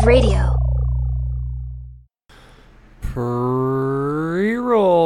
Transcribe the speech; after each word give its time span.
Radio. 0.00 0.56
Pre-roll 3.02 4.32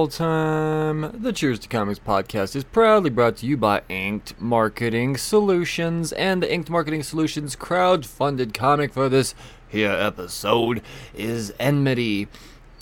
time. 0.06 1.10
The 1.12 1.32
Cheers 1.32 1.58
to 1.58 1.68
Comics 1.68 1.98
podcast 1.98 2.54
is 2.54 2.62
proudly 2.62 3.10
brought 3.10 3.38
to 3.38 3.46
you 3.46 3.56
by 3.56 3.82
Inked 3.88 4.40
Marketing 4.40 5.16
Solutions 5.16 6.12
and 6.12 6.40
the 6.40 6.52
Inked 6.52 6.70
Marketing 6.70 7.02
Solutions 7.02 7.56
crowd-funded 7.56 8.54
comic 8.54 8.92
for 8.92 9.08
this 9.08 9.34
here 9.68 9.90
episode 9.90 10.82
is 11.14 11.52
Enmity. 11.58 12.28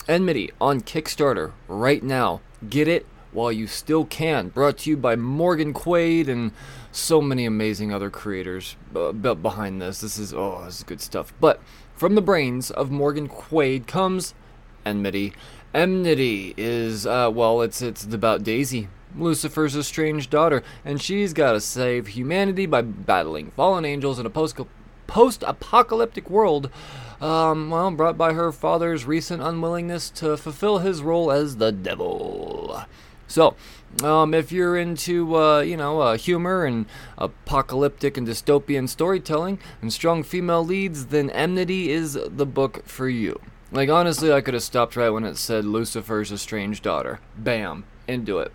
Enmity 0.07 0.51
on 0.61 0.81
Kickstarter 0.81 1.53
right 1.67 2.03
now. 2.03 2.41
Get 2.69 2.87
it 2.87 3.07
while 3.31 3.51
you 3.51 3.65
still 3.65 4.05
can. 4.05 4.49
Brought 4.49 4.77
to 4.79 4.91
you 4.91 4.97
by 4.97 5.15
Morgan 5.15 5.73
Quaid 5.73 6.27
and 6.27 6.51
so 6.91 7.19
many 7.19 7.45
amazing 7.45 7.91
other 7.91 8.11
creators 8.11 8.75
uh, 8.95 9.11
behind 9.11 9.81
this. 9.81 10.01
This 10.01 10.19
is 10.19 10.33
oh, 10.33 10.63
this 10.65 10.77
is 10.77 10.83
good 10.83 11.01
stuff. 11.01 11.33
But 11.41 11.59
from 11.95 12.15
the 12.15 12.21
brains 12.21 12.71
of 12.71 12.91
Morgan 12.91 13.27
Quaid 13.27 13.87
comes 13.87 14.33
Enmity. 14.85 15.33
Enmity 15.73 16.53
is 16.57 17.05
uh, 17.05 17.29
well, 17.33 17.61
it's 17.61 17.81
it's 17.81 18.05
about 18.05 18.43
Daisy, 18.43 18.87
Lucifer's 19.17 19.75
estranged 19.75 20.29
daughter, 20.29 20.63
and 20.83 21.01
she's 21.01 21.33
got 21.33 21.53
to 21.53 21.61
save 21.61 22.07
humanity 22.07 22.65
by 22.65 22.81
battling 22.81 23.51
fallen 23.51 23.85
angels 23.85 24.19
in 24.19 24.25
a 24.25 24.29
post 24.29 24.57
post-apocalyptic 25.07 26.29
world. 26.29 26.69
Um, 27.21 27.69
well, 27.69 27.91
brought 27.91 28.17
by 28.17 28.33
her 28.33 28.51
father's 28.51 29.05
recent 29.05 29.41
unwillingness 29.41 30.09
to 30.11 30.35
fulfill 30.35 30.79
his 30.79 31.01
role 31.01 31.31
as 31.31 31.57
the 31.57 31.71
devil. 31.71 32.83
So, 33.27 33.55
um, 34.03 34.33
if 34.33 34.51
you're 34.51 34.77
into, 34.77 35.35
uh, 35.35 35.59
you 35.61 35.77
know, 35.77 35.99
uh, 35.99 36.17
humor 36.17 36.65
and 36.65 36.85
apocalyptic 37.17 38.17
and 38.17 38.27
dystopian 38.27 38.87
storytelling 38.87 39.59
and 39.81 39.91
strong 39.91 40.23
female 40.23 40.63
leads, 40.63 41.07
then 41.07 41.29
Enmity 41.29 41.91
is 41.91 42.13
the 42.13 42.45
book 42.45 42.85
for 42.85 43.09
you. 43.09 43.39
Like, 43.71 43.89
honestly, 43.89 44.31
I 44.31 44.41
could 44.41 44.53
have 44.53 44.63
stopped 44.63 44.95
right 44.95 45.09
when 45.09 45.23
it 45.23 45.37
said 45.37 45.65
Lucifer's 45.65 46.31
estranged 46.31 46.83
daughter. 46.83 47.19
Bam. 47.37 47.85
Into 48.07 48.39
it. 48.39 48.51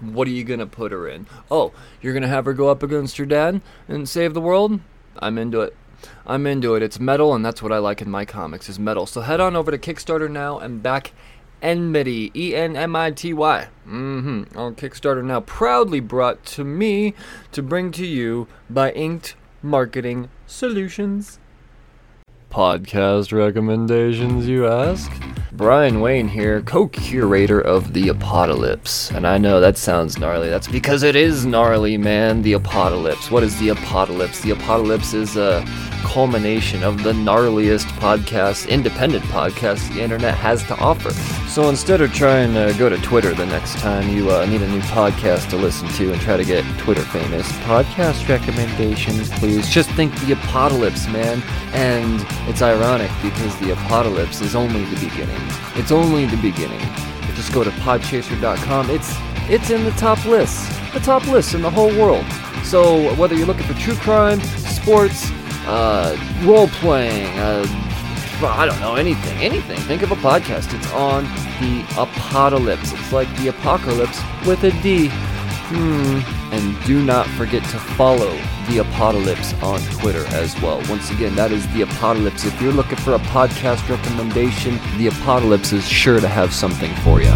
What 0.00 0.26
are 0.26 0.32
you 0.32 0.42
gonna 0.42 0.66
put 0.66 0.90
her 0.90 1.08
in? 1.08 1.26
Oh, 1.50 1.72
you're 2.00 2.14
gonna 2.14 2.26
have 2.26 2.46
her 2.46 2.52
go 2.52 2.68
up 2.68 2.82
against 2.82 3.18
her 3.18 3.26
dad 3.26 3.60
and 3.86 4.08
save 4.08 4.34
the 4.34 4.40
world? 4.40 4.80
I'm 5.20 5.38
into 5.38 5.60
it. 5.60 5.76
I'm 6.26 6.46
into 6.46 6.74
it. 6.74 6.82
It's 6.82 6.98
metal, 6.98 7.34
and 7.34 7.44
that's 7.44 7.62
what 7.62 7.70
I 7.70 7.78
like 7.78 8.02
in 8.02 8.10
my 8.10 8.24
comics 8.24 8.68
is 8.68 8.78
metal. 8.78 9.06
So 9.06 9.20
head 9.20 9.40
on 9.40 9.54
over 9.54 9.70
to 9.70 9.78
Kickstarter 9.78 10.28
now 10.28 10.58
and 10.58 10.82
back 10.82 11.12
Enmity, 11.62 12.30
E 12.34 12.54
N 12.54 12.76
M 12.76 12.94
I 12.96 13.12
T 13.12 13.32
Y. 13.32 13.68
Mm-hmm. 13.86 14.58
On 14.58 14.74
Kickstarter 14.74 15.24
now, 15.24 15.40
proudly 15.40 16.00
brought 16.00 16.44
to 16.46 16.64
me 16.64 17.14
to 17.52 17.62
bring 17.62 17.92
to 17.92 18.04
you 18.04 18.48
by 18.68 18.90
Inked 18.92 19.36
Marketing 19.62 20.28
Solutions. 20.46 21.38
Podcast 22.50 23.32
recommendations, 23.32 24.46
you 24.46 24.66
ask? 24.66 25.10
Brian 25.52 26.00
Wayne 26.00 26.28
here, 26.28 26.60
co 26.62 26.88
curator 26.88 27.60
of 27.60 27.92
The 27.92 28.08
Apocalypse. 28.08 29.10
And 29.10 29.26
I 29.26 29.38
know 29.38 29.60
that 29.60 29.78
sounds 29.78 30.18
gnarly. 30.18 30.50
That's 30.50 30.68
because 30.68 31.02
it 31.02 31.16
is 31.16 31.46
gnarly, 31.46 31.96
man. 31.96 32.42
The 32.42 32.54
Apocalypse. 32.54 33.30
What 33.30 33.42
is 33.42 33.58
The 33.58 33.70
Apocalypse? 33.70 34.40
The 34.40 34.50
Apocalypse 34.50 35.14
is 35.14 35.36
a 35.36 35.64
culmination 36.12 36.82
of 36.82 37.02
the 37.02 37.12
gnarliest 37.12 37.86
podcast, 37.98 38.68
independent 38.68 39.24
podcast 39.24 39.90
the 39.94 40.02
internet 40.02 40.34
has 40.34 40.62
to 40.64 40.76
offer. 40.76 41.10
So 41.48 41.70
instead 41.70 42.02
of 42.02 42.12
trying 42.12 42.52
to 42.52 42.74
go 42.78 42.90
to 42.90 42.98
Twitter 42.98 43.32
the 43.32 43.46
next 43.46 43.78
time 43.78 44.14
you 44.14 44.30
uh, 44.30 44.44
need 44.44 44.60
a 44.60 44.68
new 44.68 44.82
podcast 44.82 45.48
to 45.50 45.56
listen 45.56 45.88
to 45.88 46.12
and 46.12 46.20
try 46.20 46.36
to 46.36 46.44
get 46.44 46.66
Twitter 46.78 47.00
famous, 47.00 47.50
podcast 47.60 48.28
recommendations, 48.28 49.30
please. 49.38 49.70
Just 49.70 49.88
think 49.92 50.14
The 50.20 50.32
Apocalypse, 50.32 51.08
man. 51.08 51.42
And 51.72 52.20
it's 52.46 52.60
ironic 52.60 53.10
because 53.22 53.58
The 53.60 53.72
Apocalypse 53.72 54.42
is 54.42 54.54
only 54.54 54.84
the 54.84 55.08
beginning. 55.08 55.40
It's 55.76 55.92
only 55.92 56.26
the 56.26 56.36
beginning. 56.36 56.80
Just 57.34 57.54
go 57.54 57.64
to 57.64 57.70
podchaser.com. 57.70 58.90
It's 58.90 59.16
it's 59.48 59.70
in 59.70 59.84
the 59.84 59.90
top 59.92 60.22
lists, 60.26 60.68
the 60.92 61.00
top 61.00 61.26
lists 61.26 61.54
in 61.54 61.62
the 61.62 61.70
whole 61.70 61.90
world. 61.98 62.26
So 62.64 63.14
whether 63.14 63.34
you're 63.34 63.46
looking 63.46 63.66
for 63.66 63.74
true 63.74 63.96
crime, 63.96 64.40
sports, 64.40 65.32
uh, 65.66 66.16
role 66.44 66.68
playing, 66.68 67.26
uh, 67.38 67.64
I 68.42 68.66
don't 68.66 68.80
know, 68.80 68.96
anything, 68.96 69.38
anything. 69.38 69.78
Think 69.80 70.02
of 70.02 70.10
a 70.10 70.16
podcast. 70.16 70.74
It's 70.74 70.92
on 70.92 71.24
the 71.60 71.84
apocalypse. 71.98 72.92
It's 72.92 73.12
like 73.12 73.34
the 73.38 73.48
apocalypse 73.48 74.20
with 74.46 74.64
a 74.64 74.70
D. 74.82 75.08
Hmm. 75.10 76.20
And 76.52 76.84
do 76.84 77.02
not 77.02 77.26
forget 77.28 77.62
to 77.70 77.78
follow 77.78 78.38
the 78.68 78.78
apocalypse 78.78 79.54
on 79.62 79.80
Twitter 79.98 80.26
as 80.34 80.60
well. 80.60 80.82
Once 80.88 81.10
again, 81.10 81.34
that 81.36 81.50
is 81.50 81.66
the 81.72 81.82
apocalypse. 81.82 82.44
If 82.44 82.60
you're 82.60 82.72
looking 82.72 82.98
for 82.98 83.14
a 83.14 83.18
podcast 83.18 83.88
recommendation, 83.88 84.78
the 84.98 85.06
apocalypse 85.06 85.72
is 85.72 85.88
sure 85.88 86.20
to 86.20 86.28
have 86.28 86.52
something 86.52 86.94
for 86.96 87.22
you. 87.22 87.32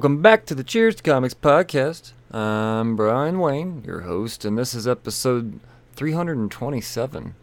Welcome 0.00 0.22
back 0.22 0.46
to 0.46 0.54
the 0.54 0.64
Cheers 0.64 0.94
to 0.94 1.02
Comics 1.02 1.34
podcast. 1.34 2.12
I'm 2.32 2.96
Brian 2.96 3.38
Wayne, 3.38 3.82
your 3.84 4.00
host, 4.00 4.46
and 4.46 4.56
this 4.56 4.72
is 4.72 4.88
episode 4.88 5.60
327. 5.92 7.34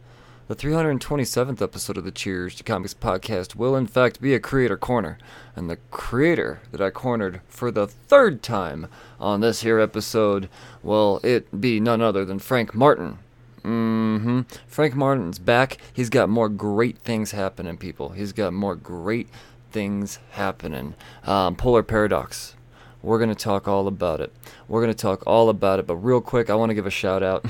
The 0.48 0.56
327th 0.56 1.62
episode 1.62 1.98
of 2.00 2.04
the 2.04 2.10
Cheers 2.10 2.56
to 2.56 2.64
Comics 2.64 2.96
podcast 2.96 3.54
will, 3.54 3.76
in 3.76 3.86
fact, 3.86 4.20
be 4.20 4.34
a 4.34 4.40
creator 4.40 4.76
corner. 4.76 5.20
And 5.56 5.70
the 5.70 5.78
creator 5.92 6.60
that 6.72 6.82
I 6.82 6.90
cornered 6.90 7.42
for 7.48 7.70
the 7.70 7.86
third 7.86 8.42
time 8.42 8.88
on 9.20 9.42
this 9.42 9.62
here 9.62 9.80
episode, 9.80 10.50
well, 10.82 11.20
it 11.24 11.62
be 11.62 11.80
none 11.80 12.02
other 12.02 12.26
than 12.26 12.40
Frank 12.40 12.74
Martin. 12.74 13.20
Mm-hmm. 13.62 14.42
Frank 14.66 14.96
Martin's 14.96 15.38
back. 15.38 15.78
He's 15.94 16.10
got 16.10 16.28
more 16.28 16.50
great 16.50 16.98
things 16.98 17.34
happening, 17.34 17.78
people. 17.78 18.10
He's 18.10 18.34
got 18.34 18.52
more 18.52 18.76
great 18.76 19.30
things 19.78 20.18
happening. 20.32 20.96
Um, 21.24 21.56
Polar 21.56 21.84
Paradox. 21.84 22.56
We're 23.04 23.20
going 23.20 23.30
to 23.30 23.36
talk 23.36 23.68
all 23.68 23.88
about 23.88 24.22
it. 24.22 24.34
We're 24.68 24.82
going 24.82 24.92
to 24.92 25.00
talk 25.00 25.22
all 25.28 25.50
about 25.50 25.78
it. 25.78 25.86
But 25.86 25.98
real 25.98 26.20
quick, 26.20 26.50
I 26.50 26.56
want 26.56 26.72
to 26.72 26.74
give 26.74 26.88
a 26.88 26.90
shout 26.90 27.22
out. 27.22 27.46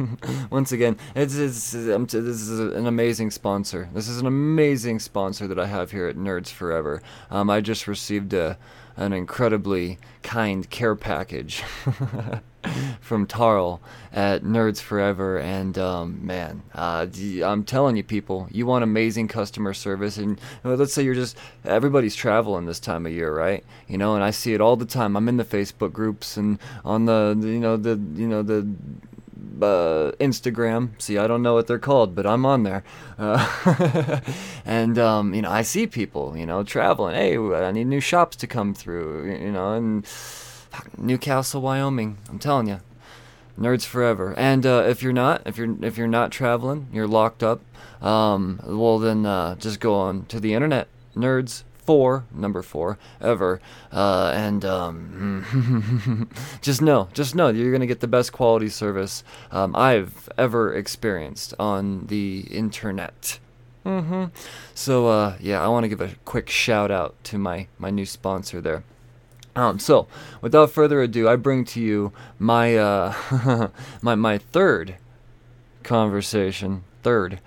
Once 0.50 0.72
again, 0.72 0.96
it's, 1.14 1.36
it's, 1.36 1.72
this 1.72 2.14
is 2.14 2.58
an 2.60 2.86
amazing 2.86 3.30
sponsor. 3.30 3.90
This 3.92 4.08
is 4.08 4.18
an 4.18 4.26
amazing 4.26 5.00
sponsor 5.00 5.46
that 5.48 5.58
I 5.58 5.66
have 5.66 5.90
here 5.90 6.08
at 6.08 6.16
Nerds 6.16 6.48
Forever. 6.48 7.02
Um, 7.30 7.50
I 7.50 7.60
just 7.60 7.86
received 7.86 8.32
a, 8.32 8.56
an 8.96 9.12
incredibly 9.12 9.98
kind 10.22 10.68
care 10.70 10.96
package 10.96 11.62
from 13.00 13.26
Tarl 13.26 13.80
at 14.12 14.42
Nerds 14.42 14.80
Forever, 14.80 15.38
and 15.38 15.78
um, 15.78 16.24
man, 16.24 16.62
uh, 16.74 17.06
I'm 17.44 17.64
telling 17.64 17.96
you, 17.96 18.02
people, 18.02 18.48
you 18.50 18.66
want 18.66 18.82
amazing 18.82 19.28
customer 19.28 19.74
service, 19.74 20.16
and 20.16 20.30
you 20.30 20.70
know, 20.70 20.74
let's 20.74 20.92
say 20.92 21.02
you're 21.02 21.14
just 21.14 21.36
everybody's 21.64 22.16
traveling 22.16 22.66
this 22.66 22.80
time 22.80 23.06
of 23.06 23.12
year, 23.12 23.34
right? 23.34 23.64
You 23.86 23.98
know, 23.98 24.14
and 24.14 24.24
I 24.24 24.30
see 24.30 24.54
it 24.54 24.60
all 24.60 24.76
the 24.76 24.86
time. 24.86 25.16
I'm 25.16 25.28
in 25.28 25.36
the 25.36 25.44
Facebook 25.44 25.92
groups 25.92 26.36
and 26.36 26.58
on 26.84 27.04
the 27.04 27.36
you 27.40 27.60
know 27.60 27.76
the 27.76 28.00
you 28.14 28.26
know 28.26 28.42
the 28.42 28.66
uh, 29.60 30.12
Instagram. 30.20 30.90
See, 31.00 31.18
I 31.18 31.26
don't 31.26 31.42
know 31.42 31.54
what 31.54 31.66
they're 31.66 31.78
called, 31.78 32.14
but 32.14 32.26
I'm 32.26 32.44
on 32.46 32.62
there. 32.62 32.84
Uh, 33.18 34.20
and, 34.64 34.98
um, 34.98 35.34
you 35.34 35.42
know, 35.42 35.50
I 35.50 35.62
see 35.62 35.86
people, 35.86 36.36
you 36.36 36.46
know, 36.46 36.62
traveling. 36.62 37.14
Hey, 37.14 37.38
I 37.38 37.70
need 37.72 37.86
new 37.86 38.00
shops 38.00 38.36
to 38.36 38.46
come 38.46 38.74
through, 38.74 39.32
you 39.32 39.52
know, 39.52 39.74
and 39.74 40.06
Newcastle, 40.98 41.60
Wyoming. 41.60 42.18
I'm 42.28 42.38
telling 42.38 42.68
you, 42.68 42.80
nerds 43.58 43.84
forever. 43.84 44.34
And 44.36 44.66
uh, 44.66 44.84
if 44.86 45.02
you're 45.02 45.12
not, 45.12 45.42
if 45.46 45.56
you're 45.56 45.76
if 45.84 45.96
you're 45.96 46.08
not 46.08 46.30
traveling, 46.30 46.88
you're 46.92 47.06
locked 47.06 47.42
up. 47.42 47.62
Um, 48.02 48.60
well, 48.64 48.98
then 48.98 49.24
uh, 49.24 49.54
just 49.56 49.80
go 49.80 49.94
on 49.94 50.26
to 50.26 50.38
the 50.38 50.54
internet, 50.54 50.88
nerds 51.14 51.62
four, 51.86 52.24
number 52.34 52.62
four, 52.62 52.98
ever. 53.20 53.60
Uh, 53.92 54.32
and 54.34 54.64
um, 54.64 56.28
just 56.60 56.82
know, 56.82 57.08
just 57.14 57.34
know 57.34 57.48
you're 57.48 57.70
going 57.70 57.80
to 57.80 57.86
get 57.86 58.00
the 58.00 58.08
best 58.08 58.32
quality 58.32 58.68
service 58.68 59.24
um, 59.50 59.74
I've 59.74 60.28
ever 60.36 60.74
experienced 60.74 61.54
on 61.58 62.06
the 62.06 62.40
internet. 62.50 63.38
Mm-hmm. 63.86 64.24
So, 64.74 65.06
uh, 65.06 65.36
yeah, 65.40 65.64
I 65.64 65.68
want 65.68 65.84
to 65.84 65.88
give 65.88 66.00
a 66.00 66.10
quick 66.24 66.50
shout 66.50 66.90
out 66.90 67.14
to 67.24 67.38
my, 67.38 67.68
my 67.78 67.90
new 67.90 68.04
sponsor 68.04 68.60
there. 68.60 68.82
Um, 69.54 69.78
so, 69.78 70.06
without 70.42 70.70
further 70.70 71.00
ado, 71.00 71.28
I 71.28 71.36
bring 71.36 71.64
to 71.66 71.80
you 71.80 72.12
my 72.38 72.76
uh, 72.76 73.70
my 74.02 74.14
my 74.14 74.36
third 74.36 74.96
conversation. 75.82 76.84
Third 77.02 77.40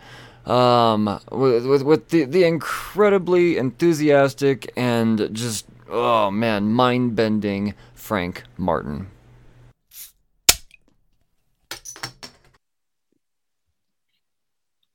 um, 0.49 1.19
with, 1.31 1.65
with, 1.65 1.83
with 1.83 2.09
the, 2.09 2.25
the 2.25 2.43
incredibly 2.43 3.57
enthusiastic 3.57 4.71
and 4.75 5.29
just, 5.33 5.67
oh 5.89 6.31
man, 6.31 6.71
mind 6.71 7.15
bending 7.15 7.75
Frank 7.93 8.43
Martin. 8.57 9.07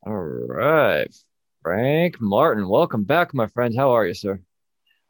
All 0.07 0.13
right. 0.13 1.15
Frank 1.63 2.21
Martin, 2.21 2.69
welcome 2.69 3.05
back, 3.05 3.33
my 3.33 3.47
friend. 3.47 3.75
How 3.75 3.93
are 3.93 4.07
you, 4.07 4.15
sir? 4.15 4.41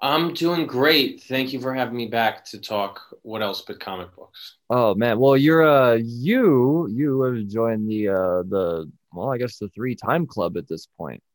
I'm 0.01 0.35
doing 0.35 0.67
great. 0.67 1.23
Thank 1.23 1.53
you 1.53 1.61
for 1.61 1.73
having 1.73 1.97
me 1.97 2.07
back 2.07 2.45
to 2.47 2.61
talk 2.61 3.01
what 3.23 3.43
else 3.43 3.63
but 3.63 3.81
comic 3.81 4.15
books. 4.15 4.57
Oh 4.69 4.95
man, 4.95 5.19
well 5.19 5.37
you're 5.37 5.67
uh 5.67 5.95
you 5.95 6.87
you 6.91 7.23
have 7.23 7.47
joined 7.49 7.89
the 7.89 8.09
uh 8.11 8.43
the 8.43 8.93
well 9.15 9.33
I 9.33 9.39
guess 9.39 9.59
the 9.59 9.69
three 9.69 9.95
time 9.95 10.27
club 10.27 10.57
at 10.57 10.69
this 10.69 10.87
point. 10.99 11.23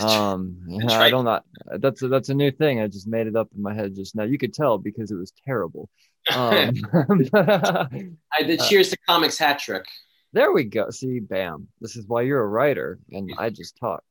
Um 0.00 0.58
yeah, 0.68 0.98
right. 0.98 1.06
I 1.06 1.10
don't 1.10 1.24
know 1.24 1.40
that's 1.78 2.02
a, 2.02 2.08
that's 2.08 2.28
a 2.28 2.34
new 2.34 2.50
thing. 2.50 2.80
I 2.80 2.86
just 2.86 3.06
made 3.06 3.26
it 3.26 3.36
up 3.36 3.48
in 3.56 3.62
my 3.62 3.72
head 3.72 3.94
just 3.94 4.14
now. 4.14 4.24
You 4.24 4.36
could 4.36 4.52
tell 4.52 4.76
because 4.76 5.10
it 5.10 5.14
was 5.14 5.32
terrible. 5.46 5.88
Um, 6.34 6.74
I 7.34 8.42
did 8.42 8.60
cheers 8.68 8.90
to 8.90 8.98
comics 9.08 9.38
hat 9.38 9.58
trick. 9.58 9.84
There 10.32 10.52
we 10.52 10.64
go. 10.64 10.90
See, 10.90 11.20
bam. 11.20 11.68
This 11.80 11.96
is 11.96 12.06
why 12.06 12.22
you're 12.22 12.42
a 12.42 12.46
writer 12.46 12.98
and 13.10 13.32
I 13.38 13.48
just 13.48 13.78
talk. 13.78 14.02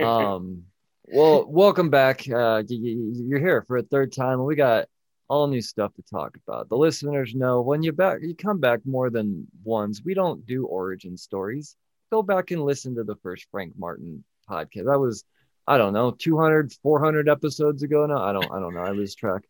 Um 0.00 0.64
well, 1.10 1.46
welcome 1.46 1.88
back. 1.88 2.28
Uh, 2.28 2.62
you're 2.68 3.38
here 3.38 3.64
for 3.66 3.78
a 3.78 3.82
third 3.82 4.12
time. 4.12 4.44
We 4.44 4.56
got 4.56 4.88
all 5.28 5.46
new 5.46 5.60
stuff 5.60 5.94
to 5.94 6.02
talk 6.02 6.36
about. 6.46 6.68
The 6.68 6.76
listeners 6.76 7.34
know 7.34 7.60
when 7.60 7.82
you 7.82 7.92
back, 7.92 8.18
you 8.22 8.34
come 8.34 8.60
back 8.60 8.80
more 8.84 9.10
than 9.10 9.46
once. 9.64 10.02
We 10.04 10.14
don't 10.14 10.44
do 10.46 10.66
origin 10.66 11.16
stories. 11.16 11.76
Go 12.10 12.22
back 12.22 12.50
and 12.50 12.64
listen 12.64 12.94
to 12.96 13.04
the 13.04 13.16
first 13.16 13.46
Frank 13.50 13.74
Martin 13.78 14.24
podcast. 14.48 14.86
That 14.86 14.98
was, 14.98 15.24
I 15.66 15.76
don't 15.78 15.92
know, 15.92 16.10
200, 16.10 16.72
400 16.82 17.28
episodes 17.28 17.82
ago 17.82 18.06
now. 18.06 18.22
I 18.22 18.32
don't, 18.32 18.50
I 18.50 18.58
don't 18.58 18.74
know. 18.74 18.80
I 18.80 18.90
lose 18.90 19.14
track. 19.14 19.42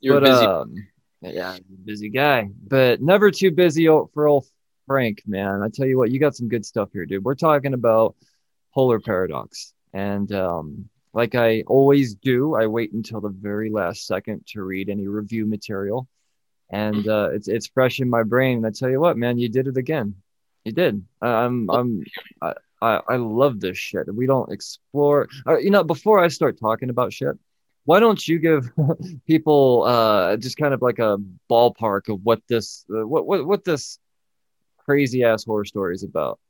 You're 0.00 0.20
but, 0.20 0.26
busy. 0.26 0.46
Um, 0.46 0.74
yeah, 1.22 1.56
busy 1.84 2.08
guy, 2.10 2.48
but 2.66 3.00
never 3.00 3.30
too 3.30 3.50
busy 3.50 3.86
for 3.86 4.28
old 4.28 4.46
Frank, 4.86 5.22
man. 5.26 5.62
I 5.62 5.68
tell 5.68 5.86
you 5.86 5.98
what, 5.98 6.10
you 6.10 6.20
got 6.20 6.36
some 6.36 6.48
good 6.48 6.64
stuff 6.64 6.90
here, 6.92 7.06
dude. 7.06 7.24
We're 7.24 7.34
talking 7.34 7.74
about 7.74 8.14
polar 8.72 9.00
paradox 9.00 9.72
and 9.96 10.30
um, 10.32 10.90
like 11.14 11.34
I 11.34 11.62
always 11.66 12.14
do, 12.14 12.54
I 12.54 12.66
wait 12.66 12.92
until 12.92 13.22
the 13.22 13.30
very 13.30 13.70
last 13.70 14.06
second 14.06 14.46
to 14.48 14.62
read 14.62 14.90
any 14.90 15.06
review 15.08 15.46
material, 15.46 16.06
and 16.68 17.08
uh, 17.08 17.30
it's 17.32 17.48
it's 17.48 17.66
fresh 17.66 18.00
in 18.00 18.10
my 18.10 18.22
brain. 18.22 18.58
And 18.58 18.66
I 18.66 18.70
tell 18.70 18.90
you 18.90 19.00
what, 19.00 19.16
man, 19.16 19.38
you 19.38 19.48
did 19.48 19.68
it 19.68 19.78
again. 19.78 20.16
You 20.66 20.72
did. 20.72 21.04
I'm 21.22 21.70
I'm 21.70 22.04
I, 22.42 22.54
I, 22.82 23.00
I 23.08 23.16
love 23.16 23.60
this 23.60 23.78
shit. 23.78 24.12
We 24.12 24.26
don't 24.26 24.50
explore. 24.50 25.28
Uh, 25.46 25.58
you 25.58 25.70
know, 25.70 25.84
before 25.84 26.18
I 26.18 26.26
start 26.26 26.58
talking 26.58 26.90
about 26.90 27.12
shit, 27.12 27.38
why 27.84 28.00
don't 28.00 28.26
you 28.26 28.40
give 28.40 28.68
people 29.28 29.84
uh, 29.84 30.36
just 30.38 30.56
kind 30.56 30.74
of 30.74 30.82
like 30.82 30.98
a 30.98 31.18
ballpark 31.48 32.12
of 32.12 32.20
what 32.24 32.42
this 32.48 32.84
uh, 32.92 33.06
what 33.06 33.28
what 33.28 33.46
what 33.46 33.64
this 33.64 34.00
crazy 34.78 35.22
ass 35.22 35.44
horror 35.44 35.64
story 35.64 35.94
is 35.94 36.02
about? 36.02 36.40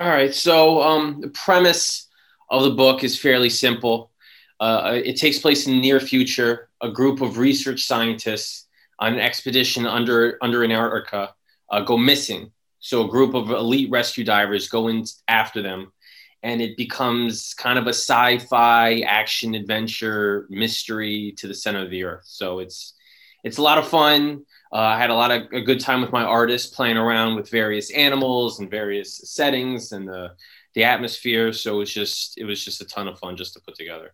All 0.00 0.08
right. 0.08 0.34
So 0.34 0.80
um, 0.80 1.20
the 1.20 1.28
premise 1.28 2.08
of 2.48 2.62
the 2.62 2.70
book 2.70 3.04
is 3.04 3.18
fairly 3.18 3.50
simple. 3.50 4.12
Uh, 4.60 4.98
it 5.04 5.18
takes 5.18 5.38
place 5.38 5.66
in 5.66 5.74
the 5.74 5.80
near 5.82 6.00
future. 6.00 6.70
A 6.80 6.88
group 6.88 7.20
of 7.20 7.36
research 7.36 7.84
scientists 7.84 8.66
on 8.98 9.12
an 9.12 9.20
expedition 9.20 9.84
under 9.84 10.38
under 10.40 10.64
Antarctica 10.64 11.34
uh, 11.68 11.82
go 11.82 11.98
missing. 11.98 12.50
So 12.80 13.04
a 13.04 13.08
group 13.08 13.34
of 13.34 13.50
elite 13.50 13.90
rescue 13.90 14.24
divers 14.24 14.68
go 14.68 14.88
in 14.88 15.04
after 15.26 15.62
them, 15.62 15.92
and 16.42 16.60
it 16.60 16.76
becomes 16.76 17.54
kind 17.54 17.78
of 17.78 17.86
a 17.86 17.94
sci-fi 17.94 19.00
action 19.00 19.54
adventure 19.54 20.46
mystery 20.48 21.34
to 21.38 21.48
the 21.48 21.54
center 21.54 21.82
of 21.82 21.90
the 21.90 22.04
earth. 22.04 22.24
So 22.24 22.60
it's 22.60 22.94
it's 23.44 23.58
a 23.58 23.62
lot 23.62 23.78
of 23.78 23.88
fun. 23.88 24.44
Uh, 24.72 24.76
I 24.76 24.98
had 24.98 25.10
a 25.10 25.14
lot 25.14 25.30
of 25.30 25.42
a 25.52 25.60
good 25.60 25.80
time 25.80 26.00
with 26.00 26.12
my 26.12 26.22
artist 26.24 26.74
playing 26.74 26.96
around 26.96 27.36
with 27.36 27.50
various 27.50 27.90
animals 27.90 28.60
and 28.60 28.70
various 28.70 29.16
settings 29.24 29.92
and 29.92 30.06
the 30.06 30.32
the 30.74 30.84
atmosphere. 30.84 31.52
So 31.52 31.76
it 31.76 31.78
was 31.78 31.92
just 31.92 32.38
it 32.38 32.44
was 32.44 32.64
just 32.64 32.80
a 32.80 32.84
ton 32.84 33.08
of 33.08 33.18
fun 33.18 33.36
just 33.36 33.54
to 33.54 33.60
put 33.60 33.74
together. 33.74 34.12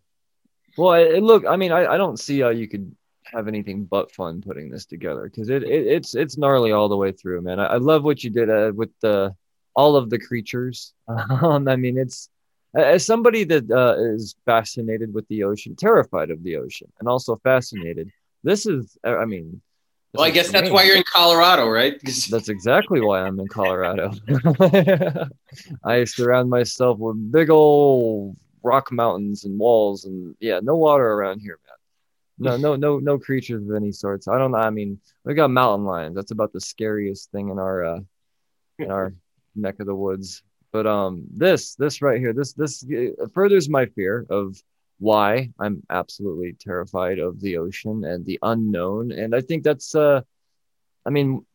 Well, 0.76 0.94
it, 0.94 1.22
look, 1.22 1.44
I 1.46 1.56
mean, 1.56 1.70
I, 1.70 1.86
I 1.86 1.96
don't 1.96 2.18
see 2.18 2.40
how 2.40 2.48
you 2.48 2.66
could 2.66 2.94
have 3.26 3.48
anything 3.48 3.84
but 3.84 4.12
fun 4.12 4.40
putting 4.40 4.70
this 4.70 4.86
together 4.86 5.24
because 5.24 5.48
it, 5.48 5.62
it, 5.62 5.86
it's 5.86 6.14
it's 6.14 6.36
gnarly 6.36 6.72
all 6.72 6.88
the 6.88 6.96
way 6.96 7.12
through, 7.12 7.42
man. 7.42 7.58
I, 7.58 7.66
I 7.66 7.76
love 7.76 8.04
what 8.04 8.22
you 8.22 8.30
did 8.30 8.50
uh, 8.50 8.72
with 8.74 8.90
the 9.00 9.34
all 9.74 9.96
of 9.96 10.10
the 10.10 10.18
creatures. 10.18 10.92
Um, 11.08 11.68
I 11.68 11.76
mean, 11.76 11.98
it's 11.98 12.30
as 12.74 13.06
somebody 13.06 13.44
that 13.44 13.70
uh, 13.70 13.96
is 14.14 14.34
fascinated 14.46 15.14
with 15.14 15.26
the 15.28 15.44
ocean, 15.44 15.76
terrified 15.76 16.30
of 16.30 16.42
the 16.42 16.56
ocean, 16.56 16.90
and 16.98 17.08
also 17.08 17.36
fascinated. 17.36 18.10
This 18.42 18.66
is, 18.66 18.98
I 19.04 19.24
mean, 19.24 19.60
well, 20.14 20.24
I 20.24 20.30
guess 20.30 20.50
that's 20.50 20.70
why 20.70 20.84
you're 20.84 20.96
in 20.96 21.02
Colorado, 21.02 21.68
right? 21.68 22.00
That's 22.30 22.48
exactly 22.48 23.00
why 23.00 23.22
I'm 23.22 23.40
in 23.40 23.48
Colorado. 23.48 24.12
I 25.84 26.04
surround 26.04 26.48
myself 26.50 26.98
with 26.98 27.32
big 27.32 27.50
old 27.50 28.36
rock 28.62 28.92
mountains 28.92 29.44
and 29.44 29.58
walls, 29.58 30.04
and 30.04 30.36
yeah, 30.38 30.60
no 30.62 30.76
water 30.76 31.04
around 31.04 31.40
here. 31.40 31.58
No, 32.38 32.56
no, 32.64 32.76
no, 32.76 32.98
no 32.98 33.18
creatures 33.18 33.68
of 33.68 33.74
any 33.74 33.92
sorts. 33.92 34.28
I 34.28 34.38
don't 34.38 34.52
know. 34.52 34.58
I 34.58 34.70
mean, 34.70 34.98
we 35.24 35.34
got 35.34 35.50
mountain 35.50 35.86
lions. 35.86 36.14
That's 36.14 36.32
about 36.32 36.52
the 36.52 36.60
scariest 36.60 37.30
thing 37.30 37.48
in 37.48 37.58
our 37.58 37.84
uh, 37.84 38.00
in 38.78 38.90
our 38.90 39.14
neck 39.54 39.80
of 39.80 39.86
the 39.86 39.94
woods. 39.94 40.42
But 40.72 40.88
um, 40.88 41.24
this, 41.30 41.76
this 41.76 42.02
right 42.02 42.18
here, 42.18 42.32
this, 42.32 42.52
this 42.52 42.84
furthers 43.32 43.68
my 43.68 43.86
fear 43.86 44.26
of 44.28 44.60
why 44.98 45.50
I'm 45.60 45.84
absolutely 45.88 46.56
terrified 46.58 47.20
of 47.20 47.40
the 47.40 47.58
ocean 47.58 48.04
and 48.04 48.24
the 48.24 48.40
unknown. 48.42 49.12
And 49.12 49.36
I 49.36 49.40
think 49.40 49.62
that's, 49.62 49.94
uh, 49.94 50.22
I 51.06 51.10
mean, 51.10 51.46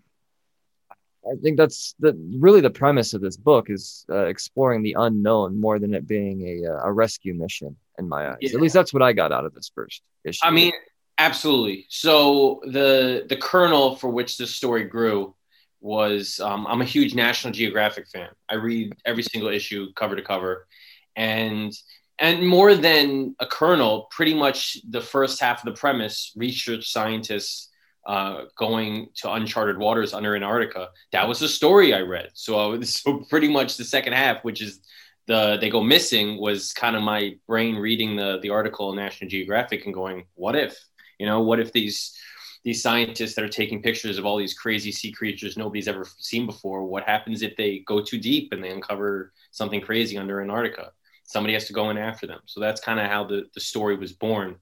I 1.25 1.35
think 1.41 1.57
that's 1.57 1.95
the 1.99 2.17
really 2.37 2.61
the 2.61 2.69
premise 2.69 3.13
of 3.13 3.21
this 3.21 3.37
book 3.37 3.69
is 3.69 4.05
uh, 4.09 4.25
exploring 4.25 4.81
the 4.81 4.95
unknown 4.97 5.59
more 5.59 5.77
than 5.77 5.93
it 5.93 6.07
being 6.07 6.41
a, 6.47 6.71
uh, 6.71 6.81
a 6.85 6.91
rescue 6.91 7.33
mission 7.33 7.75
in 7.97 8.07
my 8.07 8.29
eyes. 8.29 8.37
Yeah. 8.41 8.51
At 8.51 8.61
least 8.61 8.73
that's 8.73 8.93
what 8.93 9.03
I 9.03 9.13
got 9.13 9.31
out 9.31 9.45
of 9.45 9.53
this 9.53 9.71
first 9.73 10.01
issue. 10.23 10.39
I 10.43 10.51
mean, 10.51 10.71
absolutely. 11.17 11.85
So 11.89 12.61
the 12.65 13.25
the 13.27 13.35
kernel 13.35 13.95
for 13.95 14.09
which 14.09 14.37
this 14.37 14.55
story 14.55 14.85
grew 14.85 15.35
was 15.81 16.39
um, 16.39 16.65
I'm 16.67 16.81
a 16.81 16.85
huge 16.85 17.13
National 17.13 17.53
Geographic 17.53 18.07
fan. 18.07 18.29
I 18.47 18.55
read 18.55 18.93
every 19.05 19.23
single 19.23 19.49
issue 19.49 19.91
cover 19.93 20.15
to 20.15 20.21
cover, 20.21 20.67
and 21.15 21.73
and 22.17 22.45
more 22.47 22.75
than 22.75 23.35
a 23.39 23.45
kernel, 23.45 24.07
pretty 24.11 24.33
much 24.33 24.77
the 24.89 25.01
first 25.01 25.39
half 25.39 25.59
of 25.59 25.73
the 25.73 25.79
premise, 25.79 26.33
research 26.35 26.91
scientists 26.91 27.68
uh, 28.09 28.45
going 28.57 29.07
to 29.13 29.31
uncharted 29.31 29.77
waters 29.77 30.15
under 30.15 30.35
Antarctica. 30.35 30.89
That 31.11 31.27
was 31.27 31.39
the 31.39 31.47
story 31.47 31.93
I 31.93 32.01
read. 32.01 32.31
So, 32.33 32.73
uh, 32.73 32.81
so 32.83 33.19
pretty 33.29 33.47
much 33.47 33.77
the 33.77 33.83
second 33.83 34.13
half, 34.13 34.43
which 34.43 34.61
is 34.61 34.81
the 35.27 35.57
they 35.61 35.69
go 35.69 35.83
missing, 35.83 36.39
was 36.39 36.73
kind 36.73 36.95
of 36.95 37.03
my 37.03 37.37
brain 37.47 37.75
reading 37.75 38.15
the 38.15 38.39
the 38.41 38.49
article 38.49 38.89
in 38.89 38.95
National 38.95 39.29
Geographic 39.29 39.85
and 39.85 39.93
going, 39.93 40.25
what 40.33 40.55
if? 40.55 40.75
You 41.19 41.27
know, 41.27 41.41
what 41.41 41.59
if 41.59 41.71
these 41.71 42.17
these 42.63 42.81
scientists 42.81 43.35
that 43.35 43.45
are 43.45 43.49
taking 43.49 43.81
pictures 43.81 44.17
of 44.17 44.25
all 44.25 44.37
these 44.37 44.53
crazy 44.53 44.91
sea 44.91 45.11
creatures 45.11 45.55
nobody's 45.55 45.87
ever 45.87 46.07
seen 46.17 46.47
before? 46.47 46.83
What 46.85 47.03
happens 47.03 47.43
if 47.43 47.55
they 47.57 47.79
go 47.79 48.01
too 48.01 48.17
deep 48.17 48.51
and 48.51 48.63
they 48.63 48.71
uncover 48.71 49.33
something 49.51 49.81
crazy 49.81 50.17
under 50.17 50.41
Antarctica? 50.41 50.91
somebody 51.29 51.53
has 51.53 51.65
to 51.67 51.73
go 51.73 51.91
in 51.91 51.97
after 51.97 52.25
them. 52.25 52.39
So 52.47 52.59
that's 52.59 52.81
kind 52.81 52.99
of 52.99 53.05
how 53.05 53.23
the, 53.23 53.45
the 53.53 53.59
story 53.59 53.95
was 53.95 54.11
born. 54.11 54.55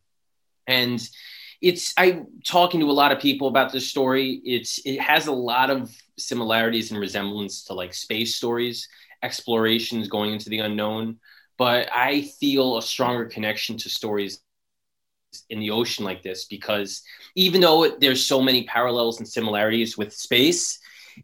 And 0.68 1.00
it's 1.62 1.94
I'm 1.98 2.28
talking 2.46 2.80
to 2.82 2.90
a 2.90 2.94
lot 2.94 3.12
of 3.12 3.20
people 3.20 3.48
about 3.48 3.72
this 3.72 3.90
story. 3.90 4.42
It's 4.46 4.80
it 4.86 5.00
has 5.00 5.28
a 5.28 5.32
lot 5.32 5.70
of 5.70 5.96
similarities 6.18 6.92
and 6.92 7.00
resemblance 7.00 7.64
to 7.66 7.74
like 7.74 7.94
space 7.94 8.36
stories, 8.36 8.88
explorations 9.24 10.08
going 10.08 10.34
into 10.34 10.50
the 10.50 10.60
unknown. 10.60 11.18
But 11.58 11.90
I 11.92 12.22
feel 12.40 12.78
a 12.78 12.82
stronger 12.82 13.26
connection 13.26 13.78
to 13.78 13.90
stories 13.90 14.42
in 15.50 15.60
the 15.60 15.72
ocean 15.72 16.06
like 16.06 16.24
this 16.24 16.46
because 16.46 17.02
even 17.36 17.62
though 17.62 17.90
there's 18.00 18.26
so 18.26 18.42
many 18.42 18.64
parallels 18.64 19.20
and 19.20 19.28
similarities 19.28 19.98
with 19.98 20.14
space, 20.14 20.80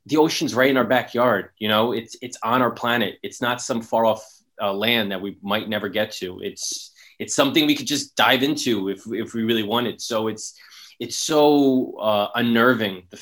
the 0.07 0.17
ocean's 0.17 0.55
right 0.55 0.69
in 0.69 0.77
our 0.77 0.83
backyard. 0.83 1.49
You 1.59 1.67
know, 1.67 1.91
it's 1.93 2.15
it's 2.21 2.37
on 2.43 2.61
our 2.61 2.71
planet. 2.71 3.15
It's 3.23 3.41
not 3.41 3.61
some 3.61 3.81
far 3.81 4.05
off 4.05 4.25
uh, 4.61 4.73
land 4.73 5.11
that 5.11 5.21
we 5.21 5.37
might 5.41 5.69
never 5.69 5.89
get 5.89 6.11
to. 6.13 6.39
It's 6.41 6.92
it's 7.19 7.35
something 7.35 7.65
we 7.65 7.75
could 7.75 7.87
just 7.87 8.15
dive 8.15 8.43
into 8.43 8.89
if 8.89 9.05
if 9.07 9.33
we 9.33 9.43
really 9.43 9.63
wanted. 9.63 10.01
So 10.01 10.27
it's 10.27 10.57
it's 10.99 11.17
so 11.17 11.97
uh, 11.99 12.29
unnerving 12.35 13.03
the 13.09 13.21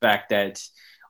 fact 0.00 0.30
that 0.30 0.62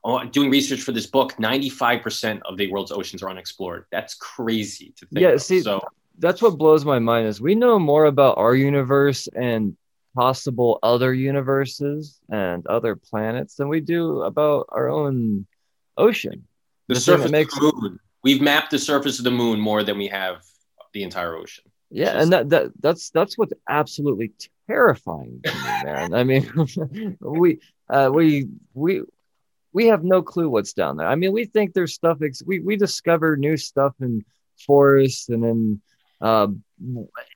uh, 0.03 0.25
doing 0.25 0.49
research 0.49 0.81
for 0.81 0.91
this 0.91 1.07
book, 1.07 1.39
ninety 1.39 1.69
five 1.69 2.01
percent 2.01 2.41
of 2.45 2.57
the 2.57 2.71
world's 2.71 2.91
oceans 2.91 3.23
are 3.23 3.29
unexplored. 3.29 3.85
That's 3.91 4.15
crazy 4.15 4.93
to 4.97 5.05
think. 5.07 5.21
Yeah, 5.21 5.29
of. 5.29 5.41
see, 5.41 5.61
so 5.61 5.81
that's 6.17 6.41
what 6.41 6.57
blows 6.57 6.85
my 6.85 6.99
mind 6.99 7.27
is 7.27 7.41
we 7.41 7.55
know 7.55 7.79
more 7.79 8.05
about 8.05 8.37
our 8.37 8.55
universe 8.55 9.27
and 9.35 9.75
possible 10.13 10.77
other 10.83 11.13
universes 11.13 12.19
and 12.29 12.67
other 12.67 12.95
planets 12.95 13.55
than 13.55 13.69
we 13.69 13.79
do 13.79 14.21
about 14.23 14.67
our 14.69 14.89
own 14.89 15.47
ocean. 15.97 16.45
The, 16.87 16.95
the 16.95 16.99
surface 16.99 17.31
makes 17.31 17.55
the 17.55 17.71
moon 17.73 17.99
we've 18.23 18.41
mapped 18.41 18.71
the 18.71 18.79
surface 18.79 19.17
of 19.17 19.23
the 19.23 19.31
moon 19.31 19.59
more 19.59 19.83
than 19.83 19.97
we 19.97 20.07
have 20.07 20.43
the 20.93 21.03
entire 21.03 21.35
ocean. 21.35 21.65
Yeah, 21.89 22.21
and 22.21 22.31
that, 22.31 22.49
that 22.49 22.71
that's 22.79 23.09
that's 23.09 23.37
what's 23.37 23.53
absolutely 23.67 24.31
terrifying 24.67 25.41
to 25.43 25.53
me, 25.53 25.83
man. 25.83 26.13
I 26.13 26.23
mean, 26.23 27.17
we 27.19 27.59
uh, 27.89 28.09
we 28.13 28.47
we 28.73 29.01
we 29.73 29.87
have 29.87 30.03
no 30.03 30.21
clue 30.21 30.49
what's 30.49 30.73
down 30.73 30.97
there. 30.97 31.07
I 31.07 31.15
mean, 31.15 31.33
we 31.33 31.45
think 31.45 31.73
there's 31.73 31.93
stuff. 31.93 32.19
Ex- 32.21 32.43
we 32.45 32.59
we 32.59 32.77
discover 32.77 33.35
new 33.35 33.57
stuff 33.57 33.93
in 33.99 34.23
forests 34.65 35.27
and 35.29 35.43
in 35.43 35.81
uh, 36.21 36.47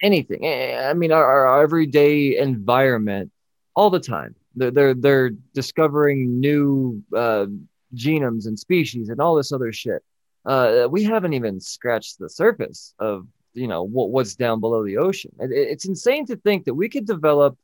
anything. 0.01 0.45
I 0.45 0.93
mean, 0.93 1.11
our, 1.11 1.47
our 1.47 1.63
everyday 1.63 2.37
environment 2.37 3.31
all 3.75 3.89
the 3.89 3.99
time. 3.99 4.35
They're 4.55 4.71
they're, 4.71 4.93
they're 4.93 5.31
discovering 5.53 6.39
new 6.39 7.03
uh, 7.15 7.47
genomes 7.93 8.47
and 8.47 8.57
species 8.57 9.09
and 9.09 9.19
all 9.19 9.35
this 9.35 9.51
other 9.51 9.73
shit. 9.73 10.03
Uh, 10.45 10.87
we 10.89 11.03
haven't 11.03 11.33
even 11.33 11.59
scratched 11.59 12.19
the 12.19 12.29
surface 12.29 12.93
of 12.99 13.27
you 13.55 13.67
know 13.67 13.83
what, 13.83 14.11
what's 14.11 14.35
down 14.35 14.59
below 14.59 14.85
the 14.85 14.97
ocean. 14.97 15.31
It, 15.39 15.51
it's 15.51 15.85
insane 15.85 16.25
to 16.27 16.35
think 16.35 16.65
that 16.65 16.73
we 16.73 16.89
could 16.89 17.07
develop 17.07 17.57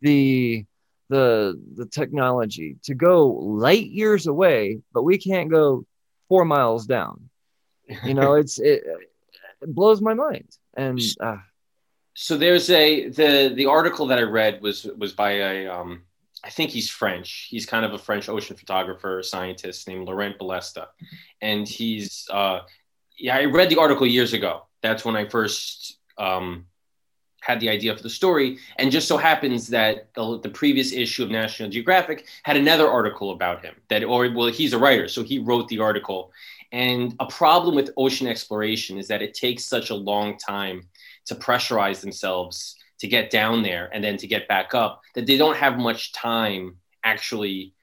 the 0.00 0.64
the 1.08 1.60
the 1.76 1.86
technology 1.86 2.76
to 2.84 2.94
go 2.94 3.28
light 3.28 3.86
years 3.86 4.26
away, 4.26 4.80
but 4.92 5.02
we 5.02 5.18
can't 5.18 5.50
go 5.50 5.86
four 6.28 6.44
miles 6.44 6.86
down. 6.86 7.28
You 8.04 8.14
know, 8.14 8.34
it's 8.42 8.58
it, 8.58 8.82
it 9.62 9.74
blows 9.74 10.00
my 10.00 10.14
mind. 10.14 10.48
And 10.76 11.00
uh, 11.20 11.36
so 12.14 12.36
there's 12.36 12.70
a 12.70 13.08
the 13.08 13.52
the 13.54 13.66
article 13.66 14.06
that 14.06 14.18
I 14.18 14.22
read 14.22 14.62
was 14.62 14.84
was 14.84 15.12
by 15.12 15.32
a 15.32 15.68
um, 15.68 16.02
I 16.42 16.50
think 16.50 16.70
he's 16.70 16.90
French. 16.90 17.48
He's 17.50 17.66
kind 17.66 17.84
of 17.84 17.92
a 17.92 17.98
French 17.98 18.28
ocean 18.28 18.56
photographer, 18.56 19.22
scientist 19.22 19.88
named 19.88 20.06
Laurent 20.06 20.38
Ballesta, 20.38 20.86
and 21.40 21.66
he's 21.66 22.26
uh, 22.30 22.60
yeah. 23.18 23.36
I 23.36 23.44
read 23.44 23.68
the 23.68 23.78
article 23.78 24.06
years 24.06 24.32
ago. 24.32 24.66
That's 24.82 25.04
when 25.04 25.16
I 25.16 25.28
first 25.28 25.98
um, 26.18 26.66
had 27.40 27.60
the 27.60 27.68
idea 27.68 27.96
for 27.96 28.02
the 28.02 28.10
story, 28.10 28.58
and 28.76 28.90
just 28.90 29.08
so 29.08 29.16
happens 29.16 29.68
that 29.68 30.12
the, 30.14 30.40
the, 30.40 30.48
previous 30.48 30.92
issue 30.92 31.22
of 31.22 31.30
National 31.30 31.68
Geographic 31.68 32.26
had 32.42 32.56
another 32.56 32.88
article 32.88 33.32
about 33.32 33.64
him. 33.64 33.74
That 33.88 34.04
or 34.04 34.30
well, 34.30 34.48
he's 34.48 34.72
a 34.72 34.78
writer, 34.78 35.08
so 35.08 35.22
he 35.22 35.38
wrote 35.38 35.68
the 35.68 35.80
article. 35.80 36.32
And 36.72 37.14
a 37.20 37.26
problem 37.26 37.76
with 37.76 37.90
ocean 37.96 38.26
exploration 38.26 38.98
is 38.98 39.06
that 39.08 39.22
it 39.22 39.34
takes 39.34 39.64
such 39.64 39.90
a 39.90 39.94
long 39.94 40.38
time 40.38 40.88
to 41.26 41.34
pressurize 41.34 42.00
themselves 42.00 42.76
to 42.98 43.06
get 43.06 43.30
down 43.30 43.62
there 43.62 43.90
and 43.92 44.02
then 44.02 44.16
to 44.16 44.26
get 44.26 44.48
back 44.48 44.74
up 44.74 45.02
that 45.14 45.26
they 45.26 45.36
don't 45.36 45.56
have 45.56 45.78
much 45.78 46.12
time 46.12 46.76
actually 47.04 47.74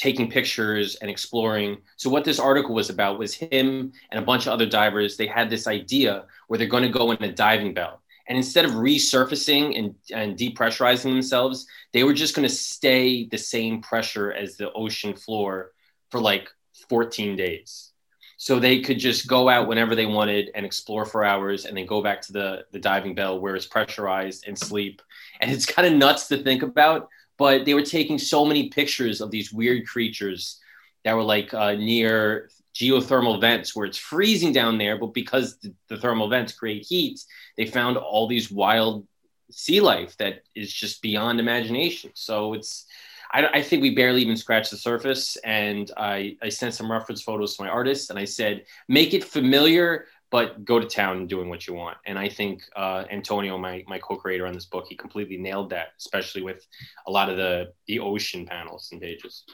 taking 0.00 0.30
pictures 0.30 0.96
and 0.96 1.10
exploring. 1.10 1.78
So 1.96 2.08
what 2.08 2.24
this 2.24 2.38
article 2.38 2.74
was 2.74 2.88
about 2.88 3.18
was 3.18 3.34
him 3.34 3.92
and 4.10 4.22
a 4.22 4.24
bunch 4.24 4.46
of 4.46 4.52
other 4.52 4.66
divers. 4.66 5.16
They 5.16 5.26
had 5.26 5.50
this 5.50 5.66
idea 5.66 6.24
where 6.48 6.56
they're 6.56 6.66
going 6.66 6.84
to 6.84 6.88
go 6.88 7.10
in 7.10 7.22
a 7.22 7.32
diving 7.32 7.74
bell 7.74 8.00
and 8.30 8.36
instead 8.36 8.64
of 8.64 8.70
resurfacing 8.72 9.76
and, 9.76 9.94
and 10.14 10.38
depressurizing 10.38 11.10
themselves, 11.10 11.66
they 11.92 12.04
were 12.04 12.14
just 12.14 12.36
going 12.36 12.46
to 12.46 12.54
stay 12.54 13.26
the 13.26 13.36
same 13.36 13.82
pressure 13.82 14.32
as 14.32 14.56
the 14.56 14.72
ocean 14.72 15.14
floor 15.14 15.72
for 16.12 16.20
like 16.20 16.48
14 16.88 17.34
days. 17.34 17.90
So 18.36 18.60
they 18.60 18.82
could 18.82 19.00
just 19.00 19.26
go 19.26 19.48
out 19.48 19.66
whenever 19.66 19.96
they 19.96 20.06
wanted 20.06 20.52
and 20.54 20.64
explore 20.64 21.04
for 21.04 21.24
hours 21.24 21.64
and 21.64 21.76
then 21.76 21.86
go 21.86 22.02
back 22.02 22.22
to 22.22 22.32
the, 22.32 22.64
the 22.70 22.78
diving 22.78 23.16
bell 23.16 23.40
where 23.40 23.56
it's 23.56 23.66
pressurized 23.66 24.46
and 24.46 24.56
sleep. 24.56 25.02
And 25.40 25.50
it's 25.50 25.66
kind 25.66 25.88
of 25.88 25.98
nuts 25.98 26.28
to 26.28 26.36
think 26.36 26.62
about, 26.62 27.08
but 27.40 27.64
they 27.64 27.72
were 27.72 27.80
taking 27.80 28.18
so 28.18 28.44
many 28.44 28.68
pictures 28.68 29.22
of 29.22 29.30
these 29.30 29.50
weird 29.50 29.86
creatures 29.86 30.60
that 31.04 31.16
were 31.16 31.22
like 31.22 31.54
uh, 31.54 31.72
near 31.72 32.50
geothermal 32.74 33.40
vents 33.40 33.74
where 33.74 33.86
it's 33.86 33.96
freezing 33.96 34.52
down 34.52 34.76
there, 34.76 34.98
but 34.98 35.14
because 35.14 35.56
the, 35.60 35.72
the 35.88 35.96
thermal 35.96 36.28
vents 36.28 36.52
create 36.52 36.84
heat, 36.86 37.18
they 37.56 37.64
found 37.64 37.96
all 37.96 38.26
these 38.26 38.52
wild 38.52 39.06
sea 39.50 39.80
life 39.80 40.18
that 40.18 40.42
is 40.54 40.70
just 40.70 41.00
beyond 41.00 41.40
imagination. 41.40 42.10
So 42.12 42.52
it's, 42.52 42.84
I, 43.32 43.46
I, 43.46 43.62
think 43.62 43.80
we 43.80 43.94
barely 43.94 44.20
even 44.20 44.36
scratched 44.36 44.70
the 44.70 44.76
surface. 44.76 45.36
And 45.36 45.90
I, 45.96 46.36
I 46.42 46.50
sent 46.50 46.74
some 46.74 46.92
reference 46.92 47.22
photos 47.22 47.56
to 47.56 47.62
my 47.62 47.70
artist 47.70 48.10
and 48.10 48.18
I 48.18 48.26
said, 48.26 48.66
make 48.86 49.14
it 49.14 49.24
familiar, 49.24 50.08
but 50.30 50.64
go 50.64 50.78
to 50.78 50.86
town 50.86 51.26
doing 51.26 51.48
what 51.48 51.66
you 51.66 51.74
want. 51.74 51.98
And 52.06 52.18
I 52.18 52.28
think 52.28 52.62
uh, 52.76 53.04
Antonio, 53.10 53.58
my, 53.58 53.84
my 53.88 53.98
co-creator 53.98 54.46
on 54.46 54.52
this 54.52 54.66
book, 54.66 54.86
he 54.88 54.96
completely 54.96 55.36
nailed 55.36 55.70
that, 55.70 55.88
especially 55.98 56.42
with 56.42 56.66
a 57.06 57.10
lot 57.10 57.28
of 57.28 57.36
the, 57.36 57.72
the 57.86 57.98
ocean 57.98 58.46
panels 58.46 58.88
and 58.92 59.00
pages. 59.00 59.44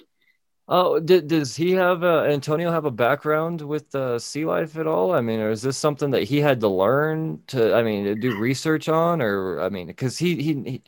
Oh, 0.68 0.98
did, 0.98 1.28
does 1.28 1.54
he 1.54 1.72
have 1.72 2.02
uh, 2.02 2.24
Antonio 2.24 2.72
have 2.72 2.86
a 2.86 2.90
background 2.90 3.62
with 3.62 3.94
uh, 3.94 4.18
sea 4.18 4.44
life 4.44 4.76
at 4.76 4.86
all? 4.88 5.12
I 5.12 5.20
mean, 5.20 5.38
or 5.38 5.50
is 5.50 5.62
this 5.62 5.78
something 5.78 6.10
that 6.10 6.24
he 6.24 6.40
had 6.40 6.60
to 6.60 6.68
learn 6.68 7.40
to? 7.48 7.72
I 7.72 7.84
mean, 7.84 8.04
to 8.04 8.16
do 8.16 8.36
research 8.36 8.88
on, 8.88 9.22
or 9.22 9.60
I 9.60 9.68
mean, 9.68 9.86
because 9.86 10.18
he, 10.18 10.42
he 10.42 10.54
he 10.54 10.82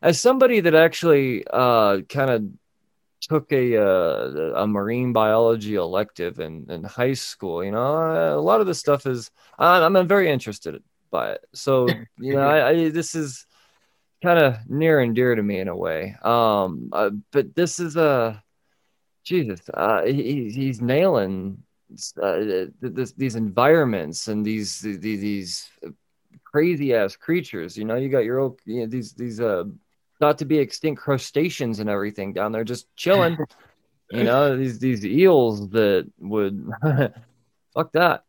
as 0.00 0.20
somebody 0.20 0.60
that 0.60 0.76
actually 0.76 1.44
uh, 1.52 2.02
kind 2.02 2.30
of 2.30 2.44
took 3.28 3.52
a 3.52 3.76
uh, 3.76 4.62
a 4.62 4.66
marine 4.66 5.12
biology 5.12 5.74
elective 5.74 6.38
in 6.40 6.66
in 6.70 6.84
high 6.84 7.14
school, 7.14 7.64
you 7.64 7.72
know, 7.72 8.38
a 8.38 8.40
lot 8.40 8.60
of 8.60 8.66
this 8.66 8.78
stuff 8.78 9.06
is 9.06 9.30
I'm, 9.58 9.96
I'm 9.96 10.08
very 10.08 10.30
interested 10.30 10.82
by 11.10 11.32
it. 11.32 11.44
So 11.52 11.88
you 12.18 12.34
know, 12.34 12.40
I, 12.40 12.68
I 12.68 12.88
this 12.90 13.14
is 13.14 13.46
kind 14.22 14.38
of 14.38 14.56
near 14.68 15.00
and 15.00 15.14
dear 15.14 15.34
to 15.34 15.42
me 15.42 15.58
in 15.60 15.68
a 15.68 15.76
way. 15.76 16.16
Um, 16.22 16.90
uh, 16.92 17.10
but 17.32 17.54
this 17.54 17.78
is 17.80 17.96
a 17.96 18.42
Jesus, 19.24 19.60
uh, 19.74 20.04
he, 20.04 20.50
he's 20.50 20.80
nailing 20.80 21.62
uh, 22.22 22.66
this, 22.80 23.12
these 23.12 23.34
environments 23.34 24.28
and 24.28 24.44
these 24.44 24.80
these, 24.80 25.00
these 25.00 25.70
crazy 26.44 26.94
ass 26.94 27.16
creatures. 27.16 27.76
You 27.76 27.84
know, 27.84 27.96
you 27.96 28.08
got 28.08 28.24
your 28.24 28.38
old 28.38 28.60
you 28.64 28.80
know, 28.80 28.86
these 28.86 29.12
these 29.12 29.40
uh 29.40 29.64
not 30.20 30.38
to 30.38 30.44
be 30.44 30.58
extinct 30.58 31.02
crustaceans 31.02 31.80
and 31.80 31.90
everything 31.90 32.32
down 32.32 32.52
there 32.52 32.64
just 32.64 32.94
chilling. 32.96 33.36
you 34.10 34.24
know, 34.24 34.56
these 34.56 34.78
these 34.78 35.04
eels 35.04 35.68
that 35.70 36.10
would 36.18 36.68
fuck 37.74 37.92
that. 37.92 38.24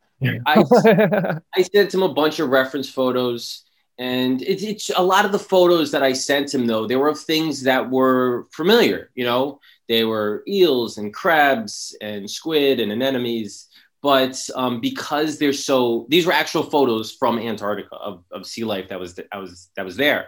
I, 0.47 0.63
I 1.55 1.61
sent 1.61 1.93
him 1.93 2.01
a 2.01 2.13
bunch 2.13 2.39
of 2.39 2.49
reference 2.49 2.89
photos 2.89 3.63
and 3.99 4.41
it's, 4.43 4.63
it's 4.63 4.91
a 4.95 5.01
lot 5.01 5.25
of 5.25 5.31
the 5.31 5.39
photos 5.39 5.91
that 5.91 6.03
I 6.03 6.13
sent 6.13 6.53
him 6.53 6.67
though, 6.67 6.85
they 6.85 6.95
were 6.95 7.07
of 7.07 7.19
things 7.19 7.63
that 7.63 7.89
were 7.89 8.47
familiar, 8.51 9.09
you 9.15 9.25
know, 9.25 9.59
they 9.87 10.03
were 10.03 10.43
eels 10.47 10.97
and 10.97 11.13
crabs 11.13 11.95
and 12.01 12.29
squid 12.29 12.79
and 12.79 12.91
anemones. 12.91 13.67
But 14.03 14.39
um, 14.55 14.79
because 14.79 15.39
they're 15.39 15.53
so, 15.53 16.05
these 16.09 16.27
were 16.27 16.33
actual 16.33 16.63
photos 16.63 17.11
from 17.11 17.39
Antarctica 17.39 17.95
of, 17.95 18.23
of 18.31 18.45
sea 18.45 18.63
life 18.63 18.89
that 18.89 18.99
was, 18.99 19.15
that 19.15 19.27
was, 19.33 19.69
that 19.75 19.85
was 19.85 19.97
there. 19.97 20.27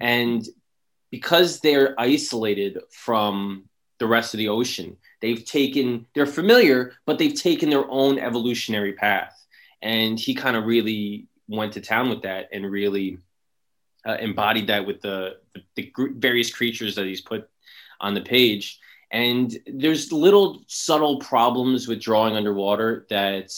And 0.00 0.42
because 1.14 1.60
they're 1.60 1.94
isolated 1.96 2.76
from 2.90 3.62
the 4.00 4.06
rest 4.08 4.34
of 4.34 4.38
the 4.38 4.48
ocean, 4.48 4.96
they've 5.20 5.44
taken, 5.44 6.04
they're 6.12 6.26
familiar, 6.26 6.94
but 7.06 7.18
they've 7.18 7.40
taken 7.40 7.70
their 7.70 7.88
own 7.88 8.18
evolutionary 8.18 8.94
path. 8.94 9.32
And 9.80 10.18
he 10.18 10.34
kind 10.34 10.56
of 10.56 10.64
really 10.64 11.28
went 11.46 11.74
to 11.74 11.80
town 11.80 12.10
with 12.10 12.22
that 12.22 12.48
and 12.52 12.68
really 12.68 13.18
uh, 14.04 14.16
embodied 14.18 14.66
that 14.66 14.84
with 14.84 15.02
the, 15.02 15.36
the, 15.54 15.62
the 15.76 15.92
various 16.16 16.52
creatures 16.52 16.96
that 16.96 17.06
he's 17.06 17.20
put 17.20 17.48
on 18.00 18.14
the 18.14 18.20
page. 18.20 18.80
And 19.12 19.56
there's 19.68 20.10
little 20.10 20.64
subtle 20.66 21.20
problems 21.20 21.86
with 21.86 22.00
drawing 22.00 22.34
underwater 22.34 23.06
that 23.08 23.52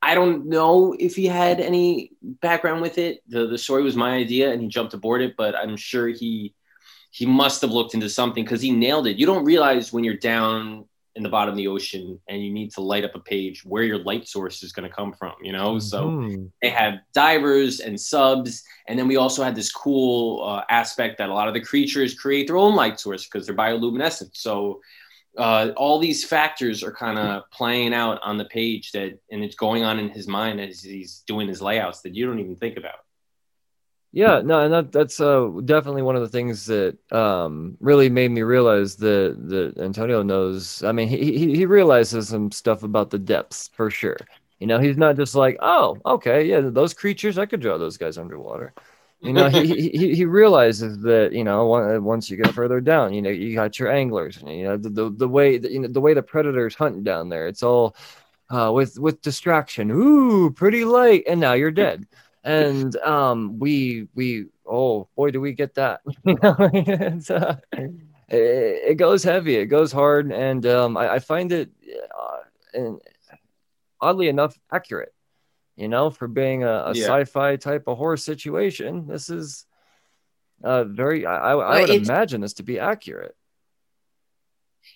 I 0.00 0.14
don't 0.14 0.46
know 0.46 0.96
if 0.98 1.14
he 1.14 1.26
had 1.26 1.60
any 1.60 2.12
background 2.22 2.80
with 2.80 2.96
it. 2.96 3.22
The, 3.28 3.48
the 3.48 3.58
story 3.58 3.82
was 3.82 3.96
my 3.96 4.14
idea 4.14 4.50
and 4.50 4.62
he 4.62 4.68
jumped 4.68 4.94
aboard 4.94 5.20
it, 5.20 5.36
but 5.36 5.54
I'm 5.54 5.76
sure 5.76 6.08
he 6.08 6.54
he 7.12 7.26
must 7.26 7.60
have 7.60 7.70
looked 7.70 7.94
into 7.94 8.08
something 8.08 8.42
because 8.42 8.62
he 8.62 8.72
nailed 8.72 9.06
it. 9.06 9.18
You 9.18 9.26
don't 9.26 9.44
realize 9.44 9.92
when 9.92 10.02
you're 10.02 10.16
down 10.16 10.86
in 11.14 11.22
the 11.22 11.28
bottom 11.28 11.52
of 11.52 11.58
the 11.58 11.68
ocean 11.68 12.18
and 12.26 12.42
you 12.42 12.50
need 12.50 12.72
to 12.72 12.80
light 12.80 13.04
up 13.04 13.14
a 13.14 13.20
page 13.20 13.64
where 13.66 13.82
your 13.82 13.98
light 13.98 14.26
source 14.26 14.62
is 14.62 14.72
going 14.72 14.88
to 14.88 14.94
come 14.94 15.12
from 15.12 15.34
you 15.42 15.52
know 15.52 15.74
mm-hmm. 15.74 15.78
so 15.78 16.48
they 16.62 16.70
have 16.70 16.94
divers 17.12 17.80
and 17.80 18.00
subs 18.00 18.64
and 18.88 18.98
then 18.98 19.06
we 19.06 19.16
also 19.16 19.44
had 19.44 19.54
this 19.54 19.70
cool 19.70 20.42
uh, 20.42 20.62
aspect 20.70 21.18
that 21.18 21.28
a 21.28 21.34
lot 21.34 21.48
of 21.48 21.54
the 21.54 21.60
creatures 21.60 22.14
create 22.14 22.46
their 22.46 22.56
own 22.56 22.74
light 22.74 22.98
source 22.98 23.24
because 23.24 23.46
they're 23.46 23.54
bioluminescent 23.54 24.30
so 24.32 24.80
uh, 25.36 25.72
all 25.76 25.98
these 25.98 26.24
factors 26.24 26.82
are 26.82 26.92
kind 26.92 27.18
of 27.18 27.42
playing 27.50 27.92
out 27.94 28.18
on 28.22 28.38
the 28.38 28.44
page 28.46 28.90
that 28.92 29.18
and 29.30 29.44
it's 29.44 29.56
going 29.56 29.84
on 29.84 29.98
in 29.98 30.08
his 30.08 30.26
mind 30.26 30.60
as 30.60 30.80
he's 30.80 31.22
doing 31.26 31.46
his 31.46 31.60
layouts 31.60 32.00
that 32.00 32.14
you 32.14 32.24
don't 32.24 32.40
even 32.40 32.56
think 32.56 32.78
about 32.78 33.04
yeah, 34.12 34.42
no, 34.44 34.60
and 34.60 34.72
that 34.74 34.92
that's 34.92 35.20
uh, 35.20 35.48
definitely 35.64 36.02
one 36.02 36.16
of 36.16 36.22
the 36.22 36.28
things 36.28 36.66
that 36.66 36.98
um, 37.12 37.78
really 37.80 38.10
made 38.10 38.30
me 38.30 38.42
realize 38.42 38.96
that 38.96 39.36
that 39.48 39.78
Antonio 39.82 40.22
knows. 40.22 40.82
I 40.84 40.92
mean, 40.92 41.08
he, 41.08 41.38
he 41.38 41.56
he 41.56 41.66
realizes 41.66 42.28
some 42.28 42.52
stuff 42.52 42.82
about 42.82 43.08
the 43.08 43.18
depths 43.18 43.70
for 43.72 43.90
sure. 43.90 44.18
You 44.60 44.66
know, 44.66 44.78
he's 44.78 44.98
not 44.98 45.16
just 45.16 45.34
like, 45.34 45.56
oh, 45.60 45.96
okay, 46.04 46.44
yeah, 46.44 46.60
those 46.60 46.92
creatures, 46.92 47.38
I 47.38 47.46
could 47.46 47.60
draw 47.60 47.78
those 47.78 47.96
guys 47.96 48.18
underwater. 48.18 48.74
You 49.22 49.32
know, 49.32 49.48
he, 49.48 49.90
he 49.90 50.14
he 50.14 50.24
realizes 50.26 50.98
that 51.02 51.32
you 51.32 51.44
know 51.44 51.64
once 52.02 52.28
you 52.28 52.36
get 52.36 52.52
further 52.52 52.82
down, 52.82 53.14
you 53.14 53.22
know, 53.22 53.30
you 53.30 53.54
got 53.54 53.78
your 53.78 53.90
anglers. 53.90 54.42
You 54.46 54.64
know, 54.64 54.76
the 54.76 54.90
the, 54.90 55.10
the 55.10 55.28
way 55.28 55.56
the, 55.56 55.72
you 55.72 55.80
know 55.80 55.88
the 55.88 56.00
way 56.02 56.12
the 56.12 56.22
predators 56.22 56.74
hunt 56.74 57.02
down 57.02 57.30
there, 57.30 57.48
it's 57.48 57.62
all 57.62 57.96
uh, 58.50 58.70
with 58.74 58.98
with 58.98 59.22
distraction. 59.22 59.90
Ooh, 59.90 60.50
pretty 60.50 60.84
light, 60.84 61.24
and 61.26 61.40
now 61.40 61.54
you're 61.54 61.70
dead 61.70 62.06
and 62.44 62.96
um, 62.96 63.58
we 63.58 64.08
we 64.14 64.46
oh 64.66 65.08
boy, 65.16 65.30
do 65.30 65.40
we 65.40 65.52
get 65.52 65.74
that? 65.74 66.00
uh, 67.30 67.56
it, 68.28 68.90
it, 68.90 68.94
goes 68.96 69.22
heavy, 69.22 69.56
it 69.56 69.66
goes 69.66 69.92
hard, 69.92 70.32
and 70.32 70.64
um, 70.66 70.96
I, 70.96 71.14
I, 71.14 71.18
find 71.18 71.52
it 71.52 71.70
uh, 72.18 72.38
and 72.74 73.00
oddly 74.00 74.28
enough 74.28 74.58
accurate. 74.72 75.14
You 75.76 75.88
know, 75.88 76.10
for 76.10 76.28
being 76.28 76.64
a, 76.64 76.70
a 76.70 76.92
yeah. 76.94 77.04
sci-fi 77.04 77.56
type 77.56 77.84
of 77.86 77.96
horror 77.96 78.18
situation, 78.18 79.06
this 79.06 79.30
is 79.30 79.64
uh, 80.62 80.84
very. 80.84 81.24
I, 81.24 81.52
I 81.52 81.80
would 81.80 81.90
imagine 81.90 82.40
this 82.40 82.54
to 82.54 82.62
be 82.62 82.78
accurate. 82.78 83.36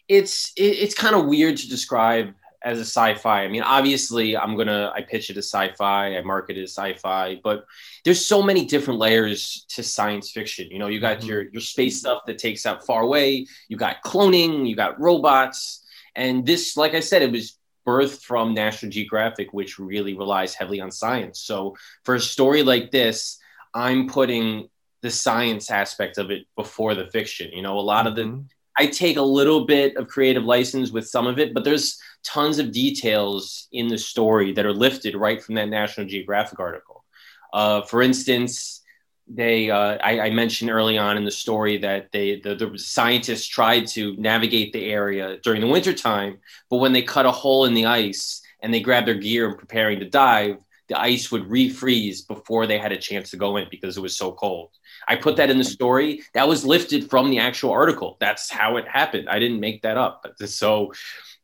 It's 0.09 0.53
it's 0.57 0.95
kind 0.95 1.15
of 1.15 1.27
weird 1.27 1.57
to 1.59 1.69
describe 1.69 2.35
as 2.67 2.79
a 2.79 2.85
sci-fi. 2.85 3.45
I 3.45 3.49
mean, 3.49 3.63
obviously, 3.63 4.37
I'm 4.37 4.57
gonna 4.57 4.93
I 4.93 5.01
pitch 5.01 5.31
it 5.31 5.37
as 5.37 5.47
sci-fi, 5.47 6.17
I 6.17 6.21
market 6.23 6.59
it 6.59 6.65
as 6.65 6.73
sci-fi, 6.73 7.41
but 7.43 7.65
there's 8.05 8.27
so 8.27 8.43
many 8.43 8.65
different 8.67 8.99
layers 8.99 9.65
to 9.69 9.85
science 9.85 10.33
fiction. 10.33 10.69
You 10.73 10.81
know, 10.81 10.89
you 10.89 10.99
got 10.99 11.19
mm-hmm. 11.19 11.29
your 11.29 11.43
your 11.51 11.61
space 11.63 12.01
stuff 12.01 12.23
that 12.27 12.39
takes 12.39 12.67
out 12.67 12.85
far 12.85 13.03
away. 13.03 13.47
You 13.69 13.77
got 13.77 14.03
cloning, 14.03 14.69
you 14.69 14.75
got 14.75 15.01
robots, 15.01 15.85
and 16.17 16.45
this, 16.45 16.77
like 16.77 16.95
I 16.95 17.01
said, 17.01 17.23
it 17.23 17.31
was 17.31 17.57
birthed 17.87 18.23
from 18.23 18.53
National 18.53 18.91
Geographic, 18.91 19.53
which 19.53 19.79
really 19.79 20.15
relies 20.15 20.55
heavily 20.55 20.81
on 20.81 20.91
science. 20.91 21.39
So 21.39 21.77
for 22.05 22.17
a 22.17 22.21
story 22.21 22.65
like 22.65 22.91
this, 22.91 23.39
I'm 23.75 24.09
putting 24.09 24.69
the 25.03 25.11
science 25.11 25.71
aspect 25.71 26.19
of 26.19 26.33
it 26.33 26.47
before 26.57 26.97
the 26.97 27.07
fiction. 27.13 27.53
You 27.53 27.63
know, 27.63 27.79
a 27.79 27.81
lot 27.81 28.07
mm-hmm. 28.07 28.09
of 28.09 28.17
the 28.17 28.23
mm-hmm. 28.23 28.41
I 28.79 28.87
take 28.87 29.17
a 29.17 29.23
little 29.23 29.65
bit 29.65 29.97
of 29.97 30.09
creative 30.09 30.45
license 30.45 30.91
with 30.91 31.09
some 31.09 31.27
of 31.27 31.39
it, 31.39 31.55
but 31.55 31.65
there's 31.65 31.99
tons 32.27 32.59
of 32.59 32.73
details 32.73 33.69
in 33.73 33.89
the 33.89 33.97
story 33.97 34.53
that 34.53 34.67
are 34.67 34.73
lifted 34.73 35.15
right 35.15 35.43
from 35.43 35.55
that 35.55 35.69
National 35.69 36.07
Geographic 36.07 36.59
article. 36.59 37.05
Uh, 37.53 37.83
for 37.83 38.03
instance, 38.03 38.83
they 39.29 39.71
uh, 39.71 39.99
I, 40.03 40.21
I, 40.21 40.31
mentioned 40.31 40.71
early 40.71 40.99
on 40.99 41.17
in 41.17 41.25
the 41.25 41.31
story 41.31 41.79
that 41.79 42.13
they 42.13 42.41
the, 42.41 42.55
the, 42.55 42.79
scientists 42.79 43.47
tried 43.47 43.87
to 43.89 44.15
navigate 44.17 44.73
the 44.73 44.85
area 44.85 45.39
during 45.43 45.61
the 45.61 45.67
wintertime, 45.67 46.39
but 46.71 46.77
when 46.77 46.93
they 46.93 47.03
cut 47.03 47.27
a 47.27 47.33
hole 47.33 47.65
in 47.65 47.75
the 47.75 47.87
ice 47.87 48.43
and 48.61 48.73
they 48.73 48.81
grabbed 48.81 49.09
their 49.09 49.15
gear 49.15 49.49
and 49.49 49.59
preparing 49.59 49.99
to 49.99 50.09
dive, 50.09 50.59
the 50.89 51.01
ice 51.01 51.33
would 51.33 51.49
refreeze 51.49 52.27
before 52.27 52.67
they 52.67 52.79
had 52.79 52.93
a 52.93 52.97
chance 52.97 53.31
to 53.31 53.37
go 53.37 53.57
in 53.57 53.67
because 53.71 53.97
it 53.97 54.01
was 54.01 54.17
so 54.17 54.33
cold. 54.33 54.71
I 55.09 55.17
put 55.17 55.37
that 55.37 55.51
in 55.51 55.59
the 55.59 55.65
story. 55.65 56.23
That 56.35 56.49
was 56.49 56.65
lifted 56.65 57.11
from 57.11 57.31
the 57.31 57.39
actual 57.39 57.73
article. 57.73 58.17
That's 58.21 58.51
how 58.51 58.77
it 58.77 58.87
happened. 58.87 59.29
I 59.29 59.39
didn't 59.39 59.61
make 59.61 59.83
that 59.83 59.97
up. 59.97 60.27
So, 60.45 60.93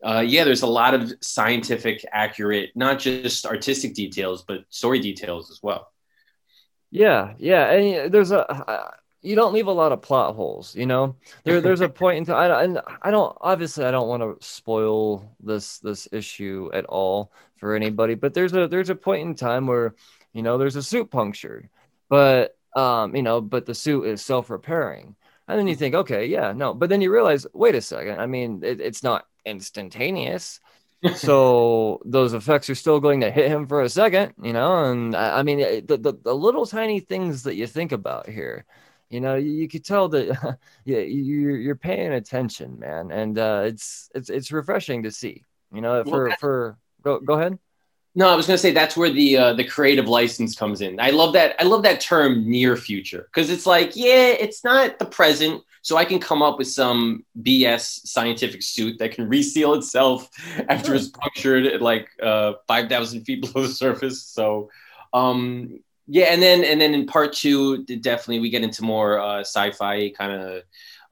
uh, 0.05 0.25
yeah, 0.27 0.45
there's 0.45 0.63
a 0.63 0.67
lot 0.67 0.95
of 0.95 1.13
scientific, 1.21 2.05
accurate, 2.13 2.71
not 2.75 2.99
just 2.99 3.47
artistic 3.47 3.95
details, 3.95 4.43
but 4.43 4.65
story 4.71 5.01
details 5.01 5.51
as 5.51 5.61
well. 5.63 5.93
Yeah, 6.91 7.35
yeah, 7.39 7.71
and 7.71 8.13
there's 8.13 8.33
a 8.33 8.51
uh, 8.51 8.91
you 9.23 9.37
don't 9.37 9.55
leave 9.55 9.69
a 9.69 9.73
lot 9.73 9.93
of 9.93 10.03
plot 10.03 10.35
holes. 10.35 10.75
You 10.77 10.85
know, 10.85 11.17
there 11.45 11.61
there's 11.61 11.81
a 11.81 11.89
point 11.89 12.19
in 12.19 12.25
time, 12.27 12.51
and 12.51 12.81
I 13.01 13.11
don't 13.11 13.35
obviously 13.41 13.85
I 13.87 13.91
don't 13.91 14.09
want 14.09 14.23
to 14.23 14.47
spoil 14.47 15.35
this 15.41 15.79
this 15.79 16.07
issue 16.13 16.69
at 16.75 16.85
all 16.85 17.33
for 17.63 17.77
anybody, 17.77 18.17
but 18.17 18.35
there's 18.35 18.53
a 18.55 18.67
there's 18.67 18.91
a 18.91 18.97
point 18.97 19.23
in 19.23 19.37
time 19.37 19.69
where 19.69 19.95
you 20.33 20.43
know 20.43 20.59
there's 20.59 20.75
a 20.75 20.83
suit 20.83 21.13
punctured, 21.13 21.69
but 22.09 22.57
um 22.75 23.15
you 23.15 23.23
know, 23.23 23.41
but 23.41 23.67
the 23.67 23.75
suit 23.75 24.05
is 24.07 24.21
self 24.21 24.51
repairing, 24.51 25.15
and 25.47 25.57
then 25.61 25.69
you 25.69 25.77
think, 25.77 25.95
okay, 25.95 26.27
yeah, 26.27 26.51
no, 26.53 26.75
but 26.75 26.89
then 26.89 27.01
you 27.01 27.13
realize, 27.13 27.47
wait 27.53 27.77
a 27.77 27.81
second, 27.81 28.19
I 28.19 28.27
mean, 28.27 28.65
it, 28.65 28.81
it's 28.81 29.05
not 29.05 29.27
instantaneous 29.47 30.59
so 31.17 32.01
those 32.05 32.33
effects 32.33 32.69
are 32.69 32.75
still 32.75 32.99
going 32.99 33.21
to 33.21 33.31
hit 33.31 33.49
him 33.49 33.67
for 33.69 33.83
a 33.83 33.89
second, 33.89 34.35
you 34.43 34.53
know. 34.53 34.85
And 34.85 35.17
I 35.17 35.43
mean, 35.45 35.59
the, 35.87 35.99
the, 35.99 36.13
the 36.21 36.35
little 36.35 36.67
tiny 36.67 36.99
things 37.01 37.45
that 37.45 37.55
you 37.57 37.69
think 37.69 37.93
about 37.93 38.29
here, 38.29 38.65
you 39.09 39.21
know, 39.21 39.37
you, 39.37 39.51
you 39.51 39.69
could 39.69 39.85
tell 39.85 40.09
that 40.09 40.59
yeah, 40.85 40.99
you're 40.99 41.57
you're 41.57 41.77
paying 41.77 42.13
attention, 42.13 42.79
man, 42.81 43.13
and 43.13 43.39
uh, 43.39 43.63
it's 43.67 44.11
it's 44.15 44.31
it's 44.31 44.51
refreshing 44.51 45.05
to 45.05 45.13
see. 45.13 45.45
You 45.73 45.81
know, 45.81 46.05
for 46.05 46.29
well, 46.29 46.37
for 46.39 46.79
go 47.03 47.21
go 47.21 47.35
ahead. 47.35 47.59
No, 48.15 48.29
I 48.29 48.37
was 48.37 48.47
going 48.47 48.57
to 48.57 48.61
say 48.61 48.73
that's 48.73 48.97
where 48.97 49.11
the 49.11 49.37
uh, 49.39 49.53
the 49.55 49.65
creative 49.65 50.07
license 50.07 50.55
comes 50.55 50.83
in. 50.83 51.01
I 51.01 51.11
love 51.11 51.33
that. 51.33 51.57
I 51.59 51.65
love 51.65 51.83
that 51.85 52.01
term 52.01 52.49
near 52.49 52.77
future 52.77 53.29
because 53.33 53.49
it's 53.49 53.65
like, 53.65 53.97
yeah, 53.97 54.29
it's 54.29 54.65
not 54.65 54.99
the 54.99 55.07
present, 55.07 55.63
so 55.81 55.97
I 55.97 56.05
can 56.05 56.21
come 56.21 56.43
up 56.43 56.59
with 56.59 56.69
some 56.69 57.25
BS 57.41 58.07
scientific 58.07 58.63
suit 58.63 58.99
that 58.99 59.13
can 59.13 59.29
reseal 59.29 59.73
itself 59.75 60.29
after 60.69 60.95
it's 60.95 61.09
punctured 61.09 61.65
at 61.65 61.81
like 61.81 62.11
uh, 62.23 62.55
five 62.69 62.91
thousand 62.91 63.25
feet 63.25 63.41
below 63.53 63.67
the 63.67 63.73
surface. 63.73 64.23
So, 64.23 64.71
um, 65.15 65.81
yeah, 66.07 66.27
and 66.27 66.43
then 66.43 66.65
and 66.65 66.79
then 66.79 66.93
in 66.93 67.07
part 67.07 67.33
two, 67.33 67.85
definitely 67.85 68.41
we 68.41 68.51
get 68.51 68.63
into 68.63 68.85
more 68.85 69.21
uh, 69.21 69.41
sci-fi 69.41 70.11
kind 70.11 70.33
of 70.33 70.63